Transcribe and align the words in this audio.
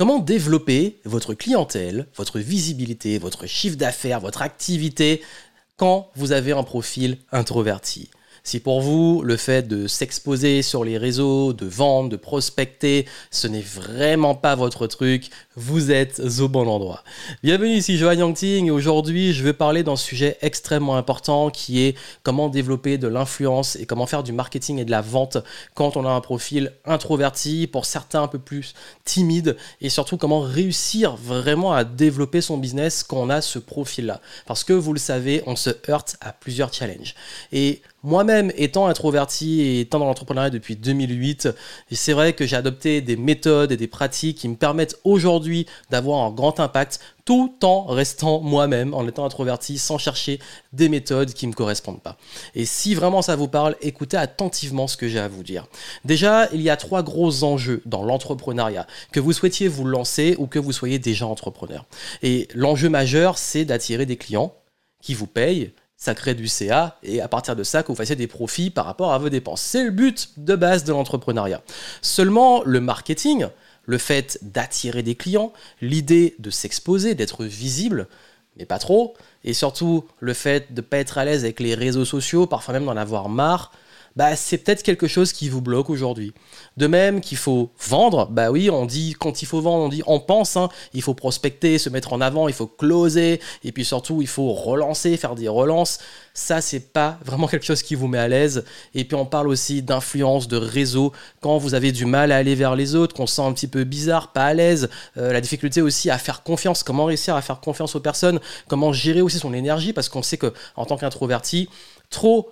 Comment 0.00 0.18
développer 0.18 0.98
votre 1.04 1.34
clientèle, 1.34 2.06
votre 2.16 2.38
visibilité, 2.38 3.18
votre 3.18 3.44
chiffre 3.44 3.76
d'affaires, 3.76 4.18
votre 4.18 4.40
activité 4.40 5.20
quand 5.76 6.08
vous 6.14 6.32
avez 6.32 6.52
un 6.52 6.62
profil 6.62 7.18
introverti? 7.32 8.08
Si 8.42 8.60
pour 8.60 8.80
vous, 8.80 9.20
le 9.22 9.36
fait 9.36 9.68
de 9.68 9.86
s'exposer 9.86 10.62
sur 10.62 10.84
les 10.84 10.96
réseaux, 10.96 11.52
de 11.52 11.66
vendre, 11.66 12.08
de 12.08 12.16
prospecter, 12.16 13.06
ce 13.30 13.46
n'est 13.46 13.60
vraiment 13.60 14.34
pas 14.34 14.54
votre 14.54 14.86
truc, 14.86 15.28
vous 15.60 15.90
êtes 15.90 16.22
au 16.40 16.48
bon 16.48 16.66
endroit. 16.66 17.04
Bienvenue 17.42 17.74
ici 17.74 17.98
Johan 17.98 18.14
Yangting 18.14 18.70
aujourd'hui 18.70 19.34
je 19.34 19.44
vais 19.44 19.52
parler 19.52 19.82
d'un 19.82 19.94
sujet 19.94 20.38
extrêmement 20.40 20.96
important 20.96 21.50
qui 21.50 21.82
est 21.82 21.96
comment 22.22 22.48
développer 22.48 22.96
de 22.96 23.06
l'influence 23.08 23.76
et 23.76 23.84
comment 23.84 24.06
faire 24.06 24.22
du 24.22 24.32
marketing 24.32 24.78
et 24.78 24.86
de 24.86 24.90
la 24.90 25.02
vente 25.02 25.36
quand 25.74 25.98
on 25.98 26.06
a 26.06 26.10
un 26.10 26.22
profil 26.22 26.72
introverti, 26.86 27.66
pour 27.66 27.84
certains 27.84 28.22
un 28.22 28.28
peu 28.28 28.38
plus 28.38 28.74
timide 29.04 29.56
et 29.82 29.90
surtout 29.90 30.16
comment 30.16 30.40
réussir 30.40 31.16
vraiment 31.16 31.74
à 31.74 31.84
développer 31.84 32.40
son 32.40 32.56
business 32.56 33.02
quand 33.02 33.18
on 33.18 33.28
a 33.28 33.42
ce 33.42 33.58
profil-là. 33.58 34.22
Parce 34.46 34.64
que 34.64 34.72
vous 34.72 34.94
le 34.94 34.98
savez, 34.98 35.42
on 35.46 35.56
se 35.56 35.70
heurte 35.90 36.16
à 36.22 36.32
plusieurs 36.32 36.72
challenges. 36.72 37.14
Et 37.52 37.82
moi-même, 38.02 38.50
étant 38.56 38.86
introverti 38.86 39.60
et 39.60 39.80
étant 39.80 39.98
dans 39.98 40.06
l'entrepreneuriat 40.06 40.48
depuis 40.48 40.74
2008, 40.74 41.50
c'est 41.92 42.14
vrai 42.14 42.32
que 42.32 42.46
j'ai 42.46 42.56
adopté 42.56 43.02
des 43.02 43.16
méthodes 43.16 43.72
et 43.72 43.76
des 43.76 43.88
pratiques 43.88 44.38
qui 44.38 44.48
me 44.48 44.56
permettent 44.56 44.96
aujourd'hui 45.04 45.49
d'avoir 45.90 46.24
un 46.24 46.30
grand 46.30 46.60
impact 46.60 47.00
tout 47.24 47.54
en 47.62 47.84
restant 47.84 48.40
moi-même, 48.40 48.94
en 48.94 49.06
étant 49.06 49.24
introverti, 49.24 49.78
sans 49.78 49.98
chercher 49.98 50.40
des 50.72 50.88
méthodes 50.88 51.32
qui 51.32 51.46
ne 51.46 51.52
me 51.52 51.56
correspondent 51.56 52.02
pas. 52.02 52.16
Et 52.54 52.64
si 52.64 52.94
vraiment 52.94 53.22
ça 53.22 53.36
vous 53.36 53.48
parle, 53.48 53.76
écoutez 53.82 54.16
attentivement 54.16 54.86
ce 54.88 54.96
que 54.96 55.08
j'ai 55.08 55.20
à 55.20 55.28
vous 55.28 55.42
dire. 55.42 55.66
Déjà, 56.04 56.48
il 56.52 56.62
y 56.62 56.70
a 56.70 56.76
trois 56.76 57.02
gros 57.02 57.44
enjeux 57.44 57.82
dans 57.86 58.02
l'entrepreneuriat, 58.02 58.86
que 59.12 59.20
vous 59.20 59.32
souhaitiez 59.32 59.68
vous 59.68 59.84
lancer 59.84 60.34
ou 60.38 60.46
que 60.46 60.58
vous 60.58 60.72
soyez 60.72 60.98
déjà 60.98 61.26
entrepreneur. 61.26 61.84
Et 62.22 62.48
l'enjeu 62.54 62.88
majeur, 62.88 63.38
c'est 63.38 63.64
d'attirer 63.64 64.06
des 64.06 64.16
clients 64.16 64.54
qui 65.02 65.14
vous 65.14 65.26
payent 65.26 65.72
ça 66.00 66.14
crée 66.14 66.34
du 66.34 66.48
CA 66.48 66.96
et 67.02 67.20
à 67.20 67.28
partir 67.28 67.54
de 67.54 67.62
ça 67.62 67.82
que 67.82 67.88
vous 67.88 67.94
fassiez 67.94 68.16
des 68.16 68.26
profits 68.26 68.70
par 68.70 68.86
rapport 68.86 69.12
à 69.12 69.18
vos 69.18 69.28
dépenses. 69.28 69.60
C'est 69.60 69.84
le 69.84 69.90
but 69.90 70.30
de 70.38 70.56
base 70.56 70.82
de 70.84 70.92
l'entrepreneuriat. 70.92 71.60
Seulement 72.00 72.62
le 72.64 72.80
marketing, 72.80 73.46
le 73.90 73.98
fait 73.98 74.38
d'attirer 74.42 75.02
des 75.02 75.16
clients, 75.16 75.52
l'idée 75.80 76.36
de 76.38 76.50
s'exposer, 76.50 77.16
d'être 77.16 77.44
visible, 77.44 78.06
mais 78.56 78.64
pas 78.64 78.78
trop, 78.78 79.14
et 79.42 79.52
surtout 79.52 80.04
le 80.20 80.32
fait 80.32 80.72
de 80.72 80.80
ne 80.80 80.86
pas 80.86 80.98
être 80.98 81.18
à 81.18 81.24
l'aise 81.24 81.42
avec 81.42 81.58
les 81.58 81.74
réseaux 81.74 82.04
sociaux, 82.04 82.46
parfois 82.46 82.74
même 82.74 82.84
d'en 82.84 82.96
avoir 82.96 83.28
marre, 83.28 83.72
bah, 84.16 84.36
c'est 84.36 84.58
peut-être 84.58 84.82
quelque 84.82 85.06
chose 85.06 85.32
qui 85.32 85.48
vous 85.48 85.60
bloque 85.60 85.90
aujourd'hui. 85.90 86.32
De 86.76 86.86
même 86.86 87.20
qu'il 87.20 87.38
faut 87.38 87.70
vendre, 87.88 88.28
bah 88.30 88.50
oui, 88.50 88.70
on 88.70 88.86
dit 88.86 89.14
quand 89.18 89.42
il 89.42 89.46
faut 89.46 89.60
vendre, 89.60 89.84
on 89.84 89.88
dit 89.88 90.02
on 90.06 90.20
pense, 90.20 90.56
hein, 90.56 90.68
il 90.94 91.02
faut 91.02 91.14
prospecter, 91.14 91.78
se 91.78 91.88
mettre 91.88 92.12
en 92.12 92.20
avant, 92.20 92.48
il 92.48 92.54
faut 92.54 92.66
closer, 92.66 93.40
et 93.64 93.72
puis 93.72 93.84
surtout 93.84 94.20
il 94.22 94.28
faut 94.28 94.52
relancer, 94.52 95.16
faire 95.16 95.34
des 95.34 95.48
relances. 95.48 95.98
Ça, 96.34 96.60
c'est 96.60 96.92
pas 96.92 97.18
vraiment 97.24 97.46
quelque 97.46 97.66
chose 97.66 97.82
qui 97.82 97.94
vous 97.94 98.08
met 98.08 98.18
à 98.18 98.28
l'aise. 98.28 98.64
Et 98.94 99.04
puis 99.04 99.14
on 99.14 99.26
parle 99.26 99.48
aussi 99.48 99.82
d'influence, 99.82 100.48
de 100.48 100.56
réseau. 100.56 101.12
Quand 101.40 101.58
vous 101.58 101.74
avez 101.74 101.92
du 101.92 102.04
mal 102.04 102.32
à 102.32 102.36
aller 102.36 102.54
vers 102.54 102.76
les 102.76 102.94
autres, 102.94 103.14
qu'on 103.14 103.26
se 103.26 103.36
sent 103.36 103.42
un 103.42 103.52
petit 103.52 103.68
peu 103.68 103.84
bizarre, 103.84 104.32
pas 104.32 104.46
à 104.46 104.54
l'aise, 104.54 104.88
euh, 105.16 105.32
la 105.32 105.40
difficulté 105.40 105.82
aussi 105.82 106.10
à 106.10 106.18
faire 106.18 106.42
confiance. 106.42 106.82
Comment 106.82 107.04
réussir 107.04 107.36
à 107.36 107.42
faire 107.42 107.60
confiance 107.60 107.94
aux 107.94 108.00
personnes? 108.00 108.40
Comment 108.68 108.92
gérer 108.92 109.20
aussi 109.20 109.38
son 109.38 109.52
énergie? 109.52 109.92
Parce 109.92 110.08
qu'on 110.08 110.22
sait 110.22 110.36
que 110.36 110.52
en 110.76 110.86
tant 110.86 110.96
qu'introverti, 110.96 111.68
trop 112.10 112.50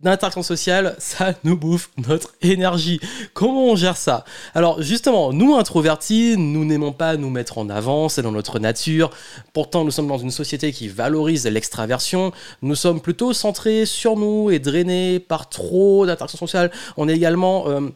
d'interaction 0.00 0.42
sociale, 0.42 0.94
ça 0.98 1.34
nous 1.42 1.56
bouffe 1.56 1.90
notre 2.06 2.34
énergie. 2.42 3.00
Comment 3.32 3.70
on 3.70 3.76
gère 3.76 3.96
ça? 3.96 4.24
Alors 4.54 4.82
justement, 4.82 5.32
nous 5.32 5.54
introvertis, 5.54 6.36
nous 6.36 6.64
n'aimons 6.64 6.92
pas 6.92 7.16
nous 7.16 7.30
mettre 7.30 7.56
en 7.58 7.70
avant, 7.70 8.08
c'est 8.08 8.22
dans 8.22 8.32
notre 8.32 8.58
nature. 8.58 9.10
Pourtant, 9.54 9.84
nous 9.84 9.90
sommes 9.90 10.08
dans 10.08 10.18
une 10.18 10.30
société 10.30 10.72
qui 10.72 10.88
valorise 10.88 11.46
l'extraversion. 11.46 12.32
Nous 12.60 12.74
sommes 12.74 13.00
plutôt 13.00 13.32
centrés 13.32 13.86
sur 13.86 14.16
nous 14.16 14.50
et 14.50 14.58
drainés 14.58 15.18
par 15.18 15.48
trop 15.48 16.04
d'interaction 16.04 16.38
sociale. 16.38 16.70
On 16.96 17.08
est 17.08 17.14
également... 17.14 17.68
Euh, 17.68 17.90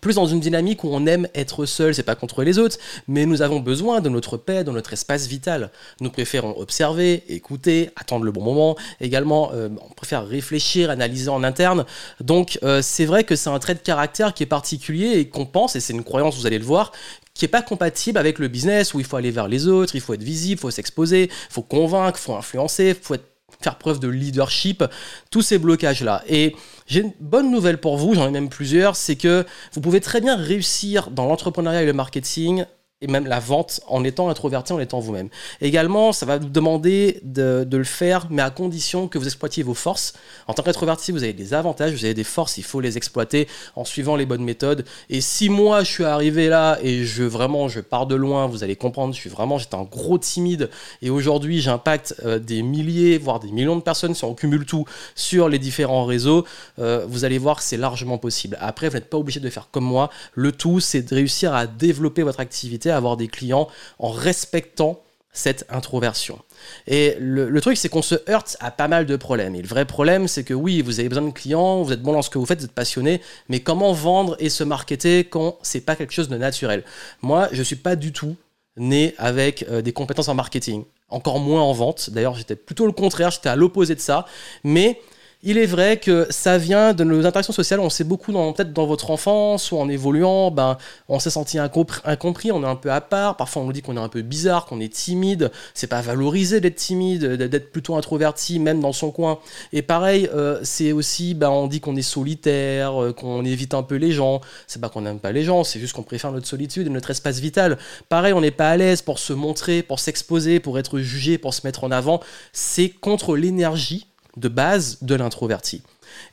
plus 0.00 0.16
dans 0.16 0.26
une 0.26 0.40
dynamique 0.40 0.84
où 0.84 0.88
on 0.90 1.06
aime 1.06 1.28
être 1.34 1.66
seul, 1.66 1.94
c'est 1.94 2.02
pas 2.02 2.14
contre 2.14 2.42
les 2.42 2.58
autres, 2.58 2.76
mais 3.06 3.26
nous 3.26 3.42
avons 3.42 3.60
besoin 3.60 4.00
de 4.00 4.08
notre 4.08 4.36
paix, 4.36 4.64
de 4.64 4.70
notre 4.70 4.92
espace 4.92 5.26
vital. 5.26 5.70
Nous 6.00 6.10
préférons 6.10 6.54
observer, 6.58 7.24
écouter, 7.28 7.90
attendre 7.96 8.24
le 8.24 8.32
bon 8.32 8.42
moment. 8.42 8.76
Également, 9.00 9.50
euh, 9.52 9.68
on 9.88 9.94
préfère 9.94 10.26
réfléchir, 10.26 10.90
analyser 10.90 11.28
en 11.28 11.44
interne. 11.44 11.84
Donc, 12.20 12.58
euh, 12.62 12.82
c'est 12.82 13.04
vrai 13.04 13.24
que 13.24 13.36
c'est 13.36 13.50
un 13.50 13.58
trait 13.58 13.74
de 13.74 13.80
caractère 13.80 14.34
qui 14.34 14.42
est 14.42 14.46
particulier 14.46 15.18
et 15.18 15.28
qu'on 15.28 15.46
pense, 15.46 15.76
et 15.76 15.80
c'est 15.80 15.92
une 15.92 16.04
croyance, 16.04 16.36
vous 16.36 16.46
allez 16.46 16.58
le 16.58 16.64
voir, 16.64 16.92
qui 17.34 17.44
est 17.44 17.48
pas 17.48 17.62
compatible 17.62 18.18
avec 18.18 18.38
le 18.38 18.48
business 18.48 18.94
où 18.94 19.00
il 19.00 19.06
faut 19.06 19.16
aller 19.16 19.30
vers 19.30 19.46
les 19.48 19.68
autres, 19.68 19.94
il 19.94 20.00
faut 20.00 20.14
être 20.14 20.22
visible, 20.22 20.58
il 20.58 20.60
faut 20.60 20.70
s'exposer, 20.70 21.24
il 21.24 21.52
faut 21.52 21.62
convaincre, 21.62 22.18
il 22.20 22.24
faut 22.24 22.34
influencer, 22.34 22.96
il 22.98 23.04
faut 23.04 23.14
être 23.14 23.37
faire 23.60 23.76
preuve 23.76 23.98
de 24.00 24.08
leadership, 24.08 24.84
tous 25.30 25.42
ces 25.42 25.58
blocages-là. 25.58 26.22
Et 26.28 26.54
j'ai 26.86 27.00
une 27.00 27.12
bonne 27.20 27.50
nouvelle 27.50 27.78
pour 27.78 27.96
vous, 27.96 28.14
j'en 28.14 28.28
ai 28.28 28.30
même 28.30 28.48
plusieurs, 28.48 28.96
c'est 28.96 29.16
que 29.16 29.44
vous 29.72 29.80
pouvez 29.80 30.00
très 30.00 30.20
bien 30.20 30.36
réussir 30.36 31.10
dans 31.10 31.26
l'entrepreneuriat 31.26 31.82
et 31.82 31.86
le 31.86 31.92
marketing 31.92 32.64
et 33.00 33.06
même 33.06 33.28
la 33.28 33.38
vente 33.38 33.80
en 33.86 34.02
étant 34.02 34.28
introverti, 34.28 34.72
en 34.72 34.80
étant 34.80 34.98
vous-même. 34.98 35.28
Également, 35.60 36.12
ça 36.12 36.26
va 36.26 36.38
vous 36.38 36.48
demander 36.48 37.20
de, 37.22 37.64
le 37.70 37.84
faire, 37.84 38.26
mais 38.28 38.42
à 38.42 38.50
condition 38.50 39.06
que 39.06 39.18
vous 39.18 39.26
exploitiez 39.26 39.62
vos 39.62 39.74
forces. 39.74 40.14
En 40.48 40.54
tant 40.54 40.64
qu'introverti, 40.64 41.12
vous 41.12 41.22
avez 41.22 41.32
des 41.32 41.54
avantages, 41.54 41.92
vous 41.92 42.04
avez 42.04 42.14
des 42.14 42.24
forces, 42.24 42.58
il 42.58 42.64
faut 42.64 42.80
les 42.80 42.96
exploiter 42.96 43.46
en 43.76 43.84
suivant 43.84 44.16
les 44.16 44.26
bonnes 44.26 44.42
méthodes. 44.42 44.84
Et 45.10 45.20
si 45.20 45.48
moi, 45.48 45.84
je 45.84 45.92
suis 45.92 46.04
arrivé 46.04 46.48
là 46.48 46.78
et 46.82 47.04
je 47.04 47.22
vraiment, 47.22 47.68
je 47.68 47.78
pars 47.78 48.08
de 48.08 48.16
loin, 48.16 48.46
vous 48.46 48.64
allez 48.64 48.74
comprendre, 48.74 49.14
je 49.14 49.20
suis 49.20 49.30
vraiment, 49.30 49.58
j'étais 49.58 49.76
un 49.76 49.84
gros 49.84 50.18
timide 50.18 50.68
et 51.00 51.10
aujourd'hui, 51.10 51.60
j'impacte 51.60 52.16
euh, 52.24 52.40
des 52.40 52.62
milliers, 52.62 53.16
voire 53.18 53.38
des 53.38 53.52
millions 53.52 53.76
de 53.76 53.82
personnes 53.82 54.16
si 54.16 54.24
on 54.24 54.34
cumule 54.34 54.66
tout 54.66 54.86
sur 55.14 55.48
les 55.48 55.60
différents 55.60 56.04
réseaux, 56.04 56.44
euh, 56.80 57.06
vous 57.08 57.24
allez 57.24 57.38
voir 57.38 57.58
que 57.58 57.62
c'est 57.62 57.76
largement 57.76 58.18
possible. 58.18 58.58
Après, 58.60 58.88
vous 58.88 58.94
n'êtes 58.94 59.08
pas 59.08 59.18
obligé 59.18 59.38
de 59.38 59.50
faire 59.50 59.68
comme 59.70 59.84
moi. 59.84 60.10
Le 60.34 60.50
tout, 60.50 60.80
c'est 60.80 61.02
de 61.02 61.14
réussir 61.14 61.54
à 61.54 61.68
développer 61.68 62.24
votre 62.24 62.40
activité 62.40 62.87
avoir 62.90 63.16
des 63.16 63.28
clients 63.28 63.68
en 63.98 64.10
respectant 64.10 65.00
cette 65.32 65.66
introversion. 65.68 66.38
Et 66.86 67.16
le, 67.20 67.60
truc, 67.60 67.76
c'est 67.76 67.88
qu'on 67.88 68.02
se 68.02 68.16
heurte 68.28 68.56
à 68.60 68.70
pas 68.70 68.88
mal 68.88 69.06
de 69.06 69.16
problèmes. 69.16 69.54
Et 69.54 69.62
le 69.62 69.68
vrai 69.68 69.84
problème, 69.84 70.26
c'est 70.26 70.42
que 70.42 70.54
oui, 70.54 70.82
vous 70.82 71.00
avez 71.00 71.08
besoin 71.08 71.26
de 71.26 71.32
clients, 71.32 71.82
vous 71.82 71.92
êtes 71.92 72.02
bon 72.02 72.12
dans 72.12 72.22
ce 72.22 72.30
que 72.30 72.38
vous 72.38 72.46
faites, 72.46 72.58
vous 72.58 72.64
êtes 72.64 72.72
passionné, 72.72 73.20
mais 73.48 73.60
comment 73.60 73.92
vendre 73.92 74.36
et 74.40 74.48
se 74.48 74.64
marketer 74.64 75.24
quand 75.24 75.58
c'est 75.62 75.82
pas 75.82 75.96
quelque 75.96 76.12
chose 76.12 76.28
de 76.28 76.36
naturel? 76.36 76.82
Moi, 77.22 77.48
je 77.52 77.62
suis 77.62 77.76
pas 77.76 77.94
du 77.94 78.12
tout 78.12 78.36
né 78.76 79.14
avec 79.18 79.64
euh, 79.70 79.82
des 79.82 79.92
compétences 79.92 80.28
en 80.28 80.34
marketing, 80.34 80.84
encore 81.08 81.38
moins 81.38 81.62
en 81.62 81.72
vente. 81.72 82.10
D'ailleurs, 82.10 82.34
j'étais 82.34 82.56
plutôt 82.56 82.86
le 82.86 82.92
contraire, 82.92 83.30
j'étais 83.30 83.48
à 83.48 83.56
l'opposé 83.56 83.94
de 83.94 84.00
ça. 84.00 84.26
Mais 84.64 85.00
il 85.44 85.56
est 85.56 85.66
vrai 85.66 85.98
que 85.98 86.26
ça 86.30 86.58
vient 86.58 86.92
de 86.92 87.04
nos 87.04 87.24
interactions 87.24 87.52
sociales. 87.52 87.78
On 87.78 87.90
sait 87.90 88.02
beaucoup, 88.02 88.32
peut-être 88.32 88.72
dans 88.72 88.86
votre 88.86 89.12
enfance 89.12 89.70
ou 89.70 89.78
en 89.78 89.88
évoluant, 89.88 90.50
ben, 90.50 90.76
on 91.08 91.20
s'est 91.20 91.30
senti 91.30 91.58
incompris, 91.58 92.50
on 92.50 92.64
est 92.64 92.66
un 92.66 92.74
peu 92.74 92.90
à 92.90 93.00
part. 93.00 93.36
Parfois, 93.36 93.62
on 93.62 93.66
nous 93.66 93.72
dit 93.72 93.80
qu'on 93.80 93.96
est 93.96 94.00
un 94.00 94.08
peu 94.08 94.22
bizarre, 94.22 94.66
qu'on 94.66 94.80
est 94.80 94.92
timide. 94.92 95.52
C'est 95.74 95.86
pas 95.86 96.00
valorisé 96.00 96.60
d'être 96.60 96.74
timide, 96.74 97.24
d'être 97.24 97.70
plutôt 97.70 97.94
introverti, 97.94 98.58
même 98.58 98.80
dans 98.80 98.92
son 98.92 99.12
coin. 99.12 99.38
Et 99.72 99.82
pareil, 99.82 100.28
euh, 100.34 100.58
c'est 100.64 100.90
aussi, 100.90 101.34
ben, 101.34 101.50
on 101.50 101.68
dit 101.68 101.80
qu'on 101.80 101.94
est 101.94 102.02
solitaire, 102.02 103.00
euh, 103.00 103.12
qu'on 103.12 103.44
évite 103.44 103.74
un 103.74 103.84
peu 103.84 103.94
les 103.94 104.10
gens. 104.10 104.40
C'est 104.66 104.80
pas 104.80 104.88
qu'on 104.88 105.02
n'aime 105.02 105.20
pas 105.20 105.30
les 105.30 105.44
gens, 105.44 105.62
c'est 105.62 105.78
juste 105.78 105.92
qu'on 105.92 106.02
préfère 106.02 106.32
notre 106.32 106.48
solitude 106.48 106.88
et 106.88 106.90
notre 106.90 107.10
espace 107.12 107.38
vital. 107.38 107.78
Pareil, 108.08 108.32
on 108.32 108.40
n'est 108.40 108.50
pas 108.50 108.70
à 108.70 108.76
l'aise 108.76 109.02
pour 109.02 109.20
se 109.20 109.32
montrer, 109.32 109.84
pour 109.84 110.00
s'exposer, 110.00 110.58
pour 110.58 110.80
être 110.80 110.98
jugé, 110.98 111.38
pour 111.38 111.54
se 111.54 111.64
mettre 111.64 111.84
en 111.84 111.92
avant. 111.92 112.20
C'est 112.52 112.88
contre 112.88 113.36
l'énergie 113.36 114.08
de 114.38 114.48
base 114.48 114.98
de 115.02 115.14
l'introverti. 115.14 115.82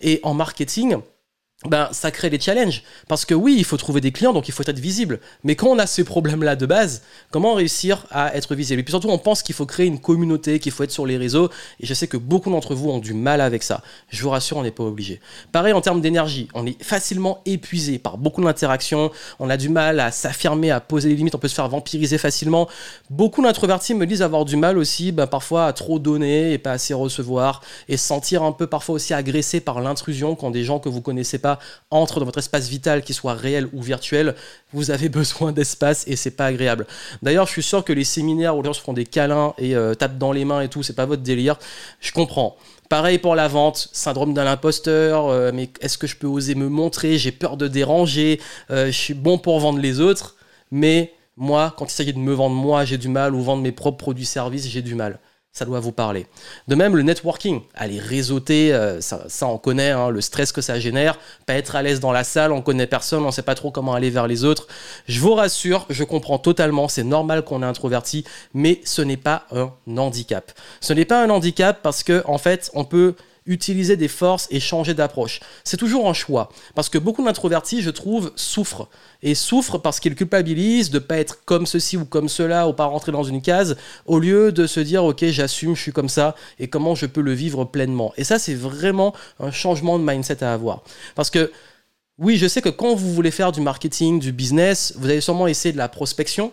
Et 0.01 0.19
en 0.23 0.33
marketing, 0.33 0.97
ben, 1.65 1.89
ça 1.91 2.11
crée 2.11 2.29
des 2.29 2.39
challenges. 2.39 2.83
Parce 3.07 3.25
que 3.25 3.33
oui, 3.33 3.55
il 3.57 3.63
faut 3.63 3.77
trouver 3.77 4.01
des 4.01 4.11
clients, 4.11 4.33
donc 4.33 4.47
il 4.47 4.53
faut 4.53 4.63
être 4.63 4.79
visible. 4.79 5.19
Mais 5.43 5.55
quand 5.55 5.67
on 5.67 5.79
a 5.79 5.87
ces 5.87 6.03
problèmes-là 6.03 6.55
de 6.55 6.65
base, 6.65 7.01
comment 7.31 7.53
réussir 7.53 8.05
à 8.11 8.35
être 8.35 8.55
visible? 8.55 8.79
Et 8.79 8.83
puis 8.83 8.91
surtout, 8.91 9.09
on 9.09 9.17
pense 9.17 9.43
qu'il 9.43 9.55
faut 9.55 9.65
créer 9.65 9.85
une 9.85 9.99
communauté, 9.99 10.59
qu'il 10.59 10.71
faut 10.71 10.83
être 10.83 10.91
sur 10.91 11.05
les 11.05 11.17
réseaux. 11.17 11.49
Et 11.79 11.85
je 11.85 11.93
sais 11.93 12.07
que 12.07 12.17
beaucoup 12.17 12.49
d'entre 12.49 12.75
vous 12.75 12.89
ont 12.89 12.99
du 12.99 13.13
mal 13.13 13.41
avec 13.41 13.63
ça. 13.63 13.81
Je 14.09 14.21
vous 14.23 14.29
rassure, 14.29 14.57
on 14.57 14.63
n'est 14.63 14.71
pas 14.71 14.83
obligé. 14.83 15.19
Pareil 15.51 15.73
en 15.73 15.81
termes 15.81 16.01
d'énergie, 16.01 16.47
on 16.53 16.65
est 16.65 16.81
facilement 16.83 17.41
épuisé 17.45 17.99
par 17.99 18.17
beaucoup 18.17 18.43
d'interactions. 18.43 19.11
On 19.39 19.49
a 19.49 19.57
du 19.57 19.69
mal 19.69 19.99
à 19.99 20.11
s'affirmer, 20.11 20.71
à 20.71 20.79
poser 20.79 21.09
des 21.09 21.15
limites. 21.15 21.35
On 21.35 21.39
peut 21.39 21.47
se 21.47 21.55
faire 21.55 21.69
vampiriser 21.69 22.17
facilement. 22.17 22.67
Beaucoup 23.09 23.41
d'introvertis 23.41 23.93
me 23.93 24.05
disent 24.05 24.21
avoir 24.21 24.45
du 24.45 24.57
mal 24.57 24.77
aussi, 24.77 25.11
ben, 25.11 25.27
parfois 25.27 25.65
à 25.65 25.73
trop 25.73 25.99
donner 25.99 26.53
et 26.53 26.57
pas 26.57 26.71
assez 26.71 26.93
recevoir. 26.93 27.61
Et 27.89 27.97
se 27.97 28.05
sentir 28.05 28.43
un 28.43 28.51
peu 28.51 28.67
parfois 28.67 28.95
aussi 28.95 29.13
agressé 29.13 29.59
par 29.59 29.81
l'intrusion 29.81 30.35
quand 30.35 30.51
des 30.51 30.63
gens 30.63 30.79
que 30.79 30.89
vous 30.89 31.01
connaissez 31.01 31.37
pas 31.37 31.54
entre 31.91 32.19
dans 32.19 32.25
votre 32.25 32.39
espace 32.39 32.67
vital, 32.67 33.01
qu'il 33.01 33.15
soit 33.15 33.33
réel 33.33 33.67
ou 33.73 33.81
virtuel, 33.81 34.35
vous 34.73 34.91
avez 34.91 35.09
besoin 35.21 35.51
d'espace 35.51 36.05
et 36.07 36.15
c'est 36.15 36.31
pas 36.31 36.45
agréable. 36.45 36.87
D'ailleurs, 37.21 37.45
je 37.47 37.51
suis 37.51 37.63
sûr 37.63 37.83
que 37.83 37.93
les 37.93 38.03
séminaires 38.03 38.55
où 38.55 38.61
les 38.61 38.67
gens 38.67 38.73
se 38.73 38.81
font 38.81 38.93
des 38.93 39.05
câlins 39.05 39.53
et 39.57 39.75
euh, 39.75 39.93
tapent 39.93 40.17
dans 40.17 40.31
les 40.31 40.45
mains 40.45 40.61
et 40.61 40.69
tout, 40.69 40.83
c'est 40.83 40.95
pas 40.95 41.05
votre 41.05 41.23
délire. 41.23 41.57
Je 41.99 42.11
comprends. 42.11 42.57
Pareil 42.89 43.17
pour 43.17 43.35
la 43.35 43.47
vente, 43.47 43.89
syndrome 43.93 44.33
d'un 44.33 44.45
imposteur, 44.45 45.27
euh, 45.27 45.51
mais 45.53 45.69
est-ce 45.81 45.97
que 45.97 46.07
je 46.07 46.15
peux 46.15 46.27
oser 46.27 46.55
me 46.55 46.69
montrer? 46.69 47.17
J'ai 47.17 47.31
peur 47.31 47.57
de 47.57 47.67
déranger, 47.67 48.39
euh, 48.69 48.87
je 48.87 48.91
suis 48.97 49.15
bon 49.15 49.37
pour 49.37 49.59
vendre 49.59 49.79
les 49.79 49.99
autres, 49.99 50.35
mais 50.71 51.11
Moi, 51.37 51.73
quand 51.77 51.85
il 51.85 51.91
s'agit 51.91 52.13
de 52.13 52.19
me 52.19 52.33
vendre 52.33 52.55
moi, 52.55 52.85
j'ai 52.85 52.97
du 52.97 53.09
mal, 53.09 53.35
ou 53.35 53.41
vendre 53.41 53.61
mes 53.61 53.73
propres 53.73 53.97
produits 53.97 54.25
services, 54.25 54.69
j'ai 54.69 54.81
du 54.81 54.95
mal 54.95 55.19
ça 55.55 55.63
doit 55.63 55.79
vous 55.79 55.93
parler. 55.93 56.27
De 56.67 56.75
même, 56.75 56.97
le 56.97 57.01
networking, 57.01 57.61
aller 57.75 57.97
réseauter, 57.97 58.73
euh, 58.73 58.99
ça, 58.99 59.47
on 59.47 59.57
connaît, 59.57 59.91
hein, 59.91 60.09
le 60.09 60.19
stress 60.19 60.51
que 60.51 60.59
ça 60.59 60.81
génère, 60.81 61.17
pas 61.45 61.53
être 61.53 61.77
à 61.77 61.81
l'aise 61.81 62.01
dans 62.01 62.11
la 62.11 62.25
salle, 62.25 62.51
on 62.51 62.61
connaît 62.61 62.87
personne, 62.87 63.23
on 63.23 63.31
sait 63.31 63.41
pas 63.41 63.55
trop 63.55 63.71
comment 63.71 63.93
aller 63.93 64.09
vers 64.09 64.27
les 64.27 64.43
autres. 64.43 64.67
Je 65.07 65.21
vous 65.21 65.33
rassure, 65.33 65.85
je 65.89 66.03
comprends 66.03 66.39
totalement, 66.39 66.89
c'est 66.89 67.05
normal 67.05 67.43
qu'on 67.43 67.63
est 67.63 67.65
introverti, 67.65 68.25
mais 68.53 68.81
ce 68.83 69.01
n'est 69.01 69.15
pas 69.15 69.45
un 69.53 69.71
handicap. 69.95 70.51
Ce 70.81 70.91
n'est 70.91 71.05
pas 71.05 71.23
un 71.23 71.29
handicap 71.29 71.79
parce 71.81 72.03
que, 72.03 72.21
en 72.25 72.37
fait, 72.37 72.69
on 72.73 72.83
peut 72.83 73.15
utiliser 73.45 73.95
des 73.95 74.07
forces 74.07 74.47
et 74.49 74.59
changer 74.59 74.93
d'approche. 74.93 75.39
C'est 75.63 75.77
toujours 75.77 76.09
un 76.09 76.13
choix. 76.13 76.49
Parce 76.73 76.89
que 76.89 76.97
beaucoup 76.97 77.23
d'introvertis, 77.23 77.81
je 77.81 77.89
trouve, 77.89 78.31
souffrent. 78.35 78.89
Et 79.21 79.35
souffrent 79.35 79.77
parce 79.79 79.99
qu'ils 79.99 80.15
culpabilisent 80.15 80.89
de 80.89 80.99
ne 80.99 81.03
pas 81.03 81.17
être 81.17 81.45
comme 81.45 81.65
ceci 81.65 81.97
ou 81.97 82.05
comme 82.05 82.29
cela, 82.29 82.67
ou 82.67 82.73
pas 82.73 82.85
rentrer 82.85 83.11
dans 83.11 83.23
une 83.23 83.41
case, 83.41 83.77
au 84.05 84.19
lieu 84.19 84.51
de 84.51 84.67
se 84.67 84.79
dire, 84.79 85.03
ok, 85.03 85.25
j'assume, 85.25 85.75
je 85.75 85.81
suis 85.81 85.91
comme 85.91 86.09
ça, 86.09 86.35
et 86.59 86.67
comment 86.67 86.95
je 86.95 87.05
peux 87.05 87.21
le 87.21 87.33
vivre 87.33 87.65
pleinement. 87.65 88.13
Et 88.17 88.23
ça, 88.23 88.39
c'est 88.39 88.55
vraiment 88.55 89.13
un 89.39 89.51
changement 89.51 89.99
de 89.99 90.03
mindset 90.03 90.43
à 90.43 90.53
avoir. 90.53 90.83
Parce 91.15 91.29
que, 91.29 91.51
oui, 92.17 92.37
je 92.37 92.47
sais 92.47 92.61
que 92.61 92.69
quand 92.69 92.95
vous 92.95 93.13
voulez 93.13 93.31
faire 93.31 93.51
du 93.51 93.61
marketing, 93.61 94.19
du 94.19 94.31
business, 94.31 94.93
vous 94.97 95.05
allez 95.05 95.21
sûrement 95.21 95.47
essayer 95.47 95.73
de 95.73 95.77
la 95.77 95.89
prospection, 95.89 96.51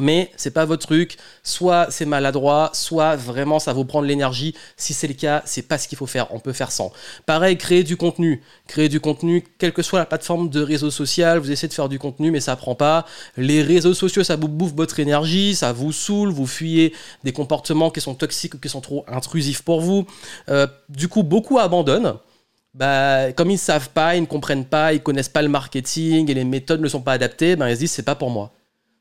mais 0.00 0.30
c'est 0.36 0.50
pas 0.50 0.64
votre 0.64 0.86
truc, 0.86 1.16
soit 1.42 1.88
c'est 1.90 2.06
maladroit, 2.06 2.70
soit 2.72 3.16
vraiment 3.16 3.58
ça 3.58 3.72
vous 3.72 3.84
prend 3.84 4.02
de 4.02 4.06
l'énergie. 4.06 4.54
Si 4.76 4.94
c'est 4.94 5.08
le 5.08 5.14
cas, 5.14 5.42
c'est 5.44 5.62
pas 5.62 5.78
ce 5.78 5.88
qu'il 5.88 5.98
faut 5.98 6.06
faire, 6.06 6.32
on 6.34 6.40
peut 6.40 6.52
faire 6.52 6.72
sans. 6.72 6.92
Pareil, 7.26 7.56
créer 7.56 7.84
du 7.84 7.96
contenu. 7.96 8.42
Créer 8.66 8.88
du 8.88 9.00
contenu, 9.00 9.44
quelle 9.58 9.72
que 9.72 9.82
soit 9.82 9.98
la 9.98 10.06
plateforme 10.06 10.48
de 10.48 10.60
réseau 10.60 10.90
social, 10.90 11.38
vous 11.38 11.50
essayez 11.50 11.68
de 11.68 11.74
faire 11.74 11.88
du 11.88 11.98
contenu, 11.98 12.30
mais 12.30 12.40
ça 12.40 12.56
prend 12.56 12.74
pas. 12.74 13.06
Les 13.36 13.62
réseaux 13.62 13.94
sociaux, 13.94 14.24
ça 14.24 14.36
vous 14.36 14.48
bouffe 14.48 14.74
votre 14.74 15.00
énergie, 15.00 15.54
ça 15.54 15.72
vous 15.72 15.92
saoule, 15.92 16.30
vous 16.30 16.46
fuyez 16.46 16.94
des 17.24 17.32
comportements 17.32 17.90
qui 17.90 18.00
sont 18.00 18.14
toxiques 18.14 18.54
ou 18.54 18.58
qui 18.58 18.68
sont 18.68 18.80
trop 18.80 19.04
intrusifs 19.08 19.62
pour 19.62 19.80
vous. 19.80 20.06
Euh, 20.48 20.66
du 20.88 21.08
coup, 21.08 21.22
beaucoup 21.22 21.58
abandonnent. 21.58 22.14
Bah, 22.72 23.32
comme 23.32 23.50
ils 23.50 23.54
ne 23.54 23.58
savent 23.58 23.90
pas, 23.90 24.14
ils 24.14 24.20
ne 24.20 24.26
comprennent 24.26 24.64
pas, 24.64 24.92
ils 24.92 25.02
connaissent 25.02 25.28
pas 25.28 25.42
le 25.42 25.48
marketing 25.48 26.30
et 26.30 26.34
les 26.34 26.44
méthodes 26.44 26.80
ne 26.80 26.88
sont 26.88 27.02
pas 27.02 27.12
adaptées, 27.12 27.56
ben 27.56 27.68
ils 27.68 27.74
se 27.74 27.80
disent 27.80 27.90
c'est 27.90 28.04
pas 28.04 28.14
pour 28.14 28.30
moi 28.30 28.52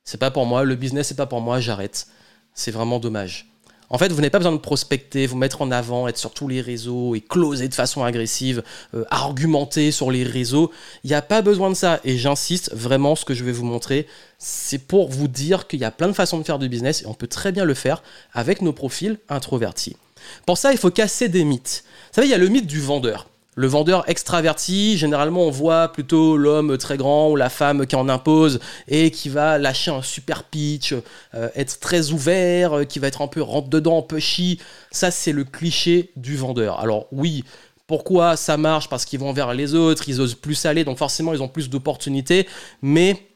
c'est 0.04 0.19
pas 0.19 0.31
pour 0.31 0.46
moi, 0.46 0.63
le 0.63 0.75
business 0.75 1.07
c'est 1.07 1.16
pas 1.16 1.25
pour 1.25 1.42
moi, 1.42 1.60
j'arrête. 1.60 2.07
C'est 2.54 2.72
vraiment 2.72 3.00
dommage. 3.00 3.50
En 3.92 3.98
fait, 3.98 4.10
vous 4.10 4.18
n'avez 4.18 4.30
pas 4.30 4.38
besoin 4.38 4.51
de 4.51 4.57
prospecter, 4.57 5.25
vous 5.25 5.38
mettre 5.38 5.62
en 5.62 5.72
avant, 5.72 6.07
être 6.07 6.18
sur 6.18 6.31
tous 6.31 6.48
les 6.48 6.62
réseaux 6.62 7.16
et 7.16 7.22
closer 7.22 7.68
de 7.68 7.74
façon 7.74 8.04
agressive, 8.04 8.63
euh, 8.94 9.04
argumenter 9.10 9.92
sur 9.92 10.12
les 10.12 10.24
réseaux. 10.24 10.72
Il 11.04 11.10
n'y 11.10 11.16
a 11.16 11.24
pas 11.24 11.42
besoin 11.42 11.69
de 11.69 11.75
ça. 11.75 12.00
Et 12.04 12.18
j'insiste, 12.18 12.72
vraiment, 12.74 13.16
ce 13.16 13.25
que 13.25 13.34
je 13.34 13.44
vais 13.44 13.51
vous 13.51 13.66
montrer, 13.66 14.07
c'est 14.38 14.78
pour 14.78 15.10
vous 15.10 15.28
dire 15.28 15.68
qu'il 15.68 15.80
y 15.80 15.86
a 15.86 15.92
plein 15.92 16.07
de 16.07 16.13
façons 16.13 16.38
de 16.38 16.44
faire 16.44 16.60
du 16.60 16.69
business 16.69 17.01
et 17.01 17.07
on 17.07 17.16
peut 17.16 17.28
très 17.28 17.51
bien 17.51 17.66
le 17.66 17.74
faire 17.74 18.04
avec 18.34 18.62
nos 18.62 18.74
profils 18.74 19.18
introvertis. 19.28 19.98
Pour 20.46 20.57
ça, 20.57 20.72
il 20.72 20.78
faut 20.78 20.92
casser 20.92 21.28
des 21.28 21.44
mythes. 21.44 21.84
Vous 22.10 22.16
savez, 22.16 22.28
il 22.28 22.31
y 22.31 22.36
a 22.36 22.38
le 22.40 22.48
mythe 22.48 22.68
du 22.68 22.80
vendeur. 22.80 23.28
Le 23.60 23.68
vendeur 23.68 24.10
extraverti, 24.10 24.98
généralement 24.98 25.44
on 25.44 25.52
voit 25.52 25.90
plutôt 25.90 26.38
l'homme 26.38 26.78
très 26.78 26.96
grand 26.96 27.30
ou 27.30 27.36
la 27.36 27.50
femme 27.50 27.86
qui 27.86 27.98
en 27.98 28.08
impose 28.08 28.62
et 28.88 29.12
qui 29.12 29.28
va 29.28 29.58
lâcher 29.58 29.92
un 29.92 30.02
super 30.02 30.46
pitch, 30.46 30.94
euh, 31.34 31.50
être 31.56 31.82
très 31.82 32.12
ouvert, 32.12 32.78
euh, 32.78 32.84
qui 32.86 33.00
va 33.00 33.08
être 33.08 33.22
un 33.22 33.28
peu 33.28 33.42
rentre-dedans, 33.42 34.02
pushy. 34.02 34.60
Ça 34.92 35.12
c'est 35.12 35.34
le 35.34 35.44
cliché 35.44 36.14
du 36.16 36.38
vendeur. 36.38 36.80
Alors 36.80 37.08
oui, 37.12 37.44
pourquoi 37.86 38.38
ça 38.38 38.56
marche? 38.56 38.88
Parce 38.88 39.04
qu'ils 39.04 39.20
vont 39.20 39.34
vers 39.34 39.54
les 39.54 39.76
autres, 39.76 40.08
ils 40.08 40.22
osent 40.22 40.36
plus 40.36 40.66
aller, 40.66 40.86
donc 40.86 40.98
forcément 40.98 41.34
ils 41.34 41.44
ont 41.44 41.50
plus 41.50 41.70
d'opportunités. 41.70 42.48
Mais 42.82 43.28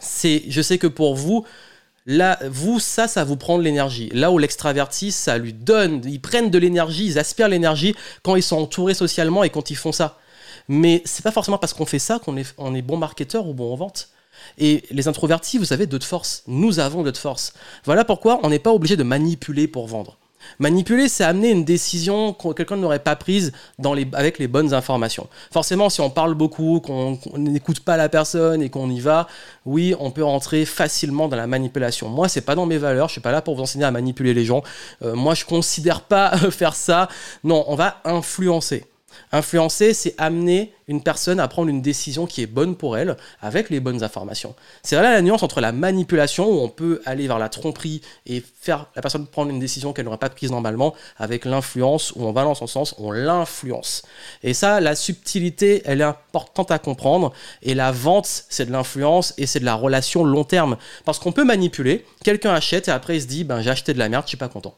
c'est, 0.00 0.44
je 0.48 0.62
sais 0.62 0.78
que 0.78 0.86
pour 0.86 1.14
vous, 1.14 1.44
Là, 2.06 2.38
vous, 2.48 2.80
ça, 2.80 3.06
ça 3.06 3.22
vous 3.24 3.36
prend 3.36 3.58
de 3.58 3.62
l'énergie. 3.62 4.10
Là 4.12 4.32
où 4.32 4.38
l'extraverti, 4.38 5.12
ça 5.12 5.38
lui 5.38 5.52
donne, 5.52 6.02
ils 6.04 6.20
prennent 6.20 6.50
de 6.50 6.58
l'énergie, 6.58 7.06
ils 7.06 7.18
aspirent 7.18 7.48
l'énergie 7.48 7.94
quand 8.22 8.34
ils 8.34 8.42
sont 8.42 8.56
entourés 8.56 8.94
socialement 8.94 9.44
et 9.44 9.50
quand 9.50 9.70
ils 9.70 9.76
font 9.76 9.92
ça. 9.92 10.18
Mais 10.68 11.02
c'est 11.04 11.22
pas 11.22 11.30
forcément 11.30 11.58
parce 11.58 11.72
qu'on 11.72 11.86
fait 11.86 11.98
ça 12.00 12.18
qu'on 12.18 12.36
est, 12.36 12.54
est 12.58 12.82
bon 12.82 12.96
marketeur 12.96 13.46
ou 13.46 13.54
bon 13.54 13.72
en 13.72 13.76
vente. 13.76 14.08
Et 14.58 14.82
les 14.90 15.06
introvertis, 15.06 15.58
vous 15.58 15.72
avez 15.72 15.86
d'autres 15.86 16.06
forces. 16.06 16.42
Nous 16.48 16.80
avons 16.80 17.02
d'autres 17.02 17.20
forces. 17.20 17.52
Voilà 17.84 18.04
pourquoi 18.04 18.40
on 18.42 18.50
n'est 18.50 18.58
pas 18.58 18.72
obligé 18.72 18.96
de 18.96 19.04
manipuler 19.04 19.68
pour 19.68 19.86
vendre. 19.86 20.18
Manipuler, 20.58 21.08
c'est 21.08 21.24
amener 21.24 21.50
une 21.50 21.64
décision 21.64 22.32
que 22.32 22.52
quelqu'un 22.52 22.76
n'aurait 22.76 22.98
pas 22.98 23.16
prise 23.16 23.52
dans 23.78 23.94
les, 23.94 24.06
avec 24.12 24.38
les 24.38 24.48
bonnes 24.48 24.74
informations. 24.74 25.28
Forcément, 25.50 25.90
si 25.90 26.00
on 26.00 26.10
parle 26.10 26.34
beaucoup, 26.34 26.80
qu'on 26.80 27.18
n'écoute 27.36 27.80
pas 27.80 27.96
la 27.96 28.08
personne 28.08 28.62
et 28.62 28.70
qu'on 28.70 28.90
y 28.90 29.00
va, 29.00 29.26
oui, 29.66 29.94
on 29.98 30.10
peut 30.10 30.24
rentrer 30.24 30.64
facilement 30.64 31.28
dans 31.28 31.36
la 31.36 31.46
manipulation. 31.46 32.08
Moi, 32.08 32.28
c'est 32.28 32.40
pas 32.40 32.54
dans 32.54 32.66
mes 32.66 32.78
valeurs. 32.78 33.08
Je 33.08 33.12
suis 33.12 33.20
pas 33.20 33.32
là 33.32 33.42
pour 33.42 33.56
vous 33.56 33.62
enseigner 33.62 33.84
à 33.84 33.90
manipuler 33.90 34.34
les 34.34 34.44
gens. 34.44 34.62
Euh, 35.02 35.14
moi, 35.14 35.34
je 35.34 35.44
considère 35.44 36.02
pas 36.02 36.36
faire 36.50 36.74
ça. 36.74 37.08
Non, 37.44 37.64
on 37.68 37.74
va 37.74 38.00
influencer. 38.04 38.84
Influencer, 39.32 39.94
c'est 39.94 40.14
amener 40.18 40.72
une 40.88 41.02
personne 41.02 41.40
à 41.40 41.48
prendre 41.48 41.68
une 41.68 41.82
décision 41.82 42.26
qui 42.26 42.42
est 42.42 42.46
bonne 42.46 42.76
pour 42.76 42.96
elle 42.96 43.16
avec 43.40 43.70
les 43.70 43.80
bonnes 43.80 44.02
informations. 44.02 44.54
C'est 44.82 44.96
là 44.96 45.02
la 45.02 45.22
nuance 45.22 45.42
entre 45.42 45.60
la 45.60 45.72
manipulation 45.72 46.48
où 46.48 46.60
on 46.60 46.68
peut 46.68 47.00
aller 47.04 47.26
vers 47.26 47.38
la 47.38 47.48
tromperie 47.48 48.02
et 48.26 48.42
faire 48.60 48.86
la 48.94 49.02
personne 49.02 49.26
prendre 49.26 49.50
une 49.50 49.58
décision 49.58 49.92
qu'elle 49.92 50.04
n'aurait 50.04 50.18
pas 50.18 50.28
prise 50.28 50.50
normalement 50.50 50.94
avec 51.18 51.44
l'influence 51.44 52.12
où 52.12 52.24
on 52.24 52.32
va 52.32 52.44
dans 52.44 52.54
son 52.54 52.66
sens, 52.66 52.94
on 52.98 53.10
l'influence. 53.10 54.02
Et 54.42 54.54
ça, 54.54 54.80
la 54.80 54.94
subtilité, 54.94 55.82
elle 55.84 56.00
est 56.00 56.04
importante 56.04 56.70
à 56.70 56.78
comprendre 56.78 57.32
et 57.62 57.74
la 57.74 57.92
vente, 57.92 58.44
c'est 58.48 58.66
de 58.66 58.72
l'influence 58.72 59.34
et 59.38 59.46
c'est 59.46 59.60
de 59.60 59.64
la 59.64 59.74
relation 59.74 60.24
long 60.24 60.44
terme 60.44 60.76
parce 61.04 61.18
qu'on 61.18 61.32
peut 61.32 61.44
manipuler, 61.44 62.04
quelqu'un 62.24 62.52
achète 62.52 62.88
et 62.88 62.90
après 62.90 63.16
il 63.16 63.22
se 63.22 63.26
dit 63.26 63.44
ben 63.44 63.60
j'ai 63.60 63.70
acheté 63.70 63.94
de 63.94 63.98
la 63.98 64.08
merde, 64.08 64.24
je 64.24 64.30
suis 64.30 64.36
pas 64.36 64.48
content. 64.48 64.74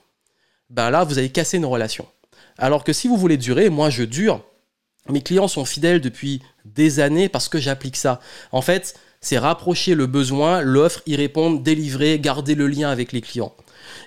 Ben 0.70 0.90
là, 0.90 1.04
vous 1.04 1.18
avez 1.18 1.28
cassé 1.30 1.58
une 1.58 1.66
relation. 1.66 2.06
Alors 2.58 2.84
que 2.84 2.92
si 2.92 3.08
vous 3.08 3.16
voulez 3.16 3.36
durer, 3.36 3.70
moi 3.70 3.90
je 3.90 4.02
dure. 4.02 4.42
Mes 5.10 5.20
clients 5.20 5.48
sont 5.48 5.64
fidèles 5.64 6.00
depuis 6.00 6.40
des 6.64 7.00
années 7.00 7.28
parce 7.28 7.48
que 7.48 7.58
j'applique 7.58 7.96
ça. 7.96 8.20
En 8.52 8.62
fait, 8.62 8.94
c'est 9.20 9.38
rapprocher 9.38 9.94
le 9.94 10.06
besoin, 10.06 10.62
l'offre, 10.62 11.02
y 11.06 11.16
répondre, 11.16 11.60
délivrer, 11.60 12.18
garder 12.18 12.54
le 12.54 12.66
lien 12.68 12.90
avec 12.90 13.12
les 13.12 13.20
clients. 13.20 13.52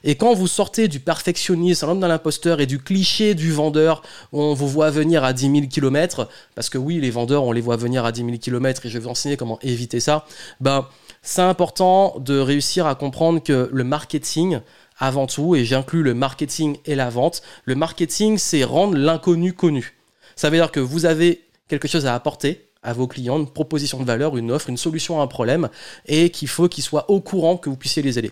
Et 0.03 0.15
quand 0.15 0.33
vous 0.33 0.47
sortez 0.47 0.88
du 0.88 0.99
perfectionnisme, 0.99 1.85
l'homme 1.88 1.99
dans 1.99 2.07
l'imposteur 2.07 2.61
et 2.61 2.65
du 2.65 2.79
cliché 2.79 3.35
du 3.35 3.51
vendeur, 3.51 4.01
où 4.31 4.41
on 4.41 4.53
vous 4.53 4.67
voit 4.67 4.89
venir 4.89 5.23
à 5.23 5.33
10 5.33 5.51
000 5.51 5.67
km, 5.67 6.29
parce 6.55 6.69
que 6.69 6.77
oui, 6.77 6.99
les 6.99 7.11
vendeurs, 7.11 7.44
on 7.44 7.51
les 7.51 7.61
voit 7.61 7.77
venir 7.77 8.05
à 8.05 8.11
10 8.11 8.25
000 8.25 8.38
km 8.38 8.85
et 8.85 8.89
je 8.89 8.97
vais 8.97 9.03
vous 9.03 9.09
enseigner 9.09 9.38
comment 9.38 9.59
éviter 9.61 9.99
ça, 9.99 10.25
ben, 10.61 10.88
c'est 11.21 11.41
important 11.41 12.15
de 12.19 12.39
réussir 12.39 12.88
à 12.88 12.95
comprendre 12.95 13.41
que 13.44 13.69
le 13.71 13.83
marketing, 13.83 14.59
avant 14.97 15.27
tout, 15.27 15.56
et 15.56 15.66
j'inclus 15.66 16.04
le 16.04 16.13
marketing 16.13 16.77
et 16.85 16.95
la 16.95 17.09
vente. 17.09 17.42
Le 17.66 17.75
marketing, 17.75 18.37
c'est 18.37 18.63
rendre 18.63 18.97
l'inconnu 18.97 19.54
connu. 19.54 19.95
Ça 20.35 20.49
veut 20.49 20.57
dire 20.57 20.71
que 20.71 20.80
vous 20.80 21.06
avez 21.06 21.44
quelque 21.68 21.87
chose 21.87 22.06
à 22.06 22.16
apporter 22.16 22.68
à 22.83 22.94
vos 22.94 23.07
clients, 23.07 23.39
une 23.39 23.49
proposition 23.49 23.99
de 23.99 24.06
valeur, 24.06 24.37
une 24.37 24.51
offre, 24.51 24.69
une 24.69 24.77
solution 24.77 25.19
à 25.19 25.23
un 25.23 25.27
problème, 25.27 25.69
et 26.06 26.30
qu'il 26.30 26.47
faut 26.47 26.69
qu'ils 26.69 26.83
soient 26.83 27.09
au 27.09 27.19
courant 27.19 27.57
que 27.57 27.69
vous 27.69 27.75
puissiez 27.75 28.01
les 28.01 28.18
aider. 28.18 28.31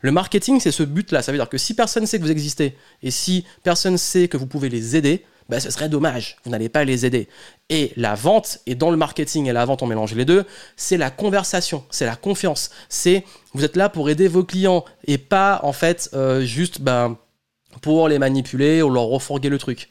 Le 0.00 0.12
marketing, 0.12 0.60
c'est 0.60 0.70
ce 0.70 0.82
but-là. 0.82 1.22
Ça 1.22 1.32
veut 1.32 1.38
dire 1.38 1.48
que 1.48 1.58
si 1.58 1.74
personne 1.74 2.06
sait 2.06 2.18
que 2.18 2.24
vous 2.24 2.30
existez, 2.30 2.76
et 3.02 3.10
si 3.10 3.44
personne 3.62 3.98
sait 3.98 4.28
que 4.28 4.36
vous 4.36 4.46
pouvez 4.46 4.70
les 4.70 4.96
aider, 4.96 5.24
bah, 5.50 5.58
ce 5.58 5.70
serait 5.70 5.88
dommage, 5.88 6.36
vous 6.44 6.50
n'allez 6.50 6.68
pas 6.68 6.84
les 6.84 7.04
aider. 7.04 7.28
Et 7.70 7.92
la 7.96 8.14
vente, 8.14 8.60
et 8.66 8.76
dans 8.76 8.90
le 8.90 8.96
marketing 8.96 9.46
et 9.46 9.52
la 9.52 9.64
vente, 9.64 9.82
on 9.82 9.86
mélange 9.86 10.14
les 10.14 10.24
deux, 10.24 10.44
c'est 10.76 10.96
la 10.96 11.10
conversation, 11.10 11.84
c'est 11.90 12.06
la 12.06 12.14
confiance. 12.14 12.70
C'est 12.88 13.24
vous 13.52 13.64
êtes 13.64 13.74
là 13.74 13.88
pour 13.88 14.08
aider 14.08 14.28
vos 14.28 14.44
clients 14.44 14.84
et 15.06 15.18
pas 15.18 15.58
en 15.64 15.72
fait 15.72 16.08
euh, 16.14 16.42
juste 16.42 16.80
ben, 16.80 17.18
pour 17.82 18.08
les 18.08 18.20
manipuler 18.20 18.80
ou 18.80 18.90
leur 18.90 19.04
refourguer 19.04 19.48
le 19.48 19.58
truc. 19.58 19.88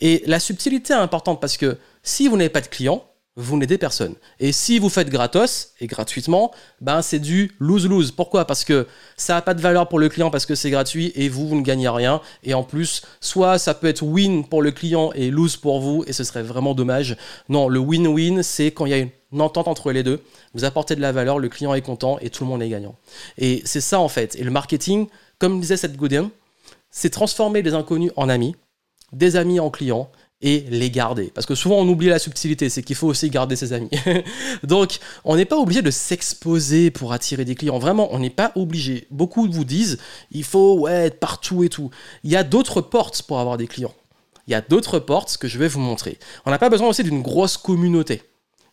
Et 0.00 0.22
la 0.26 0.38
subtilité 0.38 0.92
est 0.92 0.96
importante 0.96 1.40
parce 1.40 1.56
que 1.56 1.76
si 2.04 2.28
vous 2.28 2.36
n'avez 2.36 2.48
pas 2.48 2.60
de 2.60 2.68
clients, 2.68 3.04
vous 3.40 3.56
n'aidez 3.56 3.78
personne. 3.78 4.14
Et 4.38 4.52
si 4.52 4.78
vous 4.78 4.88
faites 4.88 5.08
gratos 5.08 5.72
et 5.80 5.86
gratuitement, 5.86 6.52
ben 6.80 7.02
c'est 7.02 7.18
du 7.18 7.52
lose-lose. 7.58 8.12
Pourquoi? 8.12 8.44
Parce 8.44 8.64
que 8.64 8.86
ça 9.16 9.34
n'a 9.34 9.42
pas 9.42 9.54
de 9.54 9.60
valeur 9.60 9.88
pour 9.88 9.98
le 9.98 10.08
client 10.08 10.30
parce 10.30 10.46
que 10.46 10.54
c'est 10.54 10.70
gratuit 10.70 11.12
et 11.14 11.28
vous, 11.28 11.48
vous 11.48 11.56
ne 11.56 11.62
gagnez 11.62 11.88
rien. 11.88 12.20
Et 12.44 12.54
en 12.54 12.62
plus, 12.62 13.02
soit 13.20 13.58
ça 13.58 13.74
peut 13.74 13.88
être 13.88 14.02
win 14.02 14.46
pour 14.46 14.62
le 14.62 14.70
client 14.70 15.12
et 15.14 15.30
lose 15.30 15.56
pour 15.56 15.80
vous 15.80 16.04
et 16.06 16.12
ce 16.12 16.24
serait 16.24 16.42
vraiment 16.42 16.74
dommage. 16.74 17.16
Non, 17.48 17.68
le 17.68 17.80
win-win, 17.80 18.42
c'est 18.42 18.70
quand 18.70 18.86
il 18.86 18.90
y 18.90 18.94
a 18.94 18.98
une 18.98 19.40
entente 19.40 19.68
entre 19.68 19.92
les 19.92 20.02
deux. 20.02 20.22
Vous 20.54 20.64
apportez 20.64 20.94
de 20.94 21.00
la 21.00 21.12
valeur, 21.12 21.38
le 21.38 21.48
client 21.48 21.74
est 21.74 21.82
content 21.82 22.18
et 22.20 22.30
tout 22.30 22.44
le 22.44 22.50
monde 22.50 22.62
est 22.62 22.68
gagnant. 22.68 22.96
Et 23.38 23.62
c'est 23.64 23.80
ça 23.80 24.00
en 24.00 24.08
fait. 24.08 24.36
Et 24.36 24.44
le 24.44 24.50
marketing, 24.50 25.06
comme 25.38 25.60
disait 25.60 25.76
Seth 25.76 25.96
Godin, 25.96 26.30
c'est 26.90 27.10
transformer 27.10 27.62
des 27.62 27.74
inconnus 27.74 28.12
en 28.16 28.28
amis, 28.28 28.56
des 29.12 29.36
amis 29.36 29.60
en 29.60 29.70
clients 29.70 30.10
et 30.42 30.64
les 30.70 30.90
garder. 30.90 31.30
Parce 31.34 31.46
que 31.46 31.54
souvent 31.54 31.76
on 31.76 31.88
oublie 31.88 32.08
la 32.08 32.18
subtilité, 32.18 32.68
c'est 32.68 32.82
qu'il 32.82 32.96
faut 32.96 33.08
aussi 33.08 33.28
garder 33.28 33.56
ses 33.56 33.72
amis. 33.72 33.90
Donc 34.62 34.98
on 35.24 35.36
n'est 35.36 35.44
pas 35.44 35.58
obligé 35.58 35.82
de 35.82 35.90
s'exposer 35.90 36.90
pour 36.90 37.12
attirer 37.12 37.44
des 37.44 37.54
clients. 37.54 37.78
Vraiment, 37.78 38.08
on 38.12 38.18
n'est 38.18 38.30
pas 38.30 38.52
obligé. 38.54 39.06
Beaucoup 39.10 39.50
vous 39.50 39.64
disent, 39.64 39.98
il 40.30 40.44
faut 40.44 40.80
ouais, 40.80 41.06
être 41.06 41.20
partout 41.20 41.62
et 41.62 41.68
tout. 41.68 41.90
Il 42.24 42.30
y 42.30 42.36
a 42.36 42.42
d'autres 42.42 42.80
portes 42.80 43.22
pour 43.22 43.38
avoir 43.38 43.58
des 43.58 43.66
clients. 43.66 43.94
Il 44.46 44.52
y 44.52 44.54
a 44.54 44.60
d'autres 44.60 44.98
portes 44.98 45.36
que 45.36 45.46
je 45.46 45.58
vais 45.58 45.68
vous 45.68 45.80
montrer. 45.80 46.18
On 46.46 46.50
n'a 46.50 46.58
pas 46.58 46.70
besoin 46.70 46.88
aussi 46.88 47.04
d'une 47.04 47.22
grosse 47.22 47.56
communauté. 47.56 48.22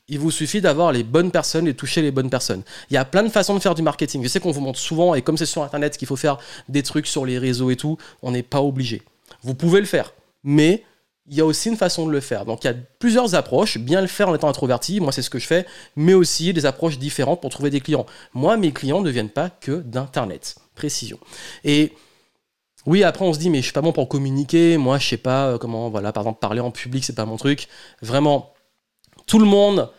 Il 0.10 0.20
vous 0.20 0.32
suffit 0.32 0.62
d'avoir 0.62 0.94
les 0.94 1.04
bonnes 1.04 1.32
personnes 1.32 1.68
et 1.68 1.74
toucher 1.74 2.02
les 2.02 2.12
bonnes 2.12 2.30
personnes. 2.30 2.64
Il 2.90 2.94
y 2.94 2.98
a 2.98 3.04
plein 3.04 3.24
de 3.24 3.30
façons 3.30 3.54
de 3.54 3.60
faire 3.60 3.76
du 3.76 3.82
marketing. 3.82 4.24
Je 4.24 4.30
sais 4.30 4.40
qu'on 4.40 4.52
vous 4.52 4.62
montre 4.62 4.80
souvent, 4.80 5.16
et 5.16 5.22
comme 5.22 5.36
c'est 5.36 5.46
sur 5.46 5.64
Internet 5.64 5.98
qu'il 5.98 6.08
faut 6.08 6.16
faire 6.16 6.38
des 6.70 6.82
trucs 6.82 7.08
sur 7.08 7.26
les 7.26 7.38
réseaux 7.38 7.70
et 7.72 7.76
tout, 7.76 7.98
on 8.22 8.32
n'est 8.32 8.42
pas 8.42 8.62
obligé. 8.62 9.02
Vous 9.44 9.54
pouvez 9.54 9.82
le 9.82 9.86
faire, 9.86 10.14
mais 10.46 10.84
il 11.28 11.36
y 11.36 11.42
a 11.42 11.46
aussi 11.46 11.70
une 11.70 11.76
façon 11.76 12.08
de 12.08 12.12
le 12.12 12.22
faire. 12.22 12.46
Donc 12.46 12.64
il 12.64 12.68
y 12.68 12.70
a 12.70 12.76
plusieurs 13.00 13.36
approches. 13.36 13.78
Bien 13.78 14.02
le 14.02 14.08
faire 14.08 14.30
en 14.30 14.36
étant 14.36 14.48
introverti, 14.48 15.00
moi 15.00 15.12
c'est 15.12 15.22
ce 15.22 15.30
que 15.30 15.40
je 15.40 15.48
fais, 15.48 15.66
mais 15.96 16.14
aussi 16.14 16.54
des 16.54 16.66
approches 16.66 16.98
différentes 16.98 17.42
pour 17.42 17.50
trouver 17.50 17.70
des 17.70 17.82
clients. 17.82 18.06
Moi, 18.34 18.56
mes 18.58 18.72
clients 18.72 19.02
ne 19.02 19.10
viennent 19.10 19.30
pas 19.30 19.50
que 19.50 19.82
d'Internet. 19.82 20.56
Précision. 20.76 21.20
Et 21.64 21.94
oui, 22.86 23.04
après 23.04 23.26
on 23.26 23.34
se 23.34 23.40
dit, 23.40 23.50
mais 23.50 23.58
je 23.58 23.64
suis 23.64 23.74
pas 23.74 23.82
bon 23.82 23.92
pour 23.92 24.08
communiquer, 24.08 24.78
moi 24.78 24.98
je 24.98 25.08
sais 25.08 25.18
pas 25.18 25.48
euh, 25.48 25.58
comment, 25.58 25.90
voilà, 25.90 26.14
par 26.14 26.24
exemple, 26.24 26.40
parler 26.40 26.62
en 26.62 26.72
public, 26.72 27.04
c'est 27.04 27.16
pas 27.16 27.26
mon 27.26 27.36
truc. 27.36 27.68
Vraiment, 28.02 28.54
tout 29.26 29.40
le 29.40 29.46
monde 29.46 29.92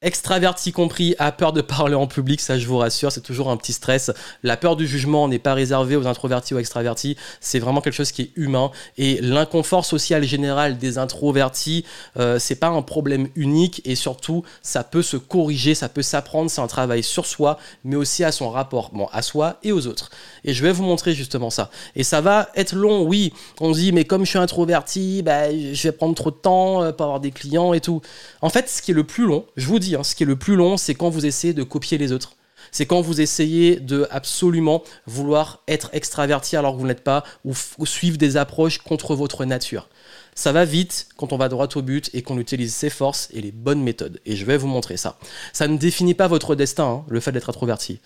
extraverti 0.00 0.70
compris, 0.70 1.16
a 1.18 1.32
peur 1.32 1.52
de 1.52 1.60
parler 1.60 1.96
en 1.96 2.06
public, 2.06 2.40
ça 2.40 2.56
je 2.56 2.68
vous 2.68 2.78
rassure, 2.78 3.10
c'est 3.10 3.20
toujours 3.20 3.50
un 3.50 3.56
petit 3.56 3.72
stress. 3.72 4.12
La 4.44 4.56
peur 4.56 4.76
du 4.76 4.86
jugement 4.86 5.26
n'est 5.26 5.40
pas 5.40 5.54
réservée 5.54 5.96
aux 5.96 6.06
introvertis 6.06 6.54
ou 6.54 6.58
extravertis, 6.58 7.16
c'est 7.40 7.58
vraiment 7.58 7.80
quelque 7.80 7.94
chose 7.94 8.12
qui 8.12 8.22
est 8.22 8.30
humain. 8.36 8.70
Et 8.96 9.18
l'inconfort 9.20 9.84
social 9.84 10.22
général 10.22 10.78
des 10.78 10.98
introvertis, 10.98 11.84
euh, 12.16 12.38
c'est 12.38 12.54
pas 12.54 12.68
un 12.68 12.82
problème 12.82 13.28
unique 13.34 13.82
et 13.84 13.96
surtout 13.96 14.44
ça 14.62 14.84
peut 14.84 15.02
se 15.02 15.16
corriger, 15.16 15.74
ça 15.74 15.88
peut 15.88 16.02
s'apprendre, 16.02 16.48
c'est 16.48 16.60
un 16.60 16.68
travail 16.68 17.02
sur 17.02 17.26
soi, 17.26 17.58
mais 17.82 17.96
aussi 17.96 18.22
à 18.22 18.30
son 18.30 18.50
rapport, 18.50 18.90
bon, 18.92 19.08
à 19.10 19.22
soi 19.22 19.58
et 19.64 19.72
aux 19.72 19.88
autres. 19.88 20.10
Et 20.44 20.54
je 20.54 20.62
vais 20.62 20.70
vous 20.70 20.84
montrer 20.84 21.12
justement 21.12 21.50
ça. 21.50 21.70
Et 21.96 22.04
ça 22.04 22.20
va 22.20 22.50
être 22.54 22.76
long, 22.76 23.02
oui. 23.02 23.32
On 23.60 23.74
se 23.74 23.80
dit, 23.80 23.90
mais 23.90 24.04
comme 24.04 24.24
je 24.24 24.30
suis 24.30 24.38
introverti, 24.38 25.22
bah, 25.22 25.50
je 25.50 25.82
vais 25.82 25.92
prendre 25.92 26.14
trop 26.14 26.30
de 26.30 26.36
temps 26.36 26.84
euh, 26.84 26.92
pour 26.92 27.06
avoir 27.06 27.18
des 27.18 27.32
clients 27.32 27.72
et 27.72 27.80
tout. 27.80 28.00
En 28.42 28.48
fait, 28.48 28.68
ce 28.68 28.80
qui 28.80 28.92
est 28.92 28.94
le 28.94 29.02
plus 29.02 29.26
long, 29.26 29.44
je 29.56 29.66
vous 29.66 29.80
dis, 29.80 29.87
Hein. 29.94 30.04
ce 30.04 30.14
qui 30.14 30.22
est 30.22 30.26
le 30.26 30.36
plus 30.36 30.56
long, 30.56 30.76
c'est 30.76 30.94
quand 30.94 31.10
vous 31.10 31.26
essayez 31.26 31.54
de 31.54 31.62
copier 31.62 31.98
les 31.98 32.12
autres. 32.12 32.36
C'est 32.70 32.86
quand 32.86 33.00
vous 33.00 33.20
essayez 33.20 33.76
de 33.76 34.06
absolument 34.10 34.82
vouloir 35.06 35.62
être 35.68 35.90
extraverti 35.92 36.56
alors 36.56 36.74
que 36.74 36.80
vous 36.80 36.86
n'êtes 36.86 37.04
pas, 37.04 37.24
ou, 37.44 37.54
suivre 37.86 38.18
des 38.18 38.36
approches 38.36 38.78
contre 38.78 39.14
votre 39.14 39.44
nature. 39.44 39.88
Ça 40.34 40.52
va 40.52 40.64
vite 40.64 41.08
quand 41.16 41.32
on 41.32 41.36
va 41.36 41.48
droit 41.48 41.68
au 41.74 41.82
but 41.82 42.10
et 42.12 42.22
qu'on 42.22 42.38
utilise 42.38 42.74
ses 42.74 42.90
forces 42.90 43.28
et 43.32 43.40
les 43.40 43.52
bonnes 43.52 43.82
méthodes. 43.82 44.20
Et 44.26 44.36
je 44.36 44.44
vais 44.44 44.56
vous 44.56 44.68
montrer 44.68 44.96
ça. 44.96 45.18
Ça 45.52 45.66
ne 45.66 45.76
définit 45.76 46.14
pas 46.14 46.28
votre 46.28 46.54
destin, 46.54 46.84
hein, 46.84 47.04
le 47.08 47.20
fait 47.20 47.32
d'être 47.32 47.50
introverti. 47.50 48.00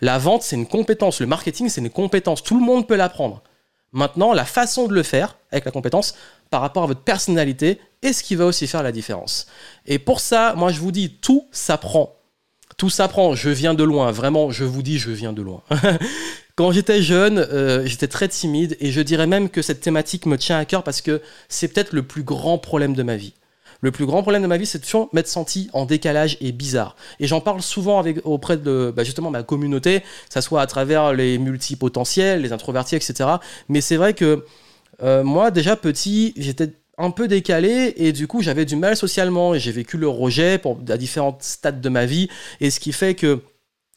La 0.00 0.18
vente, 0.18 0.42
c'est 0.42 0.56
une 0.56 0.66
compétence. 0.66 1.20
Le 1.20 1.26
marketing, 1.26 1.68
c'est 1.68 1.80
une 1.80 1.90
compétence. 1.90 2.42
Tout 2.42 2.58
le 2.58 2.64
monde 2.64 2.86
peut 2.86 2.96
l'apprendre. 2.96 3.42
Maintenant, 3.92 4.32
la 4.32 4.44
façon 4.44 4.86
de 4.86 4.94
le 4.94 5.02
faire 5.02 5.38
avec 5.50 5.64
la 5.64 5.70
compétence 5.70 6.14
par 6.50 6.60
rapport 6.60 6.82
à 6.82 6.86
votre 6.86 7.00
personnalité 7.00 7.80
est 8.02 8.12
ce 8.12 8.22
qui 8.22 8.34
va 8.34 8.46
aussi 8.46 8.66
faire 8.66 8.82
la 8.82 8.92
différence. 8.92 9.46
Et 9.86 9.98
pour 9.98 10.20
ça, 10.20 10.54
moi 10.56 10.72
je 10.72 10.80
vous 10.80 10.92
dis, 10.92 11.14
tout 11.20 11.46
s'apprend. 11.52 12.14
Tout 12.76 12.90
s'apprend. 12.90 13.34
Je 13.34 13.50
viens 13.50 13.74
de 13.74 13.84
loin. 13.84 14.10
Vraiment, 14.12 14.50
je 14.50 14.64
vous 14.64 14.82
dis, 14.82 14.98
je 14.98 15.10
viens 15.10 15.32
de 15.32 15.42
loin. 15.42 15.62
Quand 16.54 16.72
j'étais 16.72 17.02
jeune, 17.02 17.38
euh, 17.38 17.86
j'étais 17.86 18.08
très 18.08 18.28
timide 18.28 18.76
et 18.80 18.90
je 18.90 19.00
dirais 19.00 19.26
même 19.26 19.48
que 19.48 19.62
cette 19.62 19.80
thématique 19.80 20.26
me 20.26 20.36
tient 20.36 20.58
à 20.58 20.64
cœur 20.64 20.82
parce 20.82 21.00
que 21.00 21.22
c'est 21.48 21.68
peut-être 21.68 21.92
le 21.92 22.02
plus 22.02 22.24
grand 22.24 22.58
problème 22.58 22.94
de 22.94 23.02
ma 23.02 23.16
vie. 23.16 23.34
Le 23.80 23.92
plus 23.92 24.06
grand 24.06 24.22
problème 24.22 24.42
de 24.42 24.48
ma 24.48 24.56
vie, 24.56 24.66
c'est 24.66 24.78
de 24.80 25.06
m'être 25.12 25.28
senti 25.28 25.70
en 25.72 25.84
décalage 25.84 26.36
et 26.40 26.50
bizarre. 26.50 26.96
Et 27.20 27.26
j'en 27.26 27.40
parle 27.40 27.62
souvent 27.62 27.98
avec, 28.00 28.18
auprès 28.24 28.56
de 28.56 28.92
bah, 28.94 29.04
justement 29.04 29.30
ma 29.30 29.42
communauté, 29.44 30.00
que 30.00 30.34
ce 30.34 30.40
soit 30.40 30.60
à 30.60 30.66
travers 30.66 31.12
les 31.12 31.38
multipotentiels, 31.38 32.42
les 32.42 32.52
introvertis, 32.52 32.96
etc. 32.96 33.28
Mais 33.68 33.80
c'est 33.80 33.96
vrai 33.96 34.14
que 34.14 34.44
euh, 35.02 35.22
moi, 35.22 35.50
déjà 35.52 35.76
petit, 35.76 36.34
j'étais 36.36 36.72
un 36.98 37.12
peu 37.12 37.28
décalé 37.28 37.94
et 37.96 38.12
du 38.12 38.26
coup, 38.26 38.42
j'avais 38.42 38.64
du 38.64 38.74
mal 38.74 38.96
socialement 38.96 39.54
et 39.54 39.60
j'ai 39.60 39.70
vécu 39.70 39.96
le 39.96 40.08
rejet 40.08 40.58
pour, 40.58 40.78
à 40.88 40.96
différents 40.96 41.38
stades 41.40 41.80
de 41.80 41.88
ma 41.88 42.04
vie. 42.04 42.28
Et 42.60 42.70
ce 42.70 42.80
qui 42.80 42.92
fait 42.92 43.14
que 43.14 43.40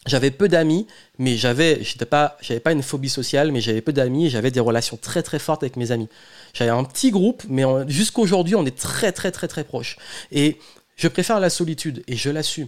j'avais 0.07 0.31
peu 0.31 0.47
d'amis, 0.47 0.87
mais 1.19 1.35
j'avais, 1.35 1.83
j'étais 1.83 2.05
pas, 2.05 2.37
j'avais 2.41 2.59
pas 2.59 2.71
une 2.71 2.81
phobie 2.81 3.09
sociale, 3.09 3.51
mais 3.51 3.61
j'avais 3.61 3.81
peu 3.81 3.93
d'amis 3.93 4.27
et 4.27 4.29
j'avais 4.29 4.51
des 4.51 4.59
relations 4.59 4.97
très 4.97 5.21
très 5.21 5.39
fortes 5.39 5.63
avec 5.63 5.75
mes 5.75 5.91
amis. 5.91 6.09
J'avais 6.53 6.71
un 6.71 6.83
petit 6.83 7.11
groupe, 7.11 7.43
mais 7.47 7.63
jusqu'aujourd'hui, 7.87 8.55
on 8.55 8.65
est 8.65 8.77
très 8.77 9.11
très 9.11 9.31
très 9.31 9.47
très 9.47 9.63
proches. 9.63 9.97
Et 10.31 10.57
je 10.95 11.07
préfère 11.07 11.39
la 11.39 11.49
solitude 11.49 12.03
et 12.07 12.15
je 12.15 12.29
l'assume. 12.29 12.67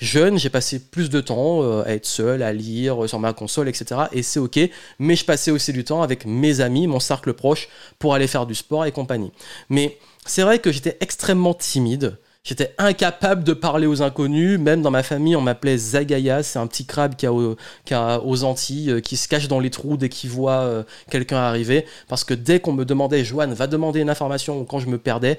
Jeune, 0.00 0.38
j'ai 0.38 0.50
passé 0.50 0.80
plus 0.80 1.08
de 1.08 1.20
temps 1.20 1.62
euh, 1.62 1.84
à 1.84 1.90
être 1.92 2.06
seul, 2.06 2.42
à 2.42 2.52
lire 2.52 3.04
euh, 3.04 3.06
sur 3.06 3.20
ma 3.20 3.32
console, 3.32 3.68
etc. 3.68 4.02
Et 4.12 4.22
c'est 4.24 4.40
ok, 4.40 4.58
mais 4.98 5.14
je 5.14 5.24
passais 5.24 5.52
aussi 5.52 5.72
du 5.72 5.84
temps 5.84 6.02
avec 6.02 6.26
mes 6.26 6.60
amis, 6.60 6.88
mon 6.88 6.98
cercle 6.98 7.32
proche, 7.32 7.68
pour 8.00 8.12
aller 8.12 8.26
faire 8.26 8.44
du 8.44 8.56
sport 8.56 8.84
et 8.86 8.92
compagnie. 8.92 9.30
Mais 9.68 9.98
c'est 10.26 10.42
vrai 10.42 10.58
que 10.58 10.72
j'étais 10.72 10.96
extrêmement 11.00 11.54
timide. 11.54 12.18
J'étais 12.44 12.74
incapable 12.76 13.42
de 13.42 13.54
parler 13.54 13.86
aux 13.86 14.02
inconnus. 14.02 14.58
Même 14.60 14.82
dans 14.82 14.90
ma 14.90 15.02
famille, 15.02 15.34
on 15.34 15.40
m'appelait 15.40 15.78
Zagaya. 15.78 16.42
C'est 16.42 16.58
un 16.58 16.66
petit 16.66 16.84
crabe 16.84 17.16
qui 17.16 17.24
a, 17.26 18.20
aux 18.22 18.44
Antilles, 18.44 18.90
euh, 18.90 19.00
qui 19.00 19.16
se 19.16 19.28
cache 19.28 19.48
dans 19.48 19.60
les 19.60 19.70
trous 19.70 19.96
dès 19.96 20.10
qu'il 20.10 20.28
voit 20.28 20.60
euh, 20.60 20.82
quelqu'un 21.10 21.38
arriver. 21.38 21.86
Parce 22.06 22.22
que 22.22 22.34
dès 22.34 22.60
qu'on 22.60 22.74
me 22.74 22.84
demandait, 22.84 23.24
Joanne, 23.24 23.54
va 23.54 23.66
demander 23.66 24.00
une 24.00 24.10
information, 24.10 24.60
ou 24.60 24.64
quand 24.64 24.78
je 24.78 24.88
me 24.88 24.98
perdais, 24.98 25.38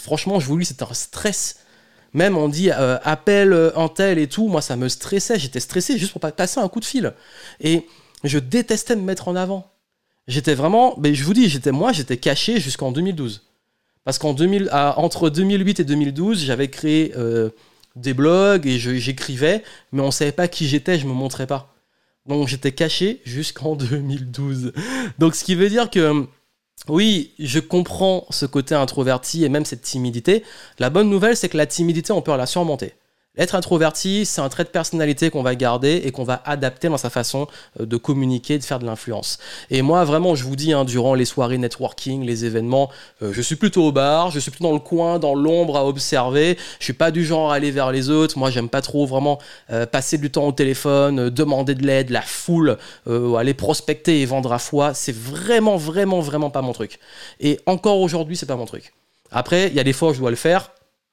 franchement, 0.00 0.38
je 0.38 0.46
vous 0.46 0.56
dis, 0.56 0.64
c'était 0.64 0.84
un 0.84 0.94
stress. 0.94 1.56
Même 2.14 2.38
on 2.38 2.48
dit 2.48 2.70
euh, 2.70 2.98
appelle 3.02 3.52
un 3.76 3.88
tel 3.88 4.18
et 4.18 4.28
tout, 4.28 4.48
moi 4.48 4.62
ça 4.62 4.76
me 4.76 4.88
stressait, 4.88 5.38
j'étais 5.38 5.60
stressé 5.60 5.98
juste 5.98 6.12
pour 6.12 6.22
pas 6.22 6.32
passer 6.32 6.58
un 6.58 6.66
coup 6.68 6.80
de 6.80 6.86
fil. 6.86 7.12
Et 7.60 7.86
je 8.24 8.38
détestais 8.38 8.96
me 8.96 9.02
mettre 9.02 9.28
en 9.28 9.36
avant. 9.36 9.70
J'étais 10.26 10.54
vraiment, 10.54 10.94
mais 10.98 11.14
je 11.14 11.24
vous 11.24 11.34
dis, 11.34 11.48
j'étais 11.48 11.72
moi, 11.72 11.92
j'étais 11.92 12.16
caché 12.16 12.60
jusqu'en 12.60 12.92
2012. 12.92 13.47
Parce 14.08 14.16
qu'en 14.16 14.34
entre 14.96 15.28
2008 15.28 15.80
et 15.80 15.84
2012, 15.84 16.42
j'avais 16.42 16.68
créé 16.68 17.12
euh, 17.18 17.50
des 17.94 18.14
blogs 18.14 18.66
et 18.66 18.78
j'écrivais, 18.78 19.62
mais 19.92 20.00
on 20.00 20.06
ne 20.06 20.10
savait 20.10 20.32
pas 20.32 20.48
qui 20.48 20.66
j'étais, 20.66 20.98
je 20.98 21.06
me 21.06 21.12
montrais 21.12 21.46
pas. 21.46 21.74
Donc 22.24 22.48
j'étais 22.48 22.72
caché 22.72 23.20
jusqu'en 23.26 23.76
2012. 23.76 24.72
Donc 25.18 25.34
ce 25.34 25.44
qui 25.44 25.54
veut 25.54 25.68
dire 25.68 25.90
que 25.90 26.26
oui, 26.88 27.34
je 27.38 27.58
comprends 27.58 28.24
ce 28.30 28.46
côté 28.46 28.74
introverti 28.74 29.44
et 29.44 29.50
même 29.50 29.66
cette 29.66 29.82
timidité. 29.82 30.42
La 30.78 30.88
bonne 30.88 31.10
nouvelle, 31.10 31.36
c'est 31.36 31.50
que 31.50 31.58
la 31.58 31.66
timidité, 31.66 32.10
on 32.10 32.22
peut 32.22 32.34
la 32.34 32.46
surmonter. 32.46 32.94
Être 33.38 33.54
introverti, 33.54 34.26
c'est 34.26 34.40
un 34.40 34.48
trait 34.48 34.64
de 34.64 34.68
personnalité 34.68 35.30
qu'on 35.30 35.44
va 35.44 35.54
garder 35.54 36.02
et 36.04 36.10
qu'on 36.10 36.24
va 36.24 36.42
adapter 36.44 36.88
dans 36.88 36.98
sa 36.98 37.08
façon 37.08 37.46
euh, 37.80 37.86
de 37.86 37.96
communiquer, 37.96 38.58
de 38.58 38.64
faire 38.64 38.80
de 38.80 38.84
l'influence. 38.84 39.38
Et 39.70 39.80
moi, 39.80 40.04
vraiment, 40.04 40.34
je 40.34 40.42
vous 40.42 40.56
dis, 40.56 40.72
hein, 40.72 40.84
durant 40.84 41.14
les 41.14 41.24
soirées 41.24 41.56
networking, 41.56 42.24
les 42.24 42.44
événements, 42.44 42.90
euh, 43.22 43.32
je 43.32 43.40
suis 43.40 43.54
plutôt 43.54 43.84
au 43.84 43.92
bar, 43.92 44.32
je 44.32 44.40
suis 44.40 44.50
plutôt 44.50 44.64
dans 44.64 44.72
le 44.72 44.80
coin, 44.80 45.20
dans 45.20 45.36
l'ombre 45.36 45.76
à 45.76 45.86
observer. 45.86 46.58
Je 46.80 46.84
suis 46.84 46.92
pas 46.92 47.12
du 47.12 47.24
genre 47.24 47.52
à 47.52 47.54
aller 47.54 47.70
vers 47.70 47.92
les 47.92 48.10
autres. 48.10 48.36
Moi, 48.38 48.50
j'aime 48.50 48.68
pas 48.68 48.82
trop 48.82 49.06
vraiment 49.06 49.38
euh, 49.70 49.86
passer 49.86 50.18
du 50.18 50.30
temps 50.30 50.48
au 50.48 50.52
téléphone, 50.52 51.30
demander 51.30 51.76
de 51.76 51.86
l'aide, 51.86 52.10
la 52.10 52.22
foule, 52.22 52.76
aller 53.06 53.54
prospecter 53.54 54.20
et 54.20 54.26
vendre 54.26 54.52
à 54.52 54.58
foi. 54.58 54.94
C'est 54.94 55.14
vraiment, 55.14 55.76
vraiment, 55.76 56.20
vraiment 56.20 56.50
pas 56.50 56.62
mon 56.62 56.72
truc. 56.72 56.98
Et 57.40 57.60
encore 57.66 58.00
aujourd'hui, 58.00 58.36
c'est 58.36 58.46
pas 58.46 58.56
mon 58.56 58.66
truc. 58.66 58.92
Après, 59.30 59.68
il 59.68 59.74
y 59.74 59.80
a 59.80 59.84
des 59.84 59.92
fois 59.92 60.10
où 60.10 60.14
je 60.14 60.18
dois 60.18 60.30
le 60.30 60.36
faire, 60.36 60.72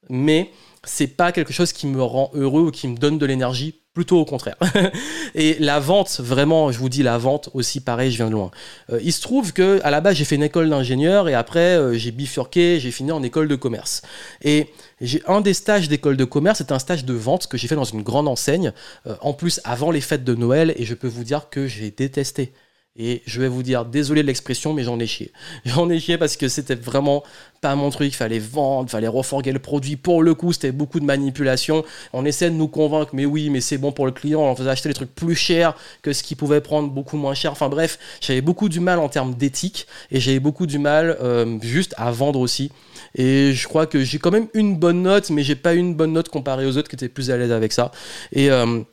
mais 0.09 0.51
c'est 0.85 1.07
pas 1.07 1.31
quelque 1.31 1.53
chose 1.53 1.73
qui 1.73 1.87
me 1.87 2.01
rend 2.01 2.31
heureux 2.33 2.63
ou 2.63 2.71
qui 2.71 2.87
me 2.87 2.97
donne 2.97 3.17
de 3.17 3.25
l'énergie, 3.25 3.75
plutôt 3.93 4.19
au 4.19 4.25
contraire. 4.25 4.57
et 5.35 5.55
la 5.59 5.79
vente, 5.79 6.19
vraiment, 6.19 6.71
je 6.71 6.77
vous 6.77 6.89
dis 6.89 7.01
la 7.01 7.17
vente 7.17 7.49
aussi, 7.53 7.79
pareil, 7.79 8.11
je 8.11 8.17
viens 8.17 8.27
de 8.27 8.33
loin. 8.33 8.51
Euh, 8.91 8.99
il 9.01 9.13
se 9.13 9.21
trouve 9.21 9.53
que 9.53 9.79
à 9.83 9.89
la 9.89 10.01
base 10.01 10.15
j'ai 10.15 10.25
fait 10.25 10.35
une 10.35 10.43
école 10.43 10.69
d'ingénieur 10.69 11.29
et 11.29 11.33
après 11.33 11.77
euh, 11.77 11.93
j'ai 11.93 12.11
bifurqué, 12.11 12.79
j'ai 12.79 12.91
fini 12.91 13.11
en 13.11 13.23
école 13.23 13.47
de 13.47 13.55
commerce. 13.55 14.01
Et 14.43 14.67
j'ai 15.01 15.23
un 15.27 15.41
des 15.41 15.53
stages 15.53 15.87
d'école 15.87 16.17
de 16.17 16.25
commerce, 16.25 16.59
c'était 16.59 16.73
un 16.73 16.79
stage 16.79 17.05
de 17.05 17.13
vente 17.13 17.47
que 17.47 17.57
j'ai 17.57 17.67
fait 17.67 17.75
dans 17.75 17.85
une 17.85 18.03
grande 18.03 18.27
enseigne, 18.27 18.73
euh, 19.07 19.15
en 19.21 19.33
plus 19.33 19.61
avant 19.63 19.91
les 19.91 20.01
fêtes 20.01 20.25
de 20.25 20.35
Noël, 20.35 20.73
et 20.75 20.83
je 20.83 20.93
peux 20.93 21.07
vous 21.07 21.23
dire 21.23 21.49
que 21.49 21.65
j'ai 21.65 21.89
détesté. 21.89 22.53
Et 22.97 23.23
je 23.25 23.41
vais 23.41 23.49
vous 23.49 23.61
dire, 23.61 23.83
désolé 23.83 24.21
de 24.21 24.27
l'expression, 24.27 24.73
mais 24.73 24.83
j'en 24.83 24.97
ai 24.99 25.05
chié. 25.05 25.33
J'en 25.65 25.89
ai 25.89 25.99
chié 25.99 26.17
parce 26.17 26.37
que 26.37 26.47
c'était 26.47 26.75
vraiment 26.75 27.23
pas 27.59 27.75
mon 27.75 27.89
truc. 27.89 28.13
Fallait 28.15 28.39
vendre, 28.39 28.89
fallait 28.89 29.09
refourguer 29.09 29.51
le 29.51 29.59
produit. 29.59 29.97
Pour 29.97 30.23
le 30.23 30.33
coup, 30.33 30.53
c'était 30.53 30.71
beaucoup 30.71 31.01
de 31.01 31.05
manipulation. 31.05 31.83
On 32.13 32.23
essaie 32.23 32.49
de 32.49 32.55
nous 32.55 32.69
convaincre, 32.69 33.11
mais 33.13 33.25
oui, 33.25 33.49
mais 33.49 33.59
c'est 33.59 33.77
bon 33.77 33.91
pour 33.91 34.05
le 34.05 34.13
client. 34.13 34.41
On 34.41 34.55
faisait 34.55 34.69
acheter 34.69 34.87
des 34.87 34.95
trucs 34.95 35.13
plus 35.13 35.35
chers 35.35 35.75
que 36.03 36.13
ce 36.13 36.23
qu'il 36.23 36.37
pouvait 36.37 36.61
prendre 36.61 36.89
beaucoup 36.89 37.17
moins 37.17 37.33
cher. 37.33 37.51
Enfin 37.51 37.67
bref, 37.67 37.99
j'avais 38.21 38.41
beaucoup 38.41 38.69
du 38.69 38.79
mal 38.79 38.99
en 38.99 39.09
termes 39.09 39.35
d'éthique 39.35 39.87
et 40.09 40.21
j'avais 40.21 40.39
beaucoup 40.39 40.65
du 40.65 40.79
mal 40.79 41.17
euh, 41.21 41.59
juste 41.61 41.93
à 41.97 42.11
vendre 42.11 42.39
aussi. 42.39 42.71
Et 43.13 43.51
je 43.53 43.67
crois 43.67 43.87
que 43.87 44.05
j'ai 44.05 44.19
quand 44.19 44.31
même 44.31 44.47
une 44.53 44.77
bonne 44.77 45.01
note, 45.01 45.31
mais 45.31 45.43
j'ai 45.43 45.55
pas 45.55 45.73
une 45.73 45.95
bonne 45.95 46.13
note 46.13 46.29
comparée 46.29 46.65
aux 46.65 46.77
autres 46.77 46.87
qui 46.87 46.95
étaient 46.95 47.09
plus 47.09 47.29
à 47.29 47.35
l'aise 47.35 47.51
avec 47.51 47.73
ça. 47.73 47.91
Et. 48.31 48.49
Euh, 48.51 48.83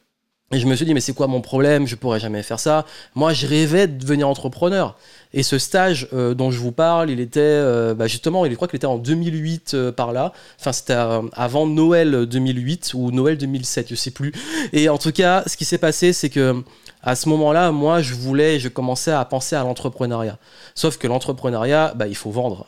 Et 0.52 0.58
je 0.58 0.66
me 0.66 0.76
suis 0.76 0.84
dit, 0.84 0.92
mais 0.92 1.00
c'est 1.00 1.14
quoi 1.14 1.28
mon 1.28 1.40
problème? 1.40 1.86
Je 1.86 1.96
pourrais 1.96 2.20
jamais 2.20 2.42
faire 2.42 2.60
ça. 2.60 2.84
Moi, 3.14 3.32
je 3.32 3.46
rêvais 3.46 3.86
de 3.86 3.98
devenir 3.98 4.28
entrepreneur. 4.28 4.96
Et 5.32 5.42
ce 5.42 5.58
stage 5.58 6.08
euh, 6.12 6.34
dont 6.34 6.50
je 6.50 6.58
vous 6.58 6.72
parle, 6.72 7.10
il 7.10 7.20
était 7.20 7.40
euh, 7.40 7.94
bah, 7.94 8.06
justement, 8.06 8.44
il, 8.44 8.50
je 8.50 8.56
crois 8.56 8.68
qu'il 8.68 8.76
était 8.76 8.86
en 8.86 8.98
2008 8.98 9.72
euh, 9.72 9.92
par 9.92 10.12
là. 10.12 10.34
Enfin, 10.60 10.72
c'était 10.72 10.96
avant 11.32 11.66
Noël 11.66 12.26
2008 12.26 12.92
ou 12.94 13.10
Noël 13.12 13.38
2007, 13.38 13.88
je 13.88 13.94
sais 13.94 14.10
plus. 14.10 14.32
Et 14.74 14.90
en 14.90 14.98
tout 14.98 15.12
cas, 15.12 15.42
ce 15.46 15.56
qui 15.56 15.64
s'est 15.64 15.78
passé, 15.78 16.12
c'est 16.12 16.28
que 16.28 16.62
à 17.02 17.16
ce 17.16 17.30
moment-là, 17.30 17.72
moi, 17.72 18.02
je 18.02 18.14
voulais, 18.14 18.60
je 18.60 18.68
commençais 18.68 19.10
à 19.10 19.24
penser 19.24 19.56
à 19.56 19.62
l'entrepreneuriat. 19.62 20.38
Sauf 20.74 20.98
que 20.98 21.06
l'entrepreneuriat, 21.06 21.94
bah, 21.96 22.06
il 22.06 22.14
faut 22.14 22.30
vendre. 22.30 22.66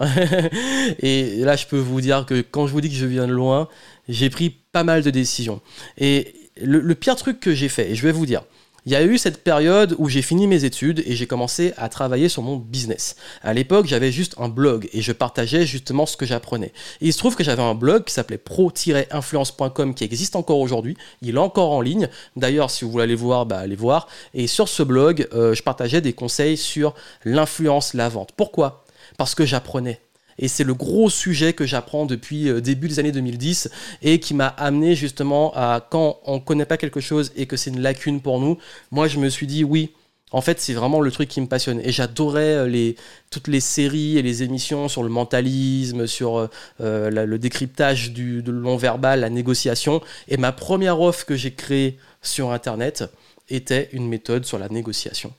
et 1.01 1.37
là, 1.45 1.55
je 1.55 1.67
peux 1.67 1.79
vous 1.79 2.01
dire 2.01 2.25
que 2.25 2.41
quand 2.41 2.67
je 2.67 2.73
vous 2.73 2.81
dis 2.81 2.89
que 2.89 2.97
je 2.97 3.07
viens 3.07 3.27
de 3.27 3.33
loin, 3.33 3.69
j'ai 4.09 4.31
pris 4.31 4.51
pas 4.73 4.85
mal 4.85 5.03
de 5.03 5.11
décisions. 5.11 5.61
Et 5.99 6.35
le, 6.61 6.95
pire 6.95 7.17
truc 7.17 7.41
que 7.41 7.55
j'ai 7.55 7.69
fait, 7.69 7.91
et 7.91 7.95
je 7.95 8.03
vais 8.03 8.13
vous 8.13 8.27
dire, 8.27 8.43
il 8.87 8.93
y 8.93 8.97
a 8.97 9.03
eu 9.03 9.17
cette 9.17 9.43
période 9.43 9.95
où 9.97 10.11
j'ai 10.11 10.21
fini 10.21 10.47
mes 10.47 10.65
études 10.65 11.03
et 11.07 11.17
j'ai 11.17 11.27
commencé 11.27 11.73
à 11.79 11.89
travailler 11.89 12.29
sur 12.29 12.43
mon 12.43 12.57
business. 12.57 13.17
À 13.43 13.55
l'époque, 13.55 13.87
j'avais 13.87 14.13
juste 14.13 14.35
un 14.39 14.51
blog 14.51 14.91
et 14.93 15.01
je 15.01 15.13
partageais 15.13 15.65
justement 15.65 16.05
ce 16.05 16.19
que 16.19 16.27
j'apprenais. 16.27 16.71
Il 17.01 17.11
se 17.11 17.17
trouve 17.17 17.35
que 17.35 17.43
j'avais 17.43 17.63
un 17.63 17.75
blog 17.75 18.05
qui 18.05 18.13
s'appelait 18.13 18.37
pro-influence.com 18.37 19.95
qui 19.95 20.05
existe 20.05 20.37
encore 20.37 20.59
aujourd'hui. 20.59 20.99
Il 21.23 21.37
est 21.37 21.39
encore 21.39 21.73
en 21.73 21.81
ligne. 21.81 22.11
D'ailleurs, 22.37 22.71
si 22.71 22.85
vous 22.85 22.91
voulez 22.91 23.05
aller 23.05 23.15
voir, 23.15 23.47
bah, 23.47 23.61
allez 23.61 23.75
voir. 23.75 24.07
Et 24.35 24.47
sur 24.47 24.69
ce 24.69 24.83
blog, 24.83 25.29
euh, 25.33 25.55
je 25.55 25.63
partageais 25.63 26.03
des 26.03 26.13
conseils 26.13 26.59
sur 26.59 26.95
l'influence, 27.25 27.95
la 27.95 28.11
vente. 28.11 28.33
Pourquoi? 28.37 28.85
Parce 29.17 29.35
que 29.35 29.47
j'apprenais. 29.47 29.99
Et 30.39 30.49
c'est 30.49 30.65
le 30.65 30.75
gros 30.75 31.11
sujet 31.11 31.53
que 31.53 31.67
j'apprends 31.67 32.07
depuis 32.07 32.49
euh, 32.49 32.61
début 32.61 32.89
des 32.89 32.99
années 32.99 33.13
2010 33.13 33.71
et 34.03 34.21
qui 34.21 34.35
m'a 34.35 34.49
amené 34.49 34.95
justement 34.95 35.53
à 35.55 35.87
quand 35.89 36.21
on 36.25 36.37
ne 36.37 36.41
connaît 36.41 36.67
pas 36.67 36.77
quelque 36.77 37.01
chose 37.01 37.33
et 37.37 37.47
que 37.47 37.57
c'est 37.57 37.71
une 37.71 37.81
lacune 37.81 38.21
pour 38.21 38.41
nous, 38.41 38.59
moi 38.91 39.09
je 39.09 39.19
me 39.19 39.29
suis 39.29 39.47
dit 39.47 39.65
oui, 39.65 39.93
en 40.35 40.41
fait, 40.41 40.59
c'est 40.59 40.73
vraiment 40.73 41.01
le 41.01 41.13
truc 41.13 41.29
qui 41.29 41.41
me 41.41 41.47
passionne. 41.47 41.81
Et 41.85 41.93
j'adorais 41.93 42.69
euh, 42.69 42.93
toutes 43.31 43.47
les 43.47 43.61
séries 43.61 44.19
et 44.19 44.23
les 44.23 44.43
émissions 44.43 44.89
sur 44.89 45.05
le 45.05 45.09
mentalisme, 45.09 46.09
sur 46.09 46.49
euh, 46.81 47.11
le 47.11 47.39
décryptage 47.39 48.11
du 48.11 48.43
de 48.43 48.51
long 48.51 48.77
verbal, 48.77 49.21
la 49.21 49.31
négociation. 49.31 50.03
Et 50.27 50.37
ma 50.37 50.51
première 50.51 51.01
offre 51.01 51.25
que 51.25 51.37
j'ai 51.37 51.53
créée 51.53 51.99
sur 52.21 52.51
Internet 52.51 53.05
était 53.49 53.89
une 53.93 54.09
méthode 54.09 54.45
sur 54.45 54.59
la 54.59 54.69
négociation. 54.69 55.33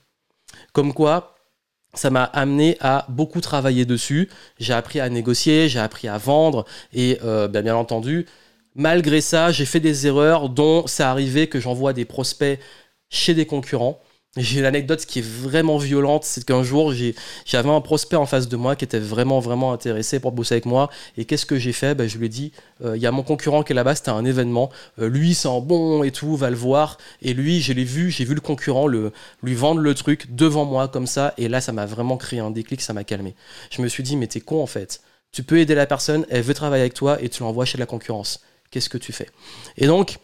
Comme 0.72 0.94
quoi, 0.94 1.35
ça 1.96 2.10
m'a 2.10 2.24
amené 2.24 2.76
à 2.80 3.06
beaucoup 3.08 3.40
travailler 3.40 3.84
dessus. 3.84 4.28
J'ai 4.58 4.72
appris 4.72 5.00
à 5.00 5.08
négocier, 5.08 5.68
j'ai 5.68 5.80
appris 5.80 6.08
à 6.08 6.18
vendre 6.18 6.64
et 6.92 7.18
euh, 7.24 7.48
ben, 7.48 7.62
bien 7.62 7.76
entendu, 7.76 8.26
malgré 8.74 9.20
ça, 9.20 9.50
j'ai 9.50 9.66
fait 9.66 9.80
des 9.80 10.06
erreurs 10.06 10.48
dont 10.48 10.86
c'est 10.86 11.02
arrivé 11.02 11.48
que 11.48 11.58
j'envoie 11.58 11.92
des 11.92 12.04
prospects 12.04 12.60
chez 13.08 13.34
des 13.34 13.46
concurrents 13.46 14.00
j'ai 14.36 14.60
une 14.60 14.66
anecdote 14.66 15.04
qui 15.06 15.20
est 15.20 15.26
vraiment 15.26 15.78
violente, 15.78 16.24
c'est 16.24 16.44
qu'un 16.44 16.62
jour 16.62 16.92
j'avais 17.44 17.70
un 17.70 17.80
prospect 17.80 18.16
en 18.16 18.26
face 18.26 18.48
de 18.48 18.56
moi 18.56 18.76
qui 18.76 18.84
était 18.84 18.98
vraiment 18.98 19.40
vraiment 19.40 19.72
intéressé 19.72 20.20
pour 20.20 20.32
bosser 20.32 20.54
avec 20.54 20.66
moi. 20.66 20.90
Et 21.16 21.24
qu'est-ce 21.24 21.46
que 21.46 21.58
j'ai 21.58 21.72
fait? 21.72 21.94
Ben, 21.94 22.08
Je 22.08 22.18
lui 22.18 22.26
ai 22.26 22.28
dit, 22.28 22.52
euh, 22.84 22.96
il 22.96 23.02
y 23.02 23.06
a 23.06 23.12
mon 23.12 23.22
concurrent 23.22 23.62
qui 23.62 23.72
est 23.72 23.74
là-bas, 23.74 23.94
c'était 23.94 24.10
un 24.10 24.24
événement. 24.24 24.70
Euh, 25.00 25.08
lui 25.08 25.34
c'est 25.34 25.48
un 25.48 25.60
bon 25.60 26.02
et 26.02 26.10
tout, 26.10 26.36
va 26.36 26.50
le 26.50 26.56
voir. 26.56 26.98
Et 27.22 27.34
lui, 27.34 27.60
je 27.60 27.72
l'ai 27.72 27.84
vu, 27.84 28.10
j'ai 28.10 28.24
vu 28.24 28.34
le 28.34 28.40
concurrent 28.40 28.86
le, 28.86 29.12
lui 29.42 29.54
vendre 29.54 29.80
le 29.80 29.94
truc 29.94 30.34
devant 30.34 30.64
moi 30.64 30.88
comme 30.88 31.06
ça. 31.06 31.34
Et 31.38 31.48
là, 31.48 31.60
ça 31.60 31.72
m'a 31.72 31.86
vraiment 31.86 32.16
créé 32.16 32.40
un 32.40 32.50
déclic, 32.50 32.82
ça 32.82 32.92
m'a 32.92 33.04
calmé. 33.04 33.34
Je 33.70 33.82
me 33.82 33.88
suis 33.88 34.02
dit, 34.02 34.16
mais 34.16 34.26
t'es 34.26 34.40
con 34.40 34.62
en 34.62 34.66
fait. 34.66 35.00
Tu 35.32 35.42
peux 35.42 35.58
aider 35.58 35.74
la 35.74 35.86
personne, 35.86 36.24
elle 36.30 36.42
veut 36.42 36.54
travailler 36.54 36.82
avec 36.82 36.94
toi 36.94 37.18
et 37.22 37.28
tu 37.28 37.42
l'envoies 37.42 37.64
chez 37.64 37.78
la 37.78 37.86
concurrence. 37.86 38.40
Qu'est-ce 38.70 38.88
que 38.88 38.98
tu 38.98 39.12
fais? 39.12 39.28
Et 39.76 39.86
donc, 39.86 40.18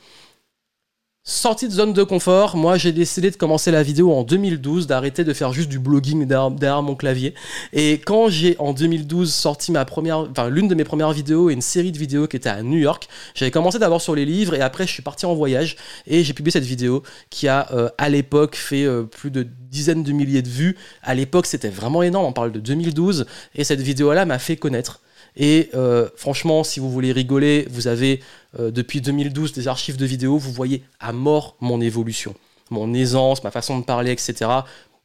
Sortie 1.24 1.68
de 1.68 1.72
zone 1.72 1.92
de 1.92 2.02
confort, 2.02 2.56
moi 2.56 2.76
j'ai 2.76 2.90
décidé 2.90 3.30
de 3.30 3.36
commencer 3.36 3.70
la 3.70 3.84
vidéo 3.84 4.12
en 4.12 4.24
2012, 4.24 4.88
d'arrêter 4.88 5.22
de 5.22 5.32
faire 5.32 5.52
juste 5.52 5.68
du 5.68 5.78
blogging 5.78 6.26
derrière, 6.26 6.82
mon 6.82 6.96
clavier. 6.96 7.32
Et 7.72 8.00
quand 8.04 8.26
j'ai 8.28 8.56
en 8.58 8.72
2012 8.72 9.32
sorti 9.32 9.70
ma 9.70 9.84
première, 9.84 10.18
enfin 10.18 10.50
l'une 10.50 10.66
de 10.66 10.74
mes 10.74 10.82
premières 10.82 11.12
vidéos 11.12 11.48
et 11.48 11.52
une 11.52 11.60
série 11.60 11.92
de 11.92 11.98
vidéos 11.98 12.26
qui 12.26 12.34
était 12.34 12.48
à 12.48 12.64
New 12.64 12.76
York, 12.76 13.06
j'avais 13.36 13.52
commencé 13.52 13.78
d'abord 13.78 14.02
sur 14.02 14.16
les 14.16 14.24
livres 14.24 14.54
et 14.54 14.62
après 14.62 14.84
je 14.84 14.92
suis 14.92 15.02
parti 15.02 15.24
en 15.24 15.34
voyage 15.36 15.76
et 16.08 16.24
j'ai 16.24 16.32
publié 16.32 16.50
cette 16.50 16.64
vidéo 16.64 17.04
qui 17.30 17.46
a 17.46 17.68
euh, 17.72 17.88
à 17.98 18.08
l'époque 18.08 18.56
fait 18.56 18.84
euh, 18.84 19.04
plus 19.04 19.30
de 19.30 19.46
dizaines 19.70 20.02
de 20.02 20.10
milliers 20.10 20.42
de 20.42 20.48
vues. 20.48 20.76
À 21.04 21.14
l'époque 21.14 21.46
c'était 21.46 21.68
vraiment 21.70 22.02
énorme, 22.02 22.26
on 22.26 22.32
parle 22.32 22.50
de 22.50 22.58
2012 22.58 23.26
et 23.54 23.62
cette 23.62 23.80
vidéo 23.80 24.12
là 24.12 24.24
m'a 24.24 24.40
fait 24.40 24.56
connaître. 24.56 25.01
Et 25.36 25.70
euh, 25.74 26.08
franchement, 26.16 26.64
si 26.64 26.80
vous 26.80 26.90
voulez 26.90 27.12
rigoler, 27.12 27.66
vous 27.70 27.86
avez 27.86 28.20
euh, 28.58 28.70
depuis 28.70 29.00
2012 29.00 29.52
des 29.52 29.68
archives 29.68 29.96
de 29.96 30.04
vidéos, 30.04 30.36
vous 30.36 30.52
voyez 30.52 30.84
à 31.00 31.12
mort 31.12 31.56
mon 31.60 31.80
évolution, 31.80 32.34
mon 32.70 32.92
aisance, 32.92 33.42
ma 33.42 33.50
façon 33.50 33.78
de 33.78 33.84
parler, 33.84 34.12
etc. 34.12 34.50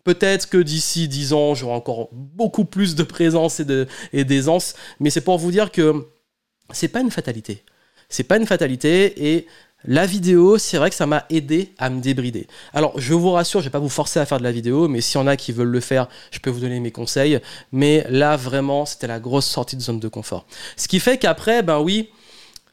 Peut-être 0.03 0.50
que 0.50 0.57
d'ici 0.57 1.07
10 1.07 1.34
ans, 1.34 1.55
j'aurai 1.55 1.74
encore 1.74 2.10
beaucoup 2.12 2.66
plus 2.66 2.96
de 2.96 3.03
présence 3.03 3.61
et 4.13 4.24
d'aisance, 4.24 4.75
mais 5.00 5.09
c'est 5.09 5.22
pour 5.22 5.37
vous 5.37 5.51
dire 5.51 5.72
que 5.72 6.07
c'est 6.72 6.87
pas 6.87 7.01
une 7.01 7.11
fatalité. 7.11 7.63
C'est 8.09 8.24
pas 8.24 8.37
une 8.37 8.46
fatalité 8.46 9.33
et 9.35 9.48
la 9.85 10.05
vidéo, 10.05 10.57
c'est 10.57 10.77
vrai 10.77 10.90
que 10.90 10.96
ça 10.96 11.05
m'a 11.05 11.25
aidé 11.29 11.74
à 11.77 11.90
me 11.90 12.01
débrider. 12.01 12.48
Alors, 12.74 13.00
je 13.00 13.13
vous 13.13 13.31
rassure, 13.31 13.61
je 13.61 13.66
vais 13.66 13.72
pas 13.72 13.79
vous 13.79 13.90
forcer 13.90 14.20
à 14.20 14.25
faire 14.25 14.40
de 14.40 14.44
la 14.44 14.51
vidéo, 14.51 14.87
mais 14.87 15.01
s'il 15.01 15.20
y 15.20 15.24
en 15.24 15.27
a 15.27 15.37
qui 15.37 15.51
veulent 15.51 15.68
le 15.68 15.79
faire, 15.79 16.07
je 16.31 16.40
peux 16.40 16.50
vous 16.50 16.59
donner 16.59 16.79
mes 16.79 16.92
conseils. 16.92 17.40
Mais 17.72 18.05
là, 18.09 18.35
vraiment, 18.35 18.85
c'était 18.85 19.07
la 19.07 19.20
grosse 19.20 19.46
sortie 19.46 19.75
de 19.75 19.81
zone 19.81 20.00
de 20.00 20.07
confort. 20.07 20.46
Ce 20.75 20.87
qui 20.87 21.00
fait 21.00 21.18
qu'après, 21.18 21.61
ben 21.61 21.79
oui, 21.79 22.09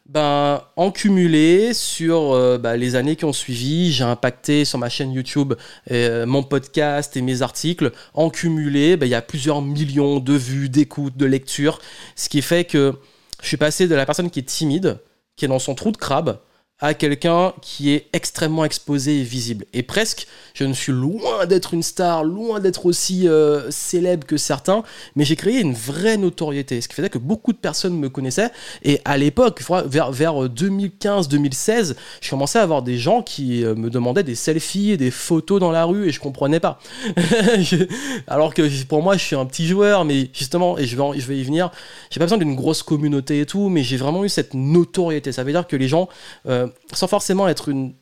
ben, 0.06 0.62
en 0.76 0.90
cumulé 0.90 1.72
sur 1.72 2.32
euh, 2.32 2.58
ben, 2.58 2.76
les 2.76 2.94
années 2.94 3.16
qui 3.16 3.24
ont 3.24 3.32
suivi, 3.32 3.92
j'ai 3.92 4.04
impacté 4.04 4.64
sur 4.64 4.78
ma 4.78 4.88
chaîne 4.88 5.12
YouTube 5.12 5.54
euh, 5.90 6.26
mon 6.26 6.42
podcast 6.42 7.16
et 7.16 7.22
mes 7.22 7.42
articles. 7.42 7.92
En 8.12 8.28
cumulé, 8.28 8.96
ben, 8.96 9.06
il 9.06 9.10
y 9.10 9.14
a 9.14 9.22
plusieurs 9.22 9.62
millions 9.62 10.20
de 10.20 10.34
vues, 10.34 10.68
d'écoutes, 10.68 11.16
de 11.16 11.26
lectures. 11.26 11.80
Ce 12.16 12.28
qui 12.28 12.42
fait 12.42 12.64
que 12.64 12.94
je 13.40 13.48
suis 13.48 13.56
passé 13.56 13.88
de 13.88 13.94
la 13.94 14.04
personne 14.04 14.30
qui 14.30 14.40
est 14.40 14.42
timide, 14.42 14.98
qui 15.36 15.44
est 15.44 15.48
dans 15.48 15.58
son 15.58 15.74
trou 15.74 15.90
de 15.90 15.96
crabe, 15.96 16.38
à 16.84 16.92
quelqu'un 16.92 17.54
qui 17.62 17.92
est 17.92 18.08
extrêmement 18.12 18.62
exposé 18.62 19.20
et 19.20 19.22
visible. 19.22 19.64
Et 19.72 19.82
presque, 19.82 20.26
je 20.52 20.64
ne 20.64 20.74
suis 20.74 20.92
loin 20.92 21.46
d'être 21.46 21.72
une 21.72 21.82
star, 21.82 22.24
loin 22.24 22.60
d'être 22.60 22.84
aussi 22.84 23.26
euh, 23.26 23.70
célèbre 23.70 24.26
que 24.26 24.36
certains, 24.36 24.82
mais 25.16 25.24
j'ai 25.24 25.34
créé 25.34 25.60
une 25.60 25.72
vraie 25.72 26.18
notoriété, 26.18 26.82
ce 26.82 26.88
qui 26.88 26.94
faisait 26.94 27.08
que 27.08 27.16
beaucoup 27.16 27.54
de 27.54 27.58
personnes 27.58 27.98
me 27.98 28.10
connaissaient. 28.10 28.50
Et 28.82 29.00
à 29.06 29.16
l'époque, 29.16 29.62
vers, 29.86 30.12
vers 30.12 30.34
2015-2016, 30.34 31.94
je 32.20 32.30
commençais 32.30 32.58
à 32.58 32.62
avoir 32.62 32.82
des 32.82 32.98
gens 32.98 33.22
qui 33.22 33.64
euh, 33.64 33.74
me 33.74 33.88
demandaient 33.88 34.22
des 34.22 34.34
selfies 34.34 34.90
et 34.90 34.96
des 34.98 35.10
photos 35.10 35.60
dans 35.60 35.70
la 35.70 35.86
rue 35.86 36.06
et 36.08 36.12
je 36.12 36.20
comprenais 36.20 36.60
pas. 36.60 36.78
Alors 38.26 38.52
que 38.52 38.84
pour 38.84 39.02
moi, 39.02 39.16
je 39.16 39.24
suis 39.24 39.36
un 39.36 39.46
petit 39.46 39.66
joueur, 39.66 40.04
mais 40.04 40.28
justement, 40.34 40.76
et 40.76 40.84
je 40.84 40.96
vais, 40.96 41.18
je 41.18 41.26
vais 41.26 41.38
y 41.38 41.44
venir, 41.44 41.70
j'ai 42.10 42.18
pas 42.18 42.26
besoin 42.26 42.36
d'une 42.38 42.54
grosse 42.54 42.82
communauté 42.82 43.40
et 43.40 43.46
tout, 43.46 43.70
mais 43.70 43.82
j'ai 43.82 43.96
vraiment 43.96 44.22
eu 44.22 44.28
cette 44.28 44.52
notoriété. 44.52 45.32
Ça 45.32 45.44
veut 45.44 45.52
dire 45.52 45.66
que 45.66 45.76
les 45.76 45.88
gens... 45.88 46.10
Euh, 46.46 46.64
euh, 46.64 46.68
sans 46.92 47.06
forcément 47.06 47.48
être 47.48 47.68
une 47.68 47.94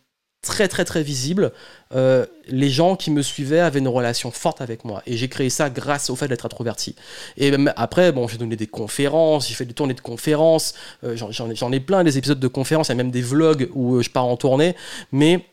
très 0.43 0.67
très 0.67 0.85
très 0.85 1.05
visible, 1.05 1.53
euh, 1.95 2.27
les 2.49 2.69
gens 2.69 2.97
qui 2.97 3.13
me 3.13 3.23
suivaient 3.23 3.61
avaient 3.61 3.79
une 3.79 3.89
relation 3.89 4.33
forte 4.33 4.61
avec 4.61 4.85
moi. 4.85 5.01
Et 5.07 5.17
j'ai 5.17 5.29
créé 5.29 5.49
ça 5.51 5.71
grâce 5.71 6.11
au 6.11 6.17
fait 6.17 6.27
d'être 6.27 6.45
introverti. 6.45 6.97
Et 7.37 7.53
après, 7.77 8.11
bon, 8.11 8.27
j'ai 8.27 8.39
donné 8.39 8.57
des 8.57 8.67
conférences, 8.67 9.49
j'ai 9.49 9.55
fait 9.55 9.65
des 9.65 9.73
tournées 9.73 9.95
de 9.95 10.01
conférences, 10.01 10.75
euh, 11.05 11.17
j'en 11.17 11.73
ai 11.73 11.81
plein 11.81 12.03
des 12.03 12.19
épisodes 12.19 12.41
de 12.41 12.49
conférences, 12.49 12.89
il 12.89 12.91
y 12.91 12.93
a 12.93 12.97
même 12.97 13.13
des 13.13 13.23
vlogs 13.23 13.71
où 13.73 14.03
je 14.03 14.11
pars 14.11 14.27
en 14.27 14.37
tournée, 14.37 14.75
mais 15.13 15.47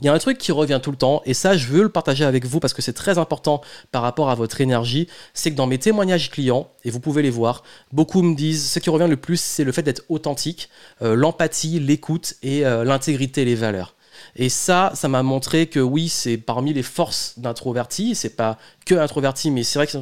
il 0.00 0.06
y 0.06 0.08
a 0.08 0.12
un 0.12 0.18
truc 0.18 0.38
qui 0.38 0.52
revient 0.52 0.80
tout 0.82 0.90
le 0.90 0.96
temps, 0.96 1.22
et 1.24 1.34
ça, 1.34 1.56
je 1.56 1.66
veux 1.66 1.82
le 1.82 1.88
partager 1.88 2.24
avec 2.24 2.46
vous 2.46 2.60
parce 2.60 2.72
que 2.72 2.82
c'est 2.82 2.92
très 2.92 3.18
important 3.18 3.60
par 3.92 4.02
rapport 4.02 4.30
à 4.30 4.34
votre 4.34 4.60
énergie. 4.60 5.08
C'est 5.34 5.50
que 5.50 5.56
dans 5.56 5.66
mes 5.66 5.78
témoignages 5.78 6.30
clients, 6.30 6.68
et 6.84 6.90
vous 6.90 7.00
pouvez 7.00 7.22
les 7.22 7.30
voir, 7.30 7.62
beaucoup 7.92 8.22
me 8.22 8.34
disent 8.34 8.70
ce 8.70 8.78
qui 8.78 8.90
revient 8.90 9.08
le 9.08 9.16
plus, 9.16 9.40
c'est 9.40 9.64
le 9.64 9.72
fait 9.72 9.82
d'être 9.82 10.02
authentique, 10.08 10.70
euh, 11.02 11.14
l'empathie, 11.14 11.80
l'écoute 11.80 12.34
et 12.42 12.64
euh, 12.64 12.84
l'intégrité, 12.84 13.44
les 13.44 13.54
valeurs. 13.54 13.94
Et 14.36 14.48
ça, 14.48 14.92
ça 14.94 15.08
m'a 15.08 15.22
montré 15.22 15.66
que 15.66 15.80
oui, 15.80 16.08
c'est 16.08 16.36
parmi 16.36 16.72
les 16.72 16.82
forces 16.82 17.38
d'introverti. 17.38 18.14
C'est 18.14 18.36
pas 18.36 18.58
que 18.86 18.94
introverti, 18.94 19.50
mais 19.50 19.62
c'est 19.62 19.78
vrai 19.78 19.86
que 19.86 19.98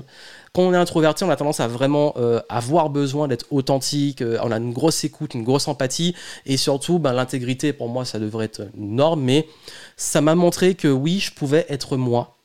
quand 0.59 0.65
on 0.65 0.75
est 0.75 0.77
introverti, 0.77 1.23
on 1.23 1.31
a 1.31 1.37
tendance 1.37 1.61
à 1.61 1.69
vraiment 1.69 2.15
euh, 2.17 2.41
avoir 2.49 2.91
besoin 2.91 3.29
d'être 3.29 3.47
authentique. 3.53 4.23
Euh, 4.23 4.41
on 4.43 4.51
a 4.51 4.57
une 4.57 4.73
grosse 4.73 5.05
écoute, 5.05 5.35
une 5.35 5.45
grosse 5.45 5.69
empathie, 5.69 6.17
et 6.47 6.57
surtout, 6.57 6.99
ben, 6.99 7.13
l'intégrité. 7.13 7.73
Pour 7.73 7.89
moi, 7.89 8.05
ça 8.05 8.19
devrait 8.19 8.47
être 8.47 8.63
une 8.77 8.97
norme, 8.97 9.23
mais 9.23 9.47
ça 9.97 10.21
m'a 10.21 10.35
montré 10.35 10.75
que 10.75 10.89
oui, 10.89 11.21
je 11.21 11.33
pouvais 11.33 11.65
être 11.69 11.97
moi 11.97 12.39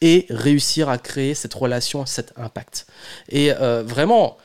et 0.00 0.26
réussir 0.28 0.88
à 0.88 0.98
créer 0.98 1.34
cette 1.34 1.54
relation, 1.54 2.04
cet 2.04 2.32
impact. 2.36 2.88
Et 3.28 3.52
euh, 3.52 3.84
vraiment, 3.84 4.38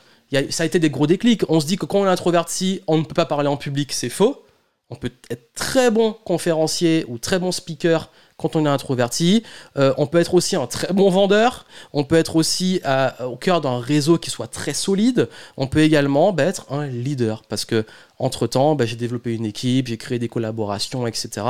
ça 0.51 0.61
a 0.61 0.67
été 0.67 0.77
des 0.77 0.91
gros 0.91 1.07
déclics. 1.07 1.41
On 1.49 1.59
se 1.59 1.65
dit 1.65 1.77
que 1.77 1.87
quand 1.87 2.01
on 2.01 2.05
est 2.05 2.09
introverti, 2.09 2.81
on 2.85 2.99
ne 2.99 3.03
peut 3.03 3.15
pas 3.15 3.25
parler 3.25 3.47
en 3.47 3.57
public, 3.57 3.93
c'est 3.93 4.09
faux. 4.09 4.45
On 4.91 4.95
peut 4.95 5.09
être 5.31 5.53
très 5.55 5.89
bon 5.89 6.13
conférencier 6.23 7.03
ou 7.07 7.17
très 7.17 7.39
bon 7.39 7.51
speaker 7.51 8.11
quand 8.41 8.55
on 8.55 8.65
est 8.65 8.69
introverti. 8.69 9.43
Euh, 9.77 9.93
on 9.97 10.07
peut 10.07 10.19
être 10.19 10.33
aussi 10.33 10.55
un 10.55 10.67
très 10.67 10.91
bon 10.93 11.09
vendeur. 11.09 11.65
On 11.93 12.03
peut 12.03 12.15
être 12.15 12.35
aussi 12.35 12.81
au 13.23 13.35
cœur 13.35 13.61
d'un 13.61 13.79
réseau 13.79 14.17
qui 14.17 14.29
soit 14.29 14.47
très 14.47 14.73
solide. 14.73 15.29
On 15.57 15.67
peut 15.67 15.81
également 15.81 16.33
bah, 16.33 16.43
être 16.43 16.71
un 16.71 16.87
leader 16.87 17.43
parce 17.47 17.65
que 17.65 17.85
entre 18.19 18.47
temps, 18.47 18.75
bah, 18.75 18.85
j'ai 18.85 18.95
développé 18.95 19.33
une 19.33 19.45
équipe, 19.45 19.87
j'ai 19.87 19.97
créé 19.97 20.19
des 20.19 20.29
collaborations, 20.29 21.07
etc. 21.07 21.45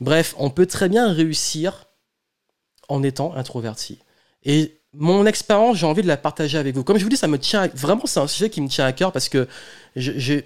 Bref, 0.00 0.34
on 0.38 0.50
peut 0.50 0.66
très 0.66 0.88
bien 0.88 1.12
réussir 1.12 1.86
en 2.88 3.02
étant 3.02 3.34
introverti. 3.34 3.98
Et 4.44 4.78
mon 4.92 5.26
expérience, 5.26 5.76
j'ai 5.76 5.86
envie 5.86 6.02
de 6.02 6.06
la 6.06 6.16
partager 6.16 6.58
avec 6.58 6.74
vous. 6.74 6.84
Comme 6.84 6.98
je 6.98 7.04
vous 7.04 7.10
dis, 7.10 7.16
ça 7.16 7.28
me 7.28 7.38
tient 7.38 7.68
vraiment, 7.74 8.06
c'est 8.06 8.20
un 8.20 8.26
sujet 8.26 8.50
qui 8.50 8.60
me 8.60 8.68
tient 8.68 8.86
à 8.86 8.92
cœur 8.92 9.12
parce 9.12 9.28
que 9.28 9.46
je, 9.94 10.40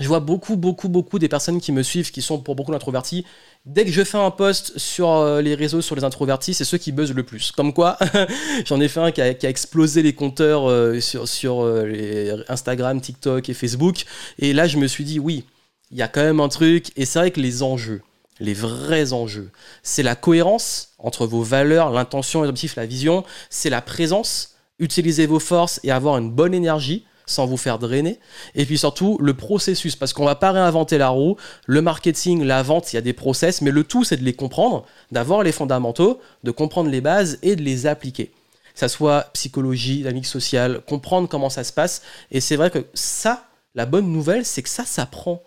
vois 0.00 0.20
beaucoup, 0.20 0.56
beaucoup, 0.56 0.88
beaucoup 0.88 1.18
des 1.18 1.28
personnes 1.28 1.60
qui 1.60 1.72
me 1.72 1.82
suivent, 1.82 2.10
qui 2.10 2.22
sont 2.22 2.40
pour 2.40 2.56
beaucoup 2.56 2.72
d'introvertis. 2.72 3.24
Dès 3.68 3.84
que 3.84 3.90
je 3.90 4.02
fais 4.02 4.16
un 4.16 4.30
post 4.30 4.78
sur 4.78 5.10
euh, 5.10 5.42
les 5.42 5.54
réseaux 5.54 5.82
sur 5.82 5.94
les 5.94 6.02
introvertis, 6.02 6.54
c'est 6.54 6.64
ceux 6.64 6.78
qui 6.78 6.90
buzzent 6.90 7.12
le 7.12 7.22
plus. 7.22 7.52
Comme 7.52 7.74
quoi, 7.74 7.98
j'en 8.64 8.80
ai 8.80 8.88
fait 8.88 9.00
un 9.00 9.12
qui 9.12 9.20
a, 9.20 9.28
explosé 9.50 10.00
les 10.00 10.14
compteurs 10.14 10.70
euh, 10.70 11.00
sur, 11.00 11.64
euh, 11.64 12.42
Instagram, 12.48 12.98
TikTok 12.98 13.46
et 13.46 13.52
Facebook. 13.52 14.06
Et 14.38 14.54
là, 14.54 14.66
je 14.66 14.78
me 14.78 14.86
suis 14.86 15.04
dit, 15.04 15.18
oui, 15.18 15.44
il 15.90 15.98
y 15.98 16.02
a 16.02 16.08
quand 16.08 16.22
même 16.22 16.40
un 16.40 16.48
truc. 16.48 16.92
Et 16.96 17.04
c'est 17.04 17.18
vrai 17.18 17.30
que 17.30 17.40
les 17.40 17.62
enjeux, 17.62 18.00
les 18.40 18.54
vrais 18.54 19.12
enjeux. 19.12 19.50
C'est 19.82 20.02
la 20.02 20.14
cohérence 20.14 20.94
entre 20.96 21.26
vos 21.26 21.42
valeurs, 21.42 21.90
l'intention, 21.90 22.40
l'objectif, 22.40 22.74
la 22.76 22.86
vision. 22.86 23.22
C'est 23.50 23.68
la 23.68 23.82
présence, 23.82 24.56
utiliser 24.78 25.26
vos 25.26 25.40
forces 25.40 25.78
et 25.82 25.90
avoir 25.90 26.16
une 26.16 26.30
bonne 26.30 26.54
énergie 26.54 27.04
sans 27.28 27.46
vous 27.46 27.56
faire 27.56 27.78
drainer. 27.78 28.18
Et 28.56 28.66
puis 28.66 28.78
surtout, 28.78 29.18
le 29.20 29.34
processus, 29.34 29.94
parce 29.94 30.12
qu'on 30.12 30.24
va 30.24 30.34
pas 30.34 30.50
réinventer 30.50 30.98
la 30.98 31.10
roue. 31.10 31.36
Le 31.66 31.82
marketing, 31.82 32.42
la 32.42 32.62
vente, 32.62 32.92
il 32.92 32.96
y 32.96 32.98
a 32.98 33.02
des 33.02 33.12
process, 33.12 33.62
mais 33.62 33.70
le 33.70 33.84
tout, 33.84 34.02
c'est 34.02 34.16
de 34.16 34.24
les 34.24 34.32
comprendre, 34.32 34.84
d'avoir 35.12 35.42
les 35.42 35.52
fondamentaux, 35.52 36.18
de 36.42 36.50
comprendre 36.50 36.90
les 36.90 37.00
bases 37.00 37.38
et 37.42 37.54
de 37.54 37.62
les 37.62 37.86
appliquer. 37.86 38.32
Que 38.72 38.80
ça 38.80 38.88
soit 38.88 39.30
psychologie, 39.34 39.98
dynamique 39.98 40.26
sociale, 40.26 40.80
comprendre 40.86 41.28
comment 41.28 41.50
ça 41.50 41.62
se 41.62 41.72
passe. 41.72 42.02
Et 42.30 42.40
c'est 42.40 42.56
vrai 42.56 42.70
que 42.70 42.86
ça, 42.94 43.46
la 43.74 43.86
bonne 43.86 44.10
nouvelle, 44.10 44.44
c'est 44.44 44.62
que 44.62 44.68
ça 44.68 44.84
s'apprend. 44.84 45.42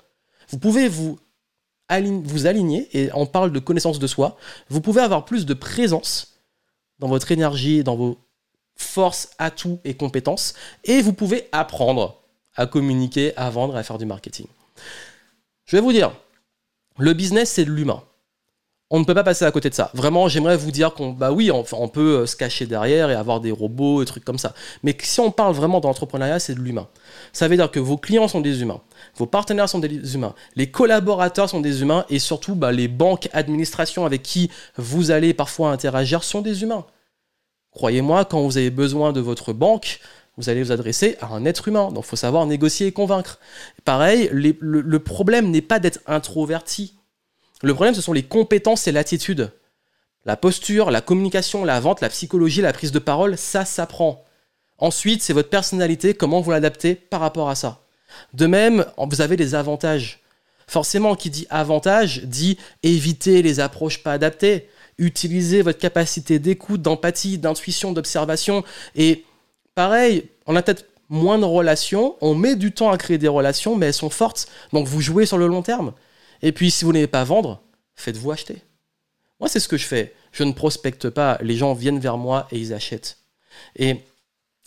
Vous 0.50 0.60
pouvez 0.60 0.88
vous 0.88 1.20
vous 2.24 2.48
aligner, 2.48 2.88
et 2.94 3.10
on 3.14 3.26
parle 3.26 3.52
de 3.52 3.60
connaissance 3.60 4.00
de 4.00 4.08
soi, 4.08 4.38
vous 4.70 4.80
pouvez 4.80 5.02
avoir 5.02 5.26
plus 5.26 5.46
de 5.46 5.54
présence 5.54 6.38
dans 7.00 7.10
votre 7.10 7.34
énergie, 7.34 7.84
dans 7.84 7.98
vos 7.98 8.18
forces, 8.76 9.30
atouts 9.38 9.80
et 9.84 9.96
compétences, 9.96 10.54
et 10.84 11.02
vous 11.02 11.14
pouvez 11.14 11.48
apprendre 11.52 12.22
à 12.56 12.66
communiquer, 12.66 13.36
à 13.38 13.50
vendre, 13.50 13.76
à 13.76 13.84
faire 13.84 13.98
du 13.98 14.06
marketing. 14.06 14.48
Je 15.66 15.78
vais 15.78 15.82
vous 15.82 15.94
dire, 15.94 16.12
le 16.98 17.14
business, 17.14 17.52
c'est 17.52 17.66
de 17.66 17.72
l'humain 17.72 18.04
on 18.92 19.00
ne 19.00 19.06
peut 19.06 19.14
pas 19.14 19.24
passer 19.24 19.46
à 19.46 19.52
côté 19.52 19.70
de 19.70 19.74
ça. 19.74 19.90
Vraiment, 19.94 20.28
j'aimerais 20.28 20.58
vous 20.58 20.70
dire 20.70 20.94
qu'on, 20.94 21.12
bah 21.12 21.32
oui, 21.32 21.50
on, 21.50 21.64
on, 21.72 21.88
peut 21.88 22.20
euh, 22.20 22.26
se 22.26 22.36
cacher 22.36 22.66
derrière 22.66 23.10
et 23.10 23.16
avoir 23.16 23.40
des 23.40 23.52
robots 23.52 24.02
et 24.02 24.06
trucs 24.06 24.26
comme 24.26 24.38
ça. 24.38 24.54
Mais 24.84 24.96
si 25.02 25.22
on 25.22 25.32
parle 25.32 25.56
vraiment 25.56 25.80
d'entrepreneuriat, 25.80 26.40
c'est 26.40 26.56
de 26.56 26.60
l'humain. 26.60 26.90
Ça 27.32 27.48
veut 27.48 27.56
dire 27.56 27.72
que 27.72 27.80
vos 27.80 27.98
clients 27.98 28.28
sont 28.28 28.42
des 28.42 28.62
humains, 28.62 28.82
vos 29.16 29.26
partenaires 29.26 29.70
sont 29.70 29.80
des 29.80 30.14
humains, 30.14 30.36
les 30.58 30.70
collaborateurs 30.70 31.50
sont 31.50 31.62
des 31.62 31.82
humains 31.82 32.06
et 32.10 32.20
surtout, 32.20 32.54
bah, 32.54 32.74
les 32.74 32.90
banques, 32.90 33.30
administrations 33.32 34.06
avec 34.06 34.24
qui 34.24 34.52
vous 34.76 35.10
allez 35.10 35.34
parfois 35.34 35.72
interagir 35.72 36.26
sont 36.26 36.42
des 36.42 36.62
humains. 36.62 36.86
Croyez-moi, 37.72 38.26
quand 38.26 38.42
vous 38.42 38.58
avez 38.58 38.70
besoin 38.70 39.14
de 39.14 39.22
votre 39.22 39.54
banque, 39.54 40.00
vous 40.38 40.50
allez 40.50 40.64
vous 40.64 40.72
adresser 40.72 41.18
à 41.22 41.28
un 41.28 41.46
être 41.46 41.68
humain. 41.68 41.92
Donc, 41.92 42.06
il 42.06 42.08
faut 42.08 42.16
savoir 42.16 42.46
négocier 42.46 42.88
et 42.88 42.92
convaincre. 42.92 43.40
Pareil, 43.86 44.30
le 44.32 45.00
problème 45.00 45.52
n'est 45.52 45.62
pas 45.62 45.80
d'être 45.80 46.00
introverti 46.08 46.96
le 47.62 47.74
problème, 47.74 47.94
ce 47.94 48.02
sont 48.02 48.14
les 48.14 48.24
compétences 48.24 48.88
et 48.88 48.92
l'attitude. 48.92 49.52
La 50.26 50.36
posture, 50.36 50.92
la 50.92 51.02
communication, 51.02 51.64
la 51.64 51.80
vente, 51.80 52.02
la 52.02 52.10
psychologie, 52.10 52.62
la 52.62 52.74
prise 52.74 52.92
de 52.92 53.00
parole, 53.00 53.38
ça 53.38 53.66
s'apprend. 53.66 54.24
Ensuite, 54.78 55.22
c'est 55.22 55.34
votre 55.34 55.50
personnalité, 55.50 56.14
comment 56.14 56.42
vous 56.42 56.52
l'adaptez 56.52 56.96
par 56.96 57.20
rapport 57.20 57.50
à 57.50 57.56
ça. 57.56 57.82
De 58.34 58.48
même, 58.48 58.86
vous 58.98 59.22
avez 59.22 59.38
des 59.38 59.56
avantages. 59.56 60.20
Forcément, 60.68 61.16
qui 61.16 61.30
dit 61.30 61.48
avantage 61.50 62.24
dit 62.24 62.58
éviter 62.82 63.42
les 63.42 63.60
approches 63.60 64.02
pas 64.04 64.14
adaptées, 64.14 64.70
utiliser 65.02 65.62
votre 65.64 65.80
capacité 65.80 66.40
d'écoute, 66.40 66.82
d'empathie, 66.82 67.38
d'intuition, 67.38 67.92
d'observation. 67.92 68.64
Et 68.96 69.26
pareil, 69.76 70.30
on 70.46 70.56
a 70.56 70.62
peut-être 70.62 70.86
moins 71.10 71.38
de 71.38 71.44
relations, 71.44 72.16
on 72.22 72.36
met 72.36 72.56
du 72.56 72.72
temps 72.72 72.92
à 72.92 72.98
créer 72.98 73.18
des 73.18 73.28
relations, 73.28 73.76
mais 73.76 73.88
elles 73.88 73.94
sont 73.94 74.10
fortes. 74.10 74.48
Donc 74.72 74.88
vous 74.88 75.02
jouez 75.02 75.26
sur 75.26 75.38
le 75.38 75.48
long 75.48 75.64
terme. 75.64 75.94
Et 76.42 76.52
puis, 76.52 76.72
si 76.72 76.86
vous 76.86 76.94
n'avez 76.94 77.08
pas 77.08 77.24
vendre, 77.24 77.62
faites-vous 77.96 78.32
acheter. 78.32 78.62
Moi, 79.40 79.50
c'est 79.50 79.60
ce 79.60 79.68
que 79.68 79.78
je 79.78 79.86
fais. 79.86 80.14
Je 80.32 80.44
ne 80.44 80.54
prospecte 80.54 81.10
pas. 81.10 81.38
Les 81.42 81.58
gens 81.58 81.74
viennent 81.74 82.00
vers 82.00 82.18
moi 82.18 82.48
et 82.52 82.58
ils 82.58 82.74
achètent. 82.74 83.18
Et 83.76 83.98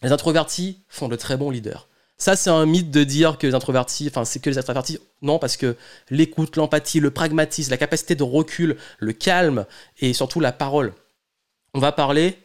les 0.02 0.12
introvertis 0.12 0.80
font 0.88 1.08
de 1.08 1.16
très 1.16 1.36
bons 1.36 1.50
leaders. 1.50 1.88
Ça, 2.24 2.36
c'est 2.36 2.48
un 2.48 2.64
mythe 2.64 2.90
de 2.90 3.04
dire 3.04 3.36
que 3.36 3.46
les 3.46 3.54
introvertis, 3.54 4.06
enfin, 4.08 4.24
c'est 4.24 4.40
que 4.40 4.48
les 4.48 4.56
introvertis. 4.56 4.98
Non, 5.20 5.38
parce 5.38 5.58
que 5.58 5.76
l'écoute, 6.08 6.56
l'empathie, 6.56 6.98
le 6.98 7.10
pragmatisme, 7.10 7.70
la 7.70 7.76
capacité 7.76 8.14
de 8.14 8.22
recul, 8.22 8.78
le 8.98 9.12
calme 9.12 9.66
et 9.98 10.14
surtout 10.14 10.40
la 10.40 10.50
parole. 10.50 10.94
On 11.74 11.80
va 11.80 11.92
parler 11.92 12.38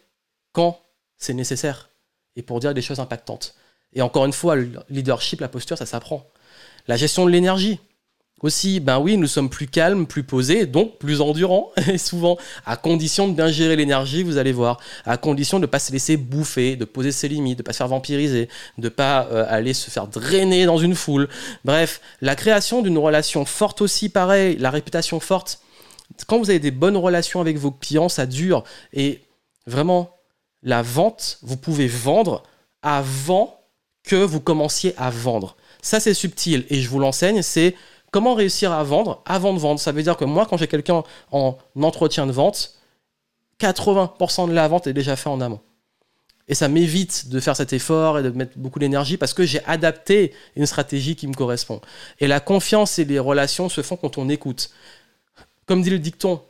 quand 0.51 0.81
c'est 1.15 1.33
nécessaire 1.33 1.91
et 2.35 2.41
pour 2.41 2.59
dire 2.59 2.73
des 2.73 2.81
choses 2.81 2.99
impactantes. 2.99 3.55
Et 3.93 4.01
encore 4.01 4.25
une 4.25 4.33
fois, 4.33 4.57
le 4.57 4.69
leadership, 4.89 5.39
la 5.39 5.47
posture, 5.47 5.77
ça 5.77 5.85
s'apprend. 5.85 6.29
La 6.89 6.97
gestion 6.97 7.25
de 7.25 7.31
l'énergie. 7.31 7.79
Aussi, 8.41 8.79
ben 8.79 8.99
oui, 8.99 9.17
nous 9.17 9.27
sommes 9.27 9.49
plus 9.49 9.67
calmes, 9.67 10.07
plus 10.07 10.23
posés, 10.23 10.65
donc 10.65 10.97
plus 10.97 11.19
endurants, 11.19 11.71
et 11.91 11.97
souvent, 11.97 12.37
à 12.65 12.77
condition 12.77 13.27
de 13.27 13.33
bien 13.33 13.49
gérer 13.49 13.75
l'énergie, 13.75 14.23
vous 14.23 14.37
allez 14.37 14.53
voir, 14.53 14.79
à 15.05 15.17
condition 15.17 15.57
de 15.57 15.63
ne 15.63 15.67
pas 15.67 15.79
se 15.79 15.91
laisser 15.91 16.15
bouffer, 16.15 16.77
de 16.77 16.85
poser 16.85 17.11
ses 17.11 17.27
limites, 17.27 17.57
de 17.57 17.63
ne 17.63 17.65
pas 17.65 17.73
se 17.73 17.79
faire 17.79 17.89
vampiriser, 17.89 18.47
de 18.77 18.83
ne 18.83 18.89
pas 18.89 19.27
euh, 19.31 19.45
aller 19.49 19.73
se 19.73 19.89
faire 19.89 20.07
drainer 20.07 20.65
dans 20.65 20.77
une 20.77 20.95
foule. 20.95 21.27
Bref, 21.65 21.99
la 22.21 22.35
création 22.35 22.81
d'une 22.81 22.97
relation 22.97 23.43
forte 23.43 23.81
aussi, 23.81 24.07
pareil, 24.07 24.57
la 24.57 24.69
réputation 24.69 25.19
forte. 25.19 25.59
Quand 26.27 26.39
vous 26.39 26.49
avez 26.49 26.59
des 26.59 26.71
bonnes 26.71 26.97
relations 26.97 27.41
avec 27.41 27.57
vos 27.57 27.71
clients, 27.71 28.09
ça 28.09 28.25
dure. 28.25 28.63
Et 28.93 29.21
vraiment, 29.67 30.15
la 30.63 30.81
vente, 30.81 31.39
vous 31.41 31.57
pouvez 31.57 31.87
vendre 31.87 32.43
avant 32.81 33.59
que 34.03 34.15
vous 34.15 34.39
commenciez 34.39 34.93
à 34.97 35.09
vendre. 35.09 35.55
Ça, 35.81 35.99
c'est 35.99 36.13
subtil, 36.13 36.65
et 36.69 36.81
je 36.81 36.89
vous 36.89 36.99
l'enseigne, 36.99 37.41
c'est 37.41 37.75
Comment 38.11 38.33
réussir 38.33 38.71
à 38.71 38.83
vendre 38.83 39.21
avant 39.25 39.53
de 39.53 39.59
vendre? 39.59 39.79
Ça 39.79 39.91
veut 39.91 40.03
dire 40.03 40.17
que 40.17 40.25
moi, 40.25 40.45
quand 40.45 40.57
j'ai 40.57 40.67
quelqu'un 40.67 41.03
en 41.31 41.57
entretien 41.81 42.25
de 42.25 42.31
vente, 42.31 42.75
80% 43.59 44.47
de 44.47 44.53
la 44.53 44.67
vente 44.67 44.87
est 44.87 44.93
déjà 44.93 45.15
fait 45.15 45.29
en 45.29 45.41
amont. 45.41 45.59
Et 46.47 46.55
ça 46.55 46.67
m'évite 46.67 47.29
de 47.29 47.39
faire 47.39 47.55
cet 47.55 47.73
effort 47.73 48.17
et 48.17 48.23
de 48.23 48.31
mettre 48.31 48.57
beaucoup 48.57 48.79
d'énergie 48.79 49.17
parce 49.17 49.35
que 49.35 49.45
j'ai 49.45 49.63
adapté 49.65 50.33
une 50.55 50.65
stratégie 50.65 51.15
qui 51.15 51.27
me 51.27 51.33
correspond. 51.33 51.79
Et 52.19 52.27
la 52.27 52.39
confiance 52.39 52.97
et 52.97 53.05
les 53.05 53.19
relations 53.19 53.69
se 53.69 53.83
font 53.83 53.97
quand 53.97 54.17
on 54.17 54.29
écoute. 54.29 54.71
Comme 55.67 55.83
dit 55.83 55.91
le 55.91 55.99
dicton, 55.99 56.41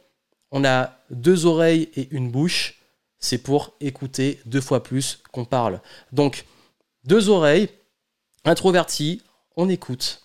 on 0.51 0.63
a 0.63 0.93
deux 1.09 1.45
oreilles 1.45 1.89
et 1.95 2.07
une 2.11 2.31
bouche. 2.31 2.75
C'est 3.19 3.39
pour 3.39 3.73
écouter 3.81 4.39
deux 4.45 4.61
fois 4.61 4.81
plus 4.81 5.21
qu'on 5.33 5.43
parle. 5.43 5.81
Donc, 6.13 6.45
deux 7.03 7.27
oreilles, 7.27 7.67
introverti, 8.45 9.21
on 9.57 9.67
écoute 9.67 10.21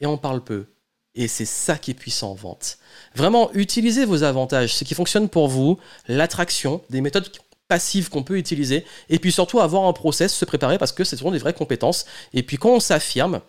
et 0.00 0.06
on 0.06 0.18
parle 0.18 0.42
peu. 0.42 0.66
Et 1.14 1.28
c'est 1.28 1.46
ça 1.46 1.78
qui 1.78 1.92
est 1.92 1.94
puissant 1.94 2.32
en 2.32 2.34
vente. 2.34 2.78
Vraiment, 3.14 3.50
utilisez 3.54 4.04
vos 4.04 4.22
avantages, 4.22 4.74
ce 4.74 4.84
qui 4.84 4.94
fonctionne 4.94 5.28
pour 5.28 5.48
vous, 5.48 5.78
l'attraction, 6.08 6.82
des 6.90 7.00
méthodes 7.00 7.30
passives 7.68 8.10
qu'on 8.10 8.22
peut 8.22 8.38
utiliser, 8.38 8.84
et 9.08 9.18
puis 9.18 9.32
surtout 9.32 9.60
avoir 9.60 9.84
un 9.84 9.92
process, 9.92 10.32
se 10.34 10.44
préparer 10.44 10.78
parce 10.78 10.92
que 10.92 11.04
c'est 11.04 11.16
sont 11.16 11.30
des 11.30 11.38
vraies 11.38 11.54
compétences. 11.54 12.06
Et 12.34 12.42
puis 12.42 12.58
quand 12.58 12.70
on 12.70 12.80
s'affirme, 12.80 13.40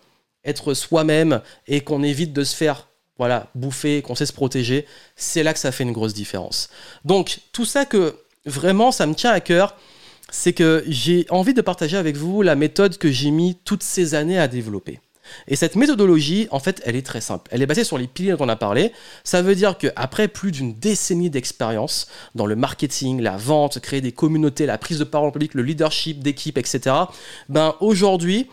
être 0.44 0.74
soi-même 0.74 1.42
et 1.66 1.82
qu'on 1.82 2.02
évite 2.02 2.32
de 2.32 2.44
se 2.44 2.56
faire 2.56 2.88
voilà, 3.18 3.50
bouffer, 3.54 4.00
qu'on 4.00 4.14
sait 4.14 4.26
se 4.26 4.32
protéger, 4.32 4.86
c'est 5.16 5.42
là 5.42 5.52
que 5.52 5.58
ça 5.58 5.72
fait 5.72 5.82
une 5.82 5.92
grosse 5.92 6.14
différence. 6.14 6.70
Donc 7.04 7.40
tout 7.52 7.64
ça 7.64 7.84
que 7.84 8.16
vraiment 8.46 8.92
ça 8.92 9.06
me 9.06 9.14
tient 9.14 9.32
à 9.32 9.40
cœur, 9.40 9.76
c'est 10.30 10.52
que 10.52 10.84
j'ai 10.86 11.26
envie 11.30 11.54
de 11.54 11.62
partager 11.62 11.96
avec 11.96 12.16
vous 12.16 12.42
la 12.42 12.54
méthode 12.54 12.96
que 12.96 13.10
j'ai 13.10 13.30
mis 13.30 13.56
toutes 13.64 13.82
ces 13.82 14.14
années 14.14 14.38
à 14.38 14.46
développer. 14.46 15.00
Et 15.46 15.56
cette 15.56 15.76
méthodologie, 15.76 16.48
en 16.50 16.58
fait, 16.58 16.82
elle 16.84 16.96
est 16.96 17.06
très 17.06 17.20
simple. 17.20 17.48
Elle 17.52 17.62
est 17.62 17.66
basée 17.66 17.84
sur 17.84 17.98
les 17.98 18.06
piliers 18.06 18.32
dont 18.32 18.44
on 18.44 18.48
a 18.48 18.56
parlé. 18.56 18.92
Ça 19.24 19.42
veut 19.42 19.54
dire 19.54 19.78
qu'après 19.78 20.28
plus 20.28 20.52
d'une 20.52 20.74
décennie 20.74 21.30
d'expérience 21.30 22.08
dans 22.34 22.46
le 22.46 22.56
marketing, 22.56 23.20
la 23.20 23.36
vente, 23.36 23.80
créer 23.80 24.00
des 24.00 24.12
communautés, 24.12 24.66
la 24.66 24.78
prise 24.78 24.98
de 24.98 25.04
parole 25.04 25.28
en 25.28 25.32
public, 25.32 25.54
le 25.54 25.62
leadership 25.62 26.22
d'équipe, 26.22 26.58
etc., 26.58 26.94
ben 27.48 27.74
aujourd'hui, 27.80 28.48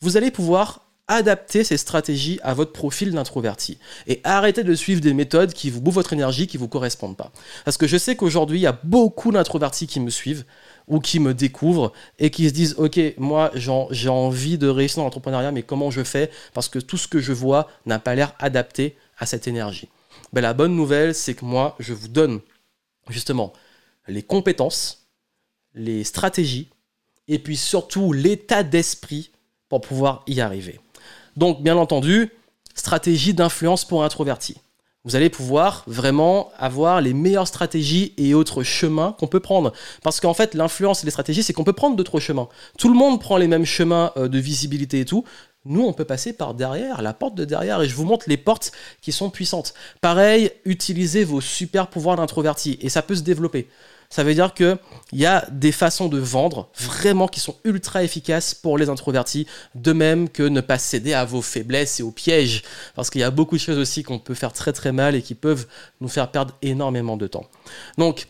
vous 0.00 0.16
allez 0.16 0.30
pouvoir 0.30 0.86
adapter 1.08 1.62
ces 1.62 1.76
stratégies 1.76 2.40
à 2.42 2.52
votre 2.52 2.72
profil 2.72 3.12
d'introverti 3.12 3.78
et 4.08 4.20
arrêter 4.24 4.64
de 4.64 4.74
suivre 4.74 5.00
des 5.00 5.14
méthodes 5.14 5.52
qui 5.52 5.70
vous 5.70 5.80
bouffent 5.80 5.94
votre 5.94 6.12
énergie, 6.12 6.46
qui 6.46 6.56
ne 6.56 6.60
vous 6.60 6.68
correspondent 6.68 7.16
pas. 7.16 7.30
Parce 7.64 7.76
que 7.76 7.86
je 7.86 7.96
sais 7.96 8.16
qu'aujourd'hui, 8.16 8.58
il 8.58 8.62
y 8.62 8.66
a 8.66 8.78
beaucoup 8.82 9.30
d'introvertis 9.30 9.86
qui 9.86 10.00
me 10.00 10.10
suivent 10.10 10.44
ou 10.88 11.00
qui 11.00 11.18
me 11.18 11.34
découvrent 11.34 11.92
et 12.18 12.30
qui 12.30 12.48
se 12.48 12.54
disent 12.54 12.74
ok 12.78 13.00
moi 13.18 13.50
j'ai 13.54 14.08
envie 14.08 14.58
de 14.58 14.68
réussir 14.68 14.98
dans 14.98 15.04
l'entrepreneuriat 15.04 15.52
mais 15.52 15.62
comment 15.62 15.90
je 15.90 16.04
fais? 16.04 16.30
Parce 16.54 16.68
que 16.68 16.78
tout 16.78 16.96
ce 16.96 17.08
que 17.08 17.20
je 17.20 17.32
vois 17.32 17.68
n'a 17.86 17.98
pas 17.98 18.14
l'air 18.14 18.34
adapté 18.38 18.96
à 19.18 19.26
cette 19.26 19.48
énergie. 19.48 19.88
Ben, 20.32 20.40
la 20.40 20.54
bonne 20.54 20.76
nouvelle 20.76 21.14
c'est 21.14 21.34
que 21.34 21.44
moi 21.44 21.74
je 21.78 21.92
vous 21.92 22.08
donne 22.08 22.40
justement 23.08 23.52
les 24.08 24.22
compétences, 24.22 25.08
les 25.74 26.04
stratégies 26.04 26.68
et 27.28 27.38
puis 27.38 27.56
surtout 27.56 28.12
l'état 28.12 28.62
d'esprit 28.62 29.30
pour 29.68 29.80
pouvoir 29.80 30.22
y 30.26 30.40
arriver. 30.40 30.80
Donc 31.36 31.62
bien 31.62 31.76
entendu, 31.76 32.30
stratégie 32.74 33.34
d'influence 33.34 33.84
pour 33.84 34.04
introverti. 34.04 34.56
Vous 35.06 35.14
allez 35.14 35.30
pouvoir 35.30 35.84
vraiment 35.86 36.50
avoir 36.58 37.00
les 37.00 37.14
meilleures 37.14 37.46
stratégies 37.46 38.12
et 38.18 38.34
autres 38.34 38.64
chemins 38.64 39.14
qu'on 39.20 39.28
peut 39.28 39.38
prendre. 39.38 39.72
Parce 40.02 40.18
qu'en 40.18 40.34
fait, 40.34 40.52
l'influence 40.54 41.04
et 41.04 41.06
les 41.06 41.12
stratégies, 41.12 41.44
c'est 41.44 41.52
qu'on 41.52 41.62
peut 41.62 41.72
prendre 41.72 41.94
d'autres 41.94 42.18
chemins. 42.18 42.48
Tout 42.76 42.88
le 42.88 42.96
monde 42.96 43.20
prend 43.20 43.36
les 43.36 43.46
mêmes 43.46 43.64
chemins 43.64 44.10
euh, 44.16 44.26
de 44.26 44.38
visibilité 44.40 44.98
et 44.98 45.04
tout. 45.04 45.24
Nous, 45.64 45.82
on 45.82 45.92
peut 45.92 46.04
passer 46.04 46.32
par 46.32 46.54
derrière, 46.54 47.02
la 47.02 47.12
porte 47.12 47.36
de 47.36 47.44
derrière, 47.44 47.80
et 47.82 47.88
je 47.88 47.94
vous 47.94 48.04
montre 48.04 48.26
les 48.28 48.36
portes 48.36 48.72
qui 49.00 49.12
sont 49.12 49.30
puissantes. 49.30 49.74
Pareil, 50.00 50.50
utilisez 50.64 51.22
vos 51.22 51.40
super 51.40 51.86
pouvoirs 51.86 52.16
d'introverti, 52.16 52.76
et 52.80 52.88
ça 52.88 53.02
peut 53.02 53.14
se 53.14 53.22
développer. 53.22 53.68
Ça 54.10 54.24
veut 54.24 54.34
dire 54.34 54.54
qu'il 54.54 54.78
y 55.12 55.26
a 55.26 55.46
des 55.50 55.72
façons 55.72 56.08
de 56.08 56.18
vendre 56.18 56.70
vraiment 56.78 57.28
qui 57.28 57.40
sont 57.40 57.56
ultra 57.64 58.02
efficaces 58.02 58.54
pour 58.54 58.78
les 58.78 58.88
introvertis, 58.88 59.46
de 59.74 59.92
même 59.92 60.28
que 60.28 60.42
ne 60.42 60.60
pas 60.60 60.78
céder 60.78 61.14
à 61.14 61.24
vos 61.24 61.42
faiblesses 61.42 62.00
et 62.00 62.02
aux 62.02 62.10
pièges, 62.10 62.62
parce 62.94 63.10
qu'il 63.10 63.20
y 63.20 63.24
a 63.24 63.30
beaucoup 63.30 63.56
de 63.56 63.60
choses 63.60 63.78
aussi 63.78 64.02
qu'on 64.02 64.18
peut 64.18 64.34
faire 64.34 64.52
très 64.52 64.72
très 64.72 64.92
mal 64.92 65.14
et 65.14 65.22
qui 65.22 65.34
peuvent 65.34 65.66
nous 66.00 66.08
faire 66.08 66.30
perdre 66.30 66.54
énormément 66.62 67.16
de 67.16 67.26
temps. 67.26 67.46
Donc, 67.98 68.26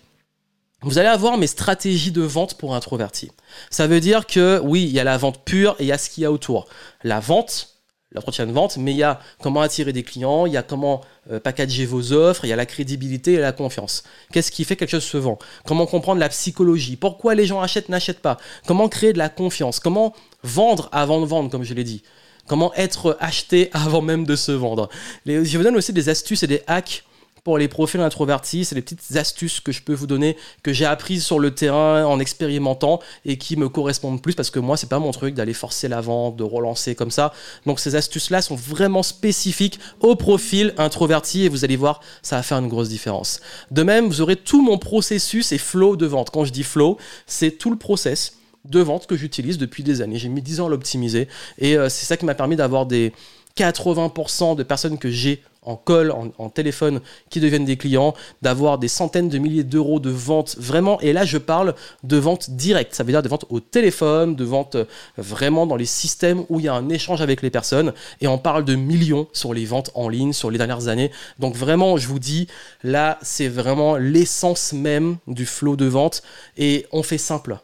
vous 0.83 0.99
allez 0.99 1.09
avoir 1.09 1.39
mes 1.39 1.47
stratégies 1.47 2.12
de 2.12 2.23
vente 2.23 2.59
pour 2.59 2.75
introvertis. 2.75 3.33
Ça 3.71 3.87
veut 3.87 4.01
dire 4.01 4.27
que 4.27 4.61
oui, 4.62 4.85
il 4.85 4.91
y 4.91 5.01
a 5.01 5.05
la 5.05 5.17
vente 5.17 5.45
pure 5.45 5.75
et 5.79 5.85
il 5.85 5.87
y 5.87 5.93
a 5.93 5.99
ce 5.99 6.11
qu'il 6.11 6.23
y 6.23 6.27
a 6.27 6.33
autour. 6.33 6.69
La 7.03 7.19
vente, 7.19 7.76
l'entretien 8.12 8.47
de 8.47 8.53
vente, 8.53 8.77
mais 8.77 8.92
il 8.92 8.97
y 8.97 9.03
a 9.03 9.21
comment 9.42 9.61
attirer 9.61 9.92
des 9.92 10.03
clients, 10.03 10.47
il 10.47 10.53
y 10.53 10.57
a 10.57 10.62
comment 10.62 11.03
euh, 11.31 11.40
packager 11.40 11.87
vos 11.87 12.12
offres, 12.12 12.45
il 12.45 12.49
y 12.49 12.53
a 12.53 12.57
la 12.57 12.66
crédibilité 12.66 13.35
et 13.35 13.38
la 13.38 13.53
confiance. 13.53 14.05
Qu'est-ce 14.33 14.51
qui 14.51 14.64
fait 14.64 14.77
que 14.77 14.81
quelque 14.81 14.90
chose 14.90 15.05
se 15.05 15.16
vend? 15.16 15.38
Comment 15.64 15.87
comprendre 15.87 16.21
la 16.21 16.29
psychologie? 16.29 16.97
Pourquoi 16.97 17.35
les 17.35 17.47
gens 17.47 17.61
achètent, 17.61 17.88
n'achètent 17.88 18.23
pas? 18.23 18.38
Comment 18.66 18.88
créer 18.88 19.12
de 19.12 19.19
la 19.19 19.29
confiance? 19.29 19.81
Comment 19.81 20.14
vendre 20.42 20.88
avant 20.92 21.21
de 21.21 21.27
vendre, 21.27 21.51
comme 21.51 21.64
je 21.64 21.75
l'ai 21.75 21.85
dit? 21.85 22.03
Comment 22.47 22.73
être 22.75 23.16
acheté 23.21 23.71
avant 23.73 24.03
même 24.03 24.25
de 24.25 24.37
se 24.37 24.53
vendre? 24.53 24.88
Je 25.27 25.57
vous 25.57 25.64
donne 25.64 25.77
aussi 25.77 25.92
des 25.92 26.09
astuces 26.09 26.42
et 26.42 26.47
des 26.47 26.62
hacks 26.66 27.05
pour 27.47 27.59
les 27.59 27.69
profils 27.69 28.01
introvertis, 28.01 28.65
c'est 28.65 28.75
des 28.75 28.83
petites 28.83 29.15
astuces 29.15 29.61
que 29.61 29.71
je 29.71 29.81
peux 29.81 29.95
vous 29.95 30.09
donner, 30.09 30.37
que 30.65 30.73
j'ai 30.73 30.85
apprises 30.85 31.25
sur 31.25 31.39
le 31.39 31.55
terrain 31.55 32.05
en 32.05 32.19
expérimentant 32.19 32.99
et 33.25 33.39
qui 33.39 33.55
me 33.55 33.69
correspondent 33.69 34.21
plus 34.21 34.35
parce 34.35 34.51
que 34.51 34.59
moi, 34.59 34.77
c'est 34.77 34.89
pas 34.89 34.99
mon 34.99 35.13
truc 35.13 35.33
d'aller 35.33 35.55
forcer 35.55 35.87
la 35.87 36.01
vente, 36.01 36.35
de 36.35 36.43
relancer 36.43 36.97
comme 36.97 37.13
ça. 37.13 37.33
Donc 37.65 37.79
ces 37.79 37.95
astuces-là 37.95 38.43
sont 38.43 38.57
vraiment 38.57 39.05
spécifiques 39.05 39.79
au 40.01 40.17
profil 40.17 40.75
introverti 40.77 41.45
et 41.45 41.49
vous 41.49 41.65
allez 41.65 41.77
voir, 41.77 42.01
ça 42.21 42.35
va 42.35 42.43
faire 42.43 42.59
une 42.59 42.67
grosse 42.67 42.89
différence. 42.89 43.41
De 43.71 43.85
même, 43.85 44.09
vous 44.09 44.21
aurez 44.23 44.35
tout 44.35 44.61
mon 44.61 44.77
processus 44.77 45.53
et 45.53 45.59
flow 45.59 45.95
de 45.95 46.07
vente. 46.07 46.31
Quand 46.31 46.45
je 46.45 46.51
dis 46.51 46.65
flow, 46.65 46.99
c'est 47.29 47.53
tout 47.53 47.71
le 47.71 47.79
process 47.79 48.39
de 48.65 48.81
vente 48.81 49.07
que 49.07 49.17
j'utilise 49.17 49.57
depuis 49.57 49.85
des 49.85 50.03
années. 50.03 50.19
J'ai 50.19 50.31
mis 50.31 50.43
10 50.43 50.63
ans 50.63 50.67
à 50.67 50.71
l'optimiser 50.71 51.29
et 51.59 51.79
euh, 51.79 51.89
c'est 51.89 52.07
ça 52.07 52.17
qui 52.17 52.25
m'a 52.25 52.35
permis 52.35 52.57
d'avoir 52.57 52.87
des 52.87 53.13
80% 53.57 54.57
de 54.57 54.65
personnes 54.65 54.99
que 54.99 55.11
j'ai 55.11 55.45
en 55.66 55.76
call, 55.76 56.12
en, 56.12 56.48
téléphone, 56.48 57.00
qui 57.29 57.40
deviennent 57.40 57.64
des 57.64 57.76
clients, 57.76 58.14
d'avoir 58.40 58.79
des 58.79 58.88
centaines 58.88 59.29
de 59.29 59.38
milliers 59.38 59.64
d'euros 59.64 60.00
de 60.00 60.11
ventes 60.11 60.57
vraiment. 60.59 61.00
Et 61.00 61.12
là, 61.12 61.24
je 61.24 61.38
parle 61.38 61.74
de 62.05 62.16
ventes 62.16 62.50
directes. 62.50 62.94
Ça 62.94 63.02
veut 63.02 63.12
dire 63.12 63.22
de 63.22 63.29
ventes 63.29 63.44
au 63.50 63.61
téléphone, 63.61 64.37
de 64.37 64.44
ventes 64.44 64.76
euh, 64.76 64.85
vraiment 65.18 65.66
dans 65.66 65.76
les 65.76 65.87
systèmes 65.87 66.44
où 66.48 66.61
il 66.61 66.66
y 66.66 66.68
a 66.68 66.74
un 66.74 66.88
échange 66.88 67.20
avec 67.20 67.42
les 67.42 67.50
personnes. 67.50 67.92
Et 68.20 68.29
on 68.29 68.38
parle 68.38 68.64
de 68.64 68.76
millions 68.76 69.26
sur 69.33 69.52
les 69.52 69.64
ventes 69.64 69.90
en 69.94 70.09
ligne 70.09 70.33
sur 70.33 70.50
les 70.50 70.59
dernières 70.59 70.88
années. 70.88 71.11
Donc 71.38 71.57
vraiment, 71.57 71.96
je 71.96 72.07
vous 72.07 72.20
dis, 72.20 72.46
là, 72.83 73.18
c'est 73.22 73.48
vraiment 73.48 73.96
l'essence 73.96 74.72
même 74.72 75.18
du 75.26 75.46
flow 75.46 75.76
de 75.76 75.87
vente. 75.87 76.22
Et 76.57 76.87
on 76.92 77.02
fait 77.02 77.18
simple. 77.18 77.59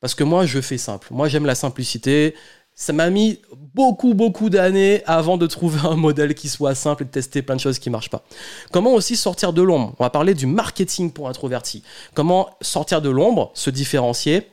Parce 0.00 0.14
que 0.14 0.22
moi, 0.22 0.46
je 0.46 0.60
fais 0.60 0.78
simple. 0.78 1.08
Moi, 1.10 1.28
j'aime 1.28 1.46
la 1.46 1.56
simplicité. 1.56 2.34
Ça 2.80 2.92
m'a 2.92 3.10
mis 3.10 3.40
beaucoup, 3.74 4.14
beaucoup 4.14 4.50
d'années 4.50 5.02
avant 5.04 5.36
de 5.36 5.48
trouver 5.48 5.80
un 5.82 5.96
modèle 5.96 6.36
qui 6.36 6.48
soit 6.48 6.76
simple 6.76 7.02
et 7.02 7.06
de 7.06 7.10
tester 7.10 7.42
plein 7.42 7.56
de 7.56 7.60
choses 7.60 7.80
qui 7.80 7.88
ne 7.88 7.92
marchent 7.92 8.08
pas. 8.08 8.22
Comment 8.70 8.94
aussi 8.94 9.16
sortir 9.16 9.52
de 9.52 9.62
l'ombre? 9.62 9.96
On 9.98 10.04
va 10.04 10.10
parler 10.10 10.32
du 10.32 10.46
marketing 10.46 11.10
pour 11.10 11.28
introvertis. 11.28 11.82
Comment 12.14 12.50
sortir 12.60 13.02
de 13.02 13.10
l'ombre, 13.10 13.50
se 13.54 13.70
différencier? 13.70 14.46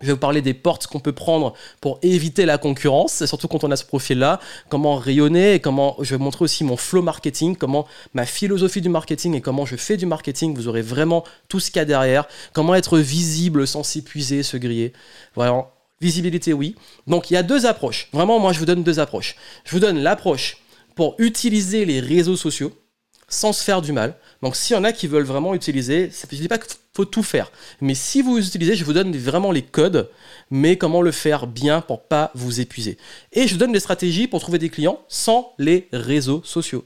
Je 0.00 0.06
vais 0.06 0.14
vous 0.14 0.18
parler 0.18 0.42
des 0.42 0.52
portes 0.52 0.88
qu'on 0.88 0.98
peut 0.98 1.12
prendre 1.12 1.54
pour 1.80 2.00
éviter 2.02 2.44
la 2.44 2.58
concurrence, 2.58 3.24
surtout 3.24 3.46
quand 3.46 3.62
on 3.62 3.70
a 3.70 3.76
ce 3.76 3.84
profil-là, 3.84 4.40
comment 4.68 4.96
rayonner 4.96 5.54
et 5.54 5.60
comment 5.60 5.94
je 6.00 6.16
vais 6.16 6.22
montrer 6.22 6.46
aussi 6.46 6.64
mon 6.64 6.76
flow 6.76 7.02
marketing, 7.02 7.54
comment 7.54 7.86
ma 8.14 8.26
philosophie 8.26 8.80
du 8.80 8.88
marketing 8.88 9.36
et 9.36 9.40
comment 9.40 9.64
je 9.64 9.76
fais 9.76 9.96
du 9.96 10.06
marketing. 10.06 10.56
Vous 10.56 10.66
aurez 10.66 10.82
vraiment 10.82 11.22
tout 11.46 11.60
ce 11.60 11.70
qu'il 11.70 11.78
y 11.78 11.82
a 11.82 11.84
derrière, 11.84 12.26
comment 12.52 12.74
être 12.74 12.98
visible 12.98 13.64
sans 13.64 13.84
s'épuiser, 13.84 14.42
se 14.42 14.56
griller. 14.56 14.92
Voilà, 15.36 15.70
Visibilité, 16.00 16.52
oui. 16.52 16.76
Donc 17.06 17.30
il 17.30 17.34
y 17.34 17.36
a 17.36 17.42
deux 17.42 17.66
approches. 17.66 18.08
Vraiment, 18.12 18.38
moi, 18.38 18.52
je 18.52 18.58
vous 18.58 18.66
donne 18.66 18.82
deux 18.82 19.00
approches. 19.00 19.36
Je 19.64 19.72
vous 19.72 19.80
donne 19.80 19.98
l'approche 19.98 20.56
pour 20.94 21.14
utiliser 21.18 21.84
les 21.84 22.00
réseaux 22.00 22.36
sociaux 22.36 22.72
sans 23.28 23.52
se 23.52 23.62
faire 23.62 23.80
du 23.80 23.92
mal. 23.92 24.16
Donc 24.42 24.56
s'il 24.56 24.76
y 24.76 24.78
en 24.78 24.84
a 24.84 24.92
qui 24.92 25.06
veulent 25.06 25.24
vraiment 25.24 25.54
utiliser, 25.54 26.10
je 26.10 26.36
ne 26.36 26.40
dis 26.40 26.48
pas 26.48 26.58
qu'il 26.58 26.76
faut 26.94 27.04
tout 27.04 27.22
faire. 27.22 27.52
Mais 27.80 27.94
si 27.94 28.22
vous 28.22 28.38
utilisez, 28.38 28.74
je 28.74 28.84
vous 28.84 28.92
donne 28.92 29.16
vraiment 29.16 29.52
les 29.52 29.62
codes, 29.62 30.10
mais 30.50 30.76
comment 30.76 31.00
le 31.00 31.12
faire 31.12 31.46
bien 31.46 31.80
pour 31.80 32.02
pas 32.02 32.32
vous 32.34 32.60
épuiser. 32.60 32.98
Et 33.32 33.46
je 33.46 33.54
vous 33.54 33.58
donne 33.58 33.72
des 33.72 33.80
stratégies 33.80 34.26
pour 34.26 34.40
trouver 34.40 34.58
des 34.58 34.68
clients 34.68 35.00
sans 35.08 35.54
les 35.58 35.88
réseaux 35.92 36.42
sociaux. 36.44 36.84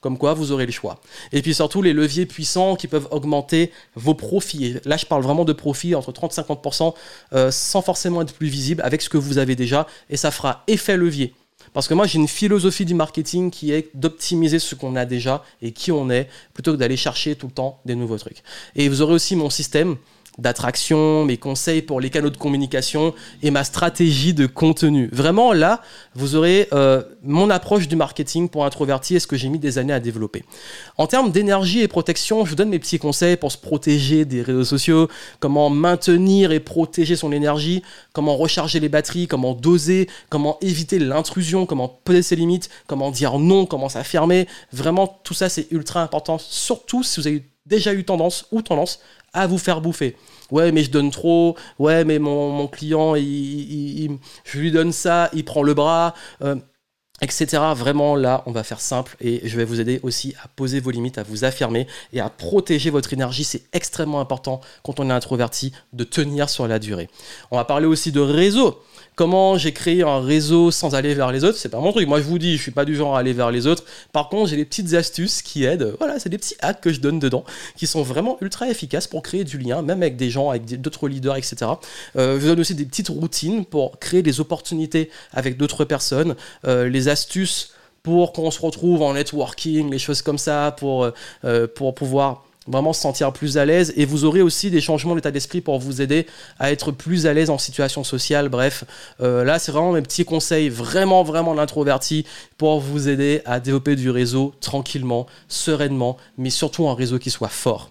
Comme 0.00 0.16
quoi, 0.16 0.32
vous 0.32 0.52
aurez 0.52 0.66
le 0.66 0.72
choix. 0.72 1.00
Et 1.32 1.42
puis 1.42 1.54
surtout, 1.54 1.82
les 1.82 1.92
leviers 1.92 2.24
puissants 2.24 2.76
qui 2.76 2.86
peuvent 2.86 3.08
augmenter 3.10 3.72
vos 3.96 4.14
profits. 4.14 4.76
là, 4.84 4.96
je 4.96 5.06
parle 5.06 5.22
vraiment 5.22 5.44
de 5.44 5.52
profits 5.52 5.94
entre 5.94 6.12
30 6.12 6.38
et 6.38 6.40
50% 6.42 6.94
euh, 7.32 7.50
sans 7.50 7.82
forcément 7.82 8.22
être 8.22 8.34
plus 8.34 8.46
visible 8.46 8.80
avec 8.82 9.02
ce 9.02 9.08
que 9.08 9.18
vous 9.18 9.38
avez 9.38 9.56
déjà. 9.56 9.86
Et 10.08 10.16
ça 10.16 10.30
fera 10.30 10.62
effet 10.68 10.96
levier. 10.96 11.34
Parce 11.72 11.88
que 11.88 11.94
moi, 11.94 12.06
j'ai 12.06 12.18
une 12.18 12.28
philosophie 12.28 12.84
du 12.84 12.94
marketing 12.94 13.50
qui 13.50 13.72
est 13.72 13.90
d'optimiser 13.94 14.58
ce 14.58 14.74
qu'on 14.74 14.96
a 14.96 15.04
déjà 15.04 15.44
et 15.60 15.72
qui 15.72 15.92
on 15.92 16.10
est, 16.10 16.28
plutôt 16.54 16.72
que 16.72 16.76
d'aller 16.76 16.96
chercher 16.96 17.34
tout 17.34 17.46
le 17.46 17.52
temps 17.52 17.80
des 17.84 17.94
nouveaux 17.94 18.18
trucs. 18.18 18.42
Et 18.74 18.88
vous 18.88 19.02
aurez 19.02 19.14
aussi 19.14 19.36
mon 19.36 19.50
système 19.50 19.96
d'attraction, 20.38 21.24
mes 21.24 21.36
conseils 21.36 21.82
pour 21.82 22.00
les 22.00 22.10
canaux 22.10 22.30
de 22.30 22.36
communication 22.36 23.14
et 23.42 23.50
ma 23.50 23.64
stratégie 23.64 24.34
de 24.34 24.46
contenu. 24.46 25.08
Vraiment, 25.12 25.52
là, 25.52 25.82
vous 26.14 26.36
aurez 26.36 26.68
euh, 26.72 27.02
mon 27.22 27.50
approche 27.50 27.88
du 27.88 27.96
marketing 27.96 28.48
pour 28.48 28.64
introverti 28.64 29.16
et 29.16 29.20
ce 29.20 29.26
que 29.26 29.36
j'ai 29.36 29.48
mis 29.48 29.58
des 29.58 29.78
années 29.78 29.92
à 29.92 30.00
développer. 30.00 30.44
En 30.96 31.06
termes 31.06 31.30
d'énergie 31.30 31.80
et 31.80 31.88
protection, 31.88 32.44
je 32.44 32.50
vous 32.50 32.56
donne 32.56 32.70
mes 32.70 32.78
petits 32.78 32.98
conseils 32.98 33.36
pour 33.36 33.52
se 33.52 33.58
protéger 33.58 34.24
des 34.24 34.42
réseaux 34.42 34.64
sociaux, 34.64 35.08
comment 35.40 35.70
maintenir 35.70 36.52
et 36.52 36.60
protéger 36.60 37.16
son 37.16 37.32
énergie, 37.32 37.82
comment 38.12 38.36
recharger 38.36 38.80
les 38.80 38.88
batteries, 38.88 39.26
comment 39.26 39.54
doser, 39.54 40.08
comment 40.28 40.58
éviter 40.60 40.98
l'intrusion, 40.98 41.66
comment 41.66 41.88
poser 41.88 42.22
ses 42.22 42.36
limites, 42.36 42.70
comment 42.86 43.10
dire 43.10 43.38
non, 43.38 43.66
comment 43.66 43.88
s'affirmer. 43.88 44.46
Vraiment, 44.72 45.20
tout 45.24 45.34
ça, 45.34 45.48
c'est 45.48 45.70
ultra 45.70 46.02
important, 46.02 46.38
surtout 46.38 47.02
si 47.02 47.20
vous 47.20 47.26
avez 47.26 47.44
déjà 47.68 47.94
eu 47.94 48.04
tendance 48.04 48.46
ou 48.50 48.62
tendance 48.62 49.00
à 49.32 49.46
vous 49.46 49.58
faire 49.58 49.80
bouffer. 49.80 50.16
Ouais, 50.50 50.72
mais 50.72 50.82
je 50.82 50.90
donne 50.90 51.10
trop. 51.10 51.56
Ouais, 51.78 52.04
mais 52.04 52.18
mon, 52.18 52.66
client, 52.66 53.14
je 53.14 54.58
lui 54.58 54.72
donne 54.72 54.92
ça, 54.92 55.28
il 55.34 55.44
prend 55.44 55.62
le 55.62 55.74
bras. 55.74 56.14
Euh, 56.42 56.56
etc. 57.20 57.62
Vraiment, 57.74 58.16
là, 58.16 58.42
on 58.46 58.52
va 58.52 58.62
faire 58.62 58.80
simple 58.80 59.16
et 59.20 59.40
je 59.44 59.56
vais 59.56 59.64
vous 59.64 59.80
aider 59.80 60.00
aussi 60.02 60.34
à 60.42 60.48
poser 60.48 60.80
vos 60.80 60.90
limites, 60.90 61.18
à 61.18 61.22
vous 61.22 61.44
affirmer 61.44 61.86
et 62.12 62.20
à 62.20 62.28
protéger 62.30 62.90
votre 62.90 63.12
énergie. 63.12 63.44
C'est 63.44 63.64
extrêmement 63.72 64.20
important 64.20 64.60
quand 64.84 65.00
on 65.00 65.10
est 65.10 65.12
introverti 65.12 65.72
de 65.92 66.04
tenir 66.04 66.48
sur 66.48 66.68
la 66.68 66.78
durée. 66.78 67.08
On 67.50 67.56
va 67.56 67.64
parler 67.64 67.86
aussi 67.86 68.12
de 68.12 68.20
réseau. 68.20 68.82
Comment 69.18 69.58
j'ai 69.58 69.72
créé 69.72 70.04
un 70.04 70.20
réseau 70.20 70.70
sans 70.70 70.94
aller 70.94 71.12
vers 71.12 71.32
les 71.32 71.42
autres, 71.42 71.58
c'est 71.58 71.70
pas 71.70 71.80
mon 71.80 71.90
truc. 71.90 72.06
Moi, 72.06 72.20
je 72.20 72.24
vous 72.24 72.38
dis, 72.38 72.56
je 72.56 72.62
suis 72.62 72.70
pas 72.70 72.84
du 72.84 72.94
genre 72.94 73.16
à 73.16 73.18
aller 73.18 73.32
vers 73.32 73.50
les 73.50 73.66
autres. 73.66 73.82
Par 74.12 74.28
contre, 74.28 74.48
j'ai 74.48 74.54
des 74.54 74.64
petites 74.64 74.94
astuces 74.94 75.42
qui 75.42 75.64
aident. 75.64 75.96
Voilà, 75.98 76.20
c'est 76.20 76.28
des 76.28 76.38
petits 76.38 76.54
hacks 76.60 76.80
que 76.80 76.92
je 76.92 77.00
donne 77.00 77.18
dedans, 77.18 77.42
qui 77.76 77.88
sont 77.88 78.02
vraiment 78.02 78.38
ultra 78.42 78.68
efficaces 78.68 79.08
pour 79.08 79.24
créer 79.24 79.42
du 79.42 79.58
lien, 79.58 79.82
même 79.82 80.02
avec 80.02 80.14
des 80.14 80.30
gens, 80.30 80.50
avec 80.50 80.80
d'autres 80.80 81.08
leaders, 81.08 81.34
etc. 81.34 81.56
Euh, 82.14 82.38
je 82.38 82.46
donne 82.46 82.60
aussi 82.60 82.76
des 82.76 82.84
petites 82.84 83.08
routines 83.08 83.64
pour 83.64 83.98
créer 83.98 84.22
des 84.22 84.38
opportunités 84.38 85.10
avec 85.32 85.56
d'autres 85.56 85.84
personnes, 85.84 86.36
euh, 86.68 86.88
les 86.88 87.08
astuces 87.08 87.72
pour 88.04 88.32
qu'on 88.32 88.52
se 88.52 88.60
retrouve 88.60 89.02
en 89.02 89.14
networking, 89.14 89.90
les 89.90 89.98
choses 89.98 90.22
comme 90.22 90.38
ça, 90.38 90.76
pour, 90.78 91.10
euh, 91.44 91.66
pour 91.66 91.92
pouvoir 91.96 92.44
vraiment 92.68 92.92
se 92.92 93.00
sentir 93.00 93.32
plus 93.32 93.58
à 93.58 93.64
l'aise 93.64 93.92
et 93.96 94.04
vous 94.04 94.24
aurez 94.24 94.42
aussi 94.42 94.70
des 94.70 94.80
changements 94.80 95.14
d'état 95.14 95.30
d'esprit 95.30 95.60
pour 95.60 95.78
vous 95.78 96.00
aider 96.00 96.26
à 96.58 96.70
être 96.70 96.92
plus 96.92 97.26
à 97.26 97.32
l'aise 97.32 97.50
en 97.50 97.58
situation 97.58 98.04
sociale. 98.04 98.48
Bref, 98.48 98.84
euh, 99.20 99.44
là 99.44 99.58
c'est 99.58 99.72
vraiment 99.72 99.92
mes 99.92 100.02
petits 100.02 100.24
conseils 100.24 100.68
vraiment 100.68 101.22
vraiment 101.22 101.54
l'introverti 101.54 102.24
pour 102.56 102.80
vous 102.80 103.08
aider 103.08 103.42
à 103.44 103.60
développer 103.60 103.96
du 103.96 104.10
réseau 104.10 104.54
tranquillement, 104.60 105.26
sereinement, 105.48 106.16
mais 106.36 106.50
surtout 106.50 106.88
un 106.88 106.94
réseau 106.94 107.18
qui 107.18 107.30
soit 107.30 107.48
fort. 107.48 107.90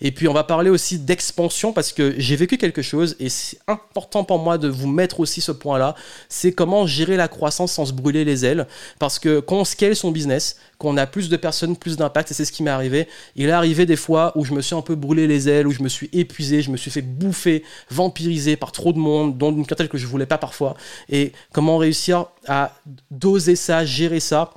Et 0.00 0.12
puis 0.12 0.28
on 0.28 0.32
va 0.32 0.44
parler 0.44 0.70
aussi 0.70 0.98
d'expansion 0.98 1.72
parce 1.72 1.92
que 1.92 2.14
j'ai 2.18 2.36
vécu 2.36 2.58
quelque 2.58 2.82
chose 2.82 3.16
et 3.18 3.28
c'est 3.28 3.58
important 3.66 4.24
pour 4.24 4.38
moi 4.38 4.58
de 4.58 4.68
vous 4.68 4.88
mettre 4.88 5.20
aussi 5.20 5.40
ce 5.40 5.52
point-là. 5.52 5.94
C'est 6.28 6.52
comment 6.52 6.86
gérer 6.86 7.16
la 7.16 7.28
croissance 7.28 7.72
sans 7.72 7.86
se 7.86 7.92
brûler 7.92 8.24
les 8.24 8.44
ailes. 8.44 8.66
Parce 8.98 9.18
que 9.18 9.40
quand 9.40 9.56
on 9.56 9.64
scale 9.64 9.96
son 9.96 10.10
business, 10.10 10.56
qu'on 10.78 10.96
a 10.96 11.06
plus 11.06 11.28
de 11.28 11.36
personnes, 11.36 11.76
plus 11.76 11.96
d'impact, 11.96 12.30
et 12.30 12.34
c'est 12.34 12.44
ce 12.44 12.52
qui 12.52 12.62
m'est 12.62 12.70
arrivé. 12.70 13.08
Il 13.34 13.48
est 13.48 13.52
arrivé 13.52 13.84
des 13.84 13.96
fois 13.96 14.32
où 14.36 14.44
je 14.44 14.54
me 14.54 14.62
suis 14.62 14.76
un 14.76 14.80
peu 14.80 14.94
brûlé 14.94 15.26
les 15.26 15.48
ailes, 15.48 15.66
où 15.66 15.72
je 15.72 15.82
me 15.82 15.88
suis 15.88 16.08
épuisé, 16.12 16.62
je 16.62 16.70
me 16.70 16.76
suis 16.76 16.90
fait 16.90 17.02
bouffer, 17.02 17.64
vampiriser 17.90 18.56
par 18.56 18.72
trop 18.72 18.92
de 18.92 18.98
monde, 18.98 19.36
dont 19.36 19.50
une 19.50 19.66
clientèle 19.66 19.88
que 19.88 19.98
je 19.98 20.06
voulais 20.06 20.26
pas 20.26 20.38
parfois. 20.38 20.76
Et 21.08 21.32
comment 21.52 21.78
réussir 21.78 22.26
à 22.46 22.72
doser 23.10 23.56
ça, 23.56 23.84
gérer 23.84 24.20
ça 24.20 24.52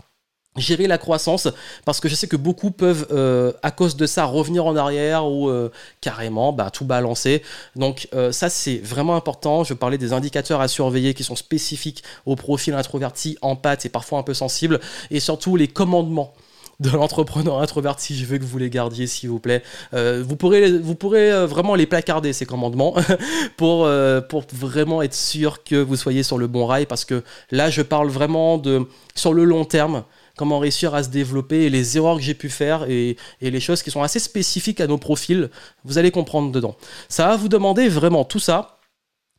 gérer 0.57 0.87
la 0.87 0.97
croissance 0.97 1.47
parce 1.85 2.01
que 2.01 2.09
je 2.09 2.15
sais 2.15 2.27
que 2.27 2.35
beaucoup 2.35 2.71
peuvent 2.71 3.07
euh, 3.11 3.53
à 3.63 3.71
cause 3.71 3.95
de 3.95 4.05
ça 4.05 4.25
revenir 4.25 4.65
en 4.65 4.75
arrière 4.75 5.25
ou 5.25 5.49
euh, 5.49 5.71
carrément 6.01 6.51
bah, 6.51 6.69
tout 6.71 6.83
balancer. 6.83 7.41
Donc 7.77 8.09
euh, 8.13 8.33
ça 8.33 8.49
c'est 8.49 8.77
vraiment 8.77 9.15
important. 9.15 9.63
Je 9.63 9.73
parlais 9.73 9.97
des 9.97 10.11
indicateurs 10.11 10.59
à 10.59 10.67
surveiller 10.67 11.13
qui 11.13 11.23
sont 11.23 11.37
spécifiques 11.37 12.03
au 12.25 12.35
profil 12.35 12.73
introverti 12.73 13.37
en 13.41 13.55
pâte 13.55 13.85
et 13.85 13.89
parfois 13.89 14.19
un 14.19 14.23
peu 14.23 14.33
sensible 14.33 14.81
et 15.09 15.21
surtout 15.21 15.55
les 15.55 15.69
commandements 15.69 16.33
de 16.81 16.89
l'entrepreneur 16.89 17.61
introverti, 17.61 18.17
je 18.17 18.25
veux 18.25 18.39
que 18.39 18.43
vous 18.43 18.57
les 18.57 18.71
gardiez 18.71 19.05
s'il 19.05 19.29
vous 19.29 19.37
plaît. 19.37 19.61
vous 19.93 20.35
pourrez, 20.35 20.79
vous 20.79 20.95
pourrez 20.95 21.45
vraiment 21.45 21.75
les 21.75 21.85
placarder 21.85 22.33
ces 22.33 22.47
commandements 22.47 22.95
pour, 23.57 23.87
pour 24.29 24.43
vraiment 24.51 25.03
être 25.03 25.13
sûr 25.13 25.63
que 25.63 25.75
vous 25.75 25.95
soyez 25.95 26.23
sur 26.23 26.39
le 26.39 26.47
bon 26.47 26.65
rail 26.65 26.87
parce 26.87 27.05
que 27.05 27.23
là 27.51 27.69
je 27.69 27.83
parle 27.83 28.09
vraiment 28.09 28.57
de 28.57 28.87
sur 29.13 29.31
le 29.31 29.43
long 29.43 29.63
terme 29.63 30.03
comment 30.37 30.59
réussir 30.59 30.95
à 30.95 31.03
se 31.03 31.09
développer 31.09 31.63
et 31.63 31.69
les 31.69 31.97
erreurs 31.97 32.17
que 32.17 32.23
j'ai 32.23 32.33
pu 32.33 32.49
faire 32.49 32.89
et, 32.89 33.17
les 33.41 33.59
choses 33.59 33.83
qui 33.83 33.91
sont 33.91 34.01
assez 34.01 34.19
spécifiques 34.19 34.81
à 34.81 34.87
nos 34.87 34.97
profils, 34.97 35.49
vous 35.83 35.97
allez 35.97 36.11
comprendre 36.11 36.51
dedans. 36.51 36.75
Ça 37.09 37.27
va 37.27 37.35
vous 37.35 37.49
demander 37.49 37.89
vraiment 37.89 38.23
tout 38.23 38.39
ça. 38.39 38.79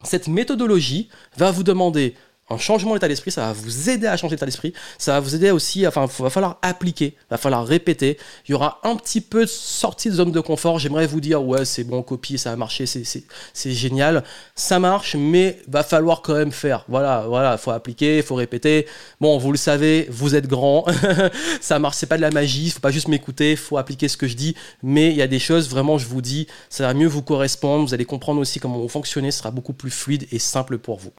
Cette 0.04 0.28
méthodologie 0.28 1.08
va 1.36 1.50
vous 1.50 1.62
demander 1.62 2.14
un 2.52 2.58
changement 2.58 2.94
d'état 2.94 3.08
d'esprit, 3.08 3.30
ça 3.30 3.46
va 3.46 3.52
vous 3.52 3.90
aider 3.90 4.06
à 4.06 4.16
changer 4.16 4.36
d'état 4.36 4.46
d'esprit, 4.46 4.72
ça 4.98 5.12
va 5.12 5.20
vous 5.20 5.34
aider 5.34 5.50
aussi, 5.50 5.86
enfin, 5.86 6.06
il 6.06 6.22
va 6.22 6.30
falloir 6.30 6.58
appliquer, 6.62 7.14
il 7.16 7.30
va 7.30 7.36
falloir 7.36 7.66
répéter, 7.66 8.18
il 8.46 8.52
y 8.52 8.54
aura 8.54 8.80
un 8.84 8.96
petit 8.96 9.20
peu 9.20 9.42
de 9.42 9.50
sortie 9.50 10.10
de 10.10 10.14
zone 10.14 10.32
de 10.32 10.40
confort, 10.40 10.78
j'aimerais 10.78 11.06
vous 11.06 11.20
dire, 11.20 11.42
ouais, 11.44 11.64
c'est 11.64 11.84
bon, 11.84 12.02
copie, 12.02 12.38
ça 12.38 12.52
a 12.52 12.56
marché, 12.56 12.86
c'est 12.86 13.70
génial, 13.70 14.24
ça 14.54 14.78
marche, 14.78 15.16
mais 15.16 15.58
va 15.68 15.82
falloir 15.82 16.22
quand 16.22 16.34
même 16.34 16.52
faire, 16.52 16.84
voilà, 16.88 17.24
voilà, 17.26 17.56
faut 17.58 17.70
appliquer, 17.70 18.22
faut 18.22 18.34
répéter, 18.34 18.86
bon, 19.20 19.38
vous 19.38 19.52
le 19.52 19.58
savez, 19.58 20.06
vous 20.10 20.34
êtes 20.34 20.46
grand, 20.46 20.84
ça 21.60 21.78
marche, 21.78 21.96
c'est 21.96 22.06
pas 22.06 22.16
de 22.16 22.22
la 22.22 22.30
magie, 22.30 22.66
il 22.66 22.70
faut 22.70 22.80
pas 22.80 22.90
juste 22.90 23.08
m'écouter, 23.08 23.56
faut 23.56 23.78
appliquer 23.78 24.08
ce 24.08 24.16
que 24.16 24.26
je 24.26 24.36
dis, 24.36 24.54
mais 24.82 25.10
il 25.10 25.16
y 25.16 25.22
a 25.22 25.26
des 25.26 25.38
choses, 25.38 25.68
vraiment, 25.68 25.98
je 25.98 26.06
vous 26.06 26.22
dis, 26.22 26.46
ça 26.68 26.86
va 26.86 26.94
mieux 26.94 27.08
vous 27.08 27.22
correspondre, 27.22 27.86
vous 27.86 27.94
allez 27.94 28.04
comprendre 28.04 28.40
aussi 28.40 28.60
comment 28.60 28.78
vous 28.78 28.88
fonctionnez, 28.88 29.30
ce 29.30 29.38
sera 29.38 29.50
beaucoup 29.50 29.72
plus 29.72 29.90
fluide 29.90 30.26
et 30.32 30.38
simple 30.38 30.78
pour 30.78 30.98
vous. 30.98 31.12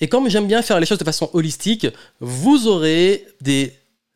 Et 0.00 0.08
comme 0.08 0.28
j'aime 0.28 0.46
bien 0.46 0.62
faire 0.62 0.80
les 0.80 0.86
choses 0.86 0.98
de 0.98 1.04
façon 1.04 1.30
holistique, 1.32 1.86
vous 2.20 2.66
aurez 2.66 3.26
des 3.40 3.74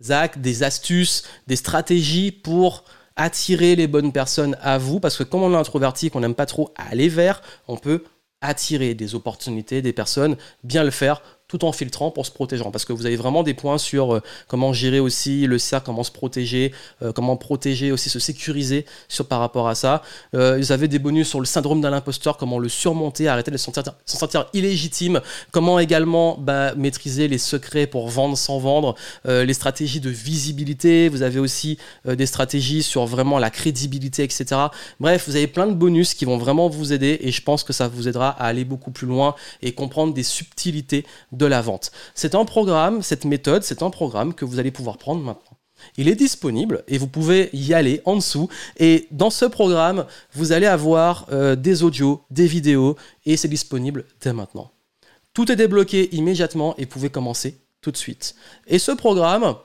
actes, 0.09 0.39
des 0.39 0.63
astuces, 0.63 1.25
des 1.47 1.57
stratégies 1.57 2.33
pour 2.33 2.85
attirer 3.17 3.77
les 3.77 3.87
bonnes 3.87 4.13
personnes 4.13 4.57
à 4.61 4.79
vous, 4.79 4.99
parce 4.99 5.17
que 5.17 5.23
comme 5.23 5.43
on 5.43 5.53
est 5.53 5.57
introverti, 5.57 6.11
qu'on 6.11 6.21
n'aime 6.21 6.35
pas 6.35 6.47
trop 6.47 6.73
aller 6.77 7.09
vers, 7.09 7.43
on 7.69 7.77
peut 7.77 8.03
attirer 8.41 8.95
des 8.95 9.15
opportunités, 9.15 9.83
des 9.83 9.93
personnes, 9.93 10.37
bien 10.65 10.85
le 10.85 10.91
faire 10.91 11.23
tout 11.55 11.65
en 11.65 11.73
filtrant 11.73 12.11
pour 12.11 12.27
se 12.27 12.33
protéger. 12.33 12.65
Parce 12.73 12.85
que 12.85 12.93
vous 12.93 13.07
avez 13.07 13.15
vraiment 13.15 13.45
des 13.45 13.55
points 13.55 13.79
sur 13.79 14.15
euh, 14.15 14.23
comment 14.49 14.73
gérer 14.73 14.99
aussi 14.99 15.47
le 15.47 15.59
cercle, 15.59 15.87
comment 15.87 16.03
se 16.03 16.11
protéger, 16.11 16.73
euh, 17.03 17.13
comment 17.13 17.37
protéger 17.37 17.93
aussi, 17.93 18.11
se 18.11 18.19
sécuriser 18.19 18.87
sur, 19.09 19.27
par 19.27 19.39
rapport 19.39 19.69
à 19.69 19.77
ça. 19.77 20.03
Euh, 20.35 20.57
vous 20.57 20.73
avez 20.73 20.89
des 20.89 20.99
bonus 20.99 21.29
sur 21.29 21.39
le 21.39 21.47
syndrome 21.47 21.81
de 21.81 21.87
l'imposteur, 21.87 22.39
comment 22.39 22.59
le 22.59 22.69
surmonter, 22.69 23.29
arrêter 23.29 23.53
de 23.53 23.57
se 23.57 23.65
sentir, 23.65 23.85
se 24.05 24.17
sentir 24.17 24.47
illégitime, 24.53 25.21
comment 25.53 25.79
également 25.79 26.37
bah, 26.41 26.75
maîtriser 26.75 27.29
les 27.29 27.39
secrets 27.39 27.87
pour 27.87 28.09
vendre 28.09 28.37
sans 28.37 28.59
vendre, 28.59 28.97
les 29.25 29.55
stratégies 29.55 30.01
de 30.01 30.11
visibilité, 30.11 31.09
vous 31.09 31.23
avez 31.23 31.39
aussi 31.39 31.79
des 32.05 32.27
stratégies 32.27 32.83
sur 32.83 33.07
vraiment 33.07 33.39
la 33.39 33.51
crédibilité, 33.51 34.23
etc. 34.25 34.61
Bref, 35.01 35.25
vous 35.29 35.37
avez 35.37 35.47
plein 35.47 35.67
de 35.67 35.75
bonus 35.75 36.15
qui 36.15 36.25
vont 36.25 36.39
vraiment 36.39 36.69
vous 36.69 36.93
aider 36.93 37.19
et 37.21 37.31
je 37.31 37.43
pense 37.43 37.63
que 37.63 37.73
ça 37.73 37.89
vous 37.89 38.09
aidera 38.09 38.31
à 38.31 38.47
aller 38.47 38.65
beaucoup 38.65 38.91
plus 38.91 39.07
loin 39.07 39.35
et 39.63 39.73
comprendre 39.73 40.15
des 40.15 40.23
subtilités 40.23 41.05
de 41.33 41.44
la 41.47 41.61
vente. 41.63 41.93
C'est 42.15 42.35
un 42.35 42.45
programme, 42.45 43.03
cette 43.03 43.25
méthode, 43.25 43.63
c'est 43.63 43.83
un 43.83 43.91
programme 43.91 44.35
que 44.35 44.45
vous 44.45 44.59
allez 44.59 44.71
pouvoir 44.71 44.99
prendre 44.99 45.23
maintenant. 45.23 45.59
Il 45.97 46.09
est 46.09 46.15
disponible 46.15 46.85
et 46.89 46.99
vous 46.99 47.07
pouvez 47.07 47.51
y 47.53 47.75
aller 47.75 48.01
en 48.05 48.17
dessous. 48.17 48.49
Et 48.79 49.07
dans 49.11 49.31
ce 49.31 49.45
programme, 49.45 50.07
vous 50.33 50.53
allez 50.53 50.67
avoir 50.67 51.27
euh, 51.31 51.57
des 51.57 51.83
audios, 51.83 52.23
des 52.31 52.47
vidéos 52.47 52.97
et 53.27 53.37
c'est 53.37 53.49
disponible 53.49 54.05
dès 54.21 54.33
maintenant. 54.33 54.71
Tout 55.33 55.51
est 55.51 55.57
débloqué 55.57 56.15
immédiatement 56.15 56.75
et 56.79 56.83
vous 56.83 56.91
pouvez 56.91 57.11
commencer 57.11 57.59
tout 57.81 57.91
de 57.91 57.97
suite. 57.97 58.35
Et 58.67 58.79
ce 58.79 58.93
programme, 58.93 59.57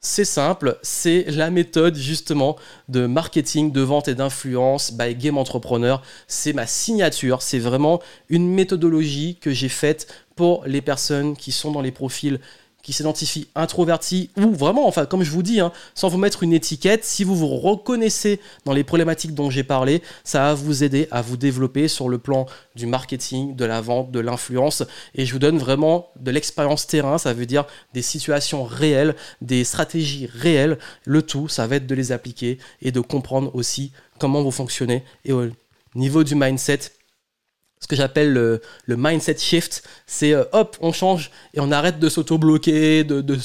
c'est 0.00 0.24
simple, 0.24 0.78
c'est 0.82 1.24
la 1.28 1.50
méthode 1.50 1.96
justement 1.96 2.56
de 2.88 3.06
marketing, 3.06 3.72
de 3.72 3.80
vente 3.80 4.08
et 4.08 4.14
d'influence 4.14 4.92
by 4.92 5.14
Game 5.14 5.38
Entrepreneur. 5.38 6.02
C'est 6.28 6.52
ma 6.52 6.66
signature, 6.66 7.42
c'est 7.42 7.58
vraiment 7.58 8.00
une 8.28 8.48
méthodologie 8.48 9.38
que 9.40 9.50
j'ai 9.50 9.68
faite 9.68 10.06
pour 10.38 10.62
les 10.66 10.82
personnes 10.82 11.36
qui 11.36 11.50
sont 11.50 11.72
dans 11.72 11.80
les 11.80 11.90
profils 11.90 12.38
qui 12.80 12.92
s'identifient 12.92 13.48
introvertis 13.56 14.30
ou 14.36 14.54
vraiment, 14.54 14.86
enfin, 14.86 15.04
comme 15.04 15.24
je 15.24 15.32
vous 15.32 15.42
dis, 15.42 15.58
hein, 15.58 15.72
sans 15.96 16.08
vous 16.08 16.16
mettre 16.16 16.44
une 16.44 16.52
étiquette, 16.52 17.04
si 17.04 17.24
vous 17.24 17.34
vous 17.34 17.48
reconnaissez 17.48 18.38
dans 18.64 18.72
les 18.72 18.84
problématiques 18.84 19.34
dont 19.34 19.50
j'ai 19.50 19.64
parlé, 19.64 20.00
ça 20.22 20.38
va 20.38 20.54
vous 20.54 20.84
aider 20.84 21.08
à 21.10 21.22
vous 21.22 21.36
développer 21.36 21.88
sur 21.88 22.08
le 22.08 22.18
plan 22.18 22.46
du 22.76 22.86
marketing, 22.86 23.56
de 23.56 23.64
la 23.64 23.80
vente, 23.80 24.12
de 24.12 24.20
l'influence. 24.20 24.84
Et 25.16 25.26
je 25.26 25.32
vous 25.32 25.40
donne 25.40 25.58
vraiment 25.58 26.12
de 26.20 26.30
l'expérience 26.30 26.86
terrain, 26.86 27.18
ça 27.18 27.34
veut 27.34 27.46
dire 27.46 27.66
des 27.94 28.02
situations 28.02 28.62
réelles, 28.62 29.16
des 29.42 29.64
stratégies 29.64 30.28
réelles. 30.32 30.78
Le 31.04 31.22
tout, 31.22 31.48
ça 31.48 31.66
va 31.66 31.76
être 31.76 31.86
de 31.88 31.96
les 31.96 32.12
appliquer 32.12 32.58
et 32.80 32.92
de 32.92 33.00
comprendre 33.00 33.50
aussi 33.56 33.90
comment 34.20 34.40
vous 34.40 34.52
fonctionnez. 34.52 35.02
Et 35.24 35.32
au 35.32 35.48
niveau 35.96 36.22
du 36.22 36.36
mindset, 36.36 36.92
ce 37.80 37.86
que 37.86 37.96
j'appelle 37.96 38.32
le, 38.32 38.60
mindset 38.88 39.38
shift, 39.38 39.82
c'est 40.06 40.32
euh, 40.32 40.44
hop, 40.52 40.76
on 40.80 40.92
change 40.92 41.30
et 41.54 41.60
on 41.60 41.70
arrête 41.70 41.98
de 41.98 42.08
s'auto-bloquer, 42.08 43.04
de, 43.04 43.20
de, 43.20 43.38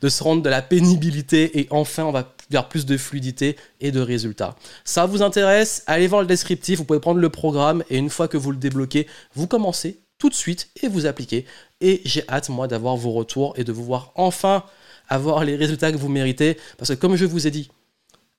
de, 0.00 0.08
se 0.08 0.22
rendre 0.22 0.42
de 0.42 0.48
la 0.48 0.62
pénibilité 0.62 1.60
et 1.60 1.68
enfin 1.70 2.04
on 2.04 2.12
va 2.12 2.32
vers 2.50 2.68
plus 2.68 2.86
de 2.86 2.96
fluidité 2.96 3.56
et 3.80 3.90
de 3.90 4.00
résultats. 4.00 4.56
Ça 4.84 5.06
vous 5.06 5.22
intéresse 5.22 5.82
Allez 5.86 6.06
voir 6.06 6.22
le 6.22 6.26
descriptif, 6.26 6.78
vous 6.78 6.84
pouvez 6.84 7.00
prendre 7.00 7.20
le 7.20 7.28
programme 7.28 7.82
et 7.90 7.98
une 7.98 8.10
fois 8.10 8.28
que 8.28 8.36
vous 8.36 8.50
le 8.50 8.56
débloquez, 8.56 9.06
vous 9.34 9.46
commencez 9.46 10.00
tout 10.18 10.28
de 10.28 10.34
suite 10.34 10.68
et 10.82 10.88
vous 10.88 11.06
appliquez. 11.06 11.46
Et 11.80 12.00
j'ai 12.04 12.28
hâte 12.28 12.48
moi 12.48 12.66
d'avoir 12.66 12.96
vos 12.96 13.12
retours 13.12 13.54
et 13.56 13.64
de 13.64 13.72
vous 13.72 13.84
voir 13.84 14.12
enfin 14.14 14.64
avoir 15.08 15.44
les 15.44 15.56
résultats 15.56 15.92
que 15.92 15.96
vous 15.96 16.08
méritez 16.08 16.58
parce 16.76 16.90
que 16.90 16.96
comme 16.96 17.16
je 17.16 17.24
vous 17.24 17.46
ai 17.46 17.50
dit, 17.50 17.70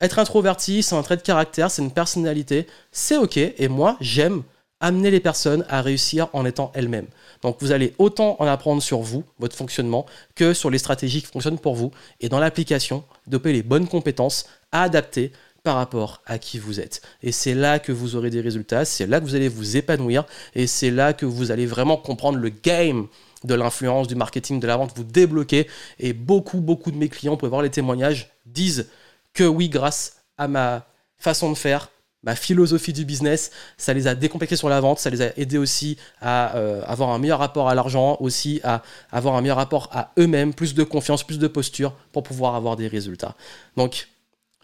être 0.01 0.19
introverti, 0.19 0.83
c'est 0.83 0.95
un 0.95 1.01
trait 1.01 1.17
de 1.17 1.21
caractère, 1.21 1.71
c'est 1.71 1.81
une 1.81 1.91
personnalité, 1.91 2.67
c'est 2.91 3.17
ok 3.17 3.37
et 3.37 3.67
moi 3.67 3.97
j'aime 4.01 4.43
amener 4.79 5.11
les 5.11 5.19
personnes 5.19 5.65
à 5.69 5.81
réussir 5.81 6.29
en 6.33 6.45
étant 6.45 6.71
elles-mêmes. 6.73 7.07
Donc 7.41 7.57
vous 7.59 7.71
allez 7.71 7.93
autant 7.97 8.35
en 8.39 8.45
apprendre 8.45 8.81
sur 8.81 8.99
vous, 8.99 9.23
votre 9.39 9.55
fonctionnement, 9.55 10.05
que 10.35 10.53
sur 10.53 10.69
les 10.69 10.77
stratégies 10.77 11.21
qui 11.21 11.27
fonctionnent 11.27 11.59
pour 11.59 11.75
vous, 11.75 11.91
et 12.19 12.29
dans 12.29 12.39
l'application, 12.39 13.03
doper 13.27 13.53
les 13.53 13.63
bonnes 13.63 13.87
compétences 13.87 14.45
à 14.71 14.83
adapter 14.83 15.31
par 15.63 15.75
rapport 15.75 16.21
à 16.25 16.37
qui 16.39 16.57
vous 16.57 16.79
êtes. 16.79 17.01
Et 17.21 17.31
c'est 17.31 17.53
là 17.53 17.79
que 17.79 17.91
vous 17.91 18.15
aurez 18.15 18.29
des 18.29 18.41
résultats, 18.41 18.85
c'est 18.85 19.05
là 19.05 19.19
que 19.19 19.25
vous 19.25 19.35
allez 19.35 19.49
vous 19.49 19.77
épanouir, 19.77 20.25
et 20.55 20.67
c'est 20.67 20.91
là 20.91 21.13
que 21.13 21.25
vous 21.25 21.51
allez 21.51 21.65
vraiment 21.65 21.97
comprendre 21.97 22.37
le 22.37 22.49
game 22.49 23.07
de 23.43 23.55
l'influence, 23.55 24.07
du 24.07 24.15
marketing, 24.15 24.59
de 24.59 24.67
la 24.67 24.77
vente, 24.77 24.93
vous 24.95 25.03
débloquer. 25.03 25.67
Et 25.99 26.13
beaucoup, 26.13 26.59
beaucoup 26.59 26.91
de 26.91 26.97
mes 26.97 27.09
clients, 27.09 27.37
vous 27.39 27.49
voir 27.49 27.61
les 27.61 27.69
témoignages, 27.69 28.29
disent 28.45 28.89
que 29.33 29.43
oui, 29.43 29.69
grâce 29.69 30.23
à 30.37 30.47
ma 30.47 30.85
façon 31.17 31.51
de 31.51 31.57
faire, 31.57 31.89
ma 32.23 32.35
philosophie 32.35 32.93
du 32.93 33.05
business, 33.05 33.51
ça 33.77 33.93
les 33.93 34.07
a 34.07 34.15
décomplexés 34.15 34.55
sur 34.55 34.69
la 34.69 34.81
vente, 34.81 34.99
ça 34.99 35.09
les 35.09 35.21
a 35.21 35.37
aidés 35.37 35.57
aussi 35.57 35.97
à 36.21 36.55
euh, 36.57 36.81
avoir 36.85 37.09
un 37.09 37.19
meilleur 37.19 37.39
rapport 37.39 37.69
à 37.69 37.75
l'argent, 37.75 38.17
aussi 38.19 38.59
à 38.63 38.83
avoir 39.11 39.35
un 39.35 39.41
meilleur 39.41 39.57
rapport 39.57 39.89
à 39.91 40.11
eux-mêmes, 40.19 40.53
plus 40.53 40.73
de 40.73 40.83
confiance, 40.83 41.23
plus 41.23 41.39
de 41.39 41.47
posture 41.47 41.93
pour 42.11 42.23
pouvoir 42.23 42.55
avoir 42.55 42.75
des 42.75 42.87
résultats. 42.87 43.35
Donc, 43.77 44.09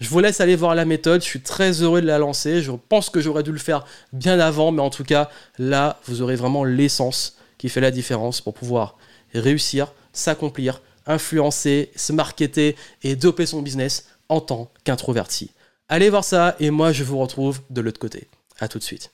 je 0.02 0.10
vous 0.10 0.20
laisse 0.20 0.41
aller 0.41 0.58
voir 0.58 0.76
la 0.76 0.84
méthode, 0.84 1.22
je 1.22 1.28
suis 1.28 1.41
très 1.41 1.82
heureux 1.82 2.02
de 2.02 2.08
la 2.08 2.18
lancer, 2.18 2.62
je 2.62 2.72
pense 2.72 3.10
que 3.10 3.22
j'aurais 3.22 3.44
dû 3.44 3.54
le 3.54 3.58
faire 3.58 3.86
bien 4.12 4.39
avant, 4.41 4.74
mais 4.74 4.82
en 4.82 4.89
tout 4.89 5.06
cas, 5.06 5.30
là, 5.58 6.00
vous 6.06 6.22
aurez 6.22 6.36
vraiment 6.36 6.65
l'essence 6.65 7.38
qui 7.58 7.70
fait 7.70 7.80
la 7.80 7.91
différence 7.91 8.41
pour 8.41 8.54
pouvoir 8.54 8.98
réussir, 9.34 9.94
s'accomplir, 10.12 10.82
influencer, 11.08 11.91
se 11.96 12.12
marketer 12.12 12.76
et 13.04 13.15
doper 13.15 13.46
son 13.46 13.62
business 13.62 14.08
en 14.28 14.41
tant 14.41 14.70
qu'introverti. 14.84 15.52
Allez 15.88 16.10
voir 16.10 16.24
ça 16.24 16.56
et 16.60 16.71
moi 16.71 16.91
je 16.91 17.04
vous 17.04 17.19
retrouve 17.19 17.62
de 17.69 17.80
l'autre 17.80 18.00
côté. 18.00 18.28
A 18.60 18.67
tout 18.67 18.80
de 18.80 18.84
suite. 18.84 19.12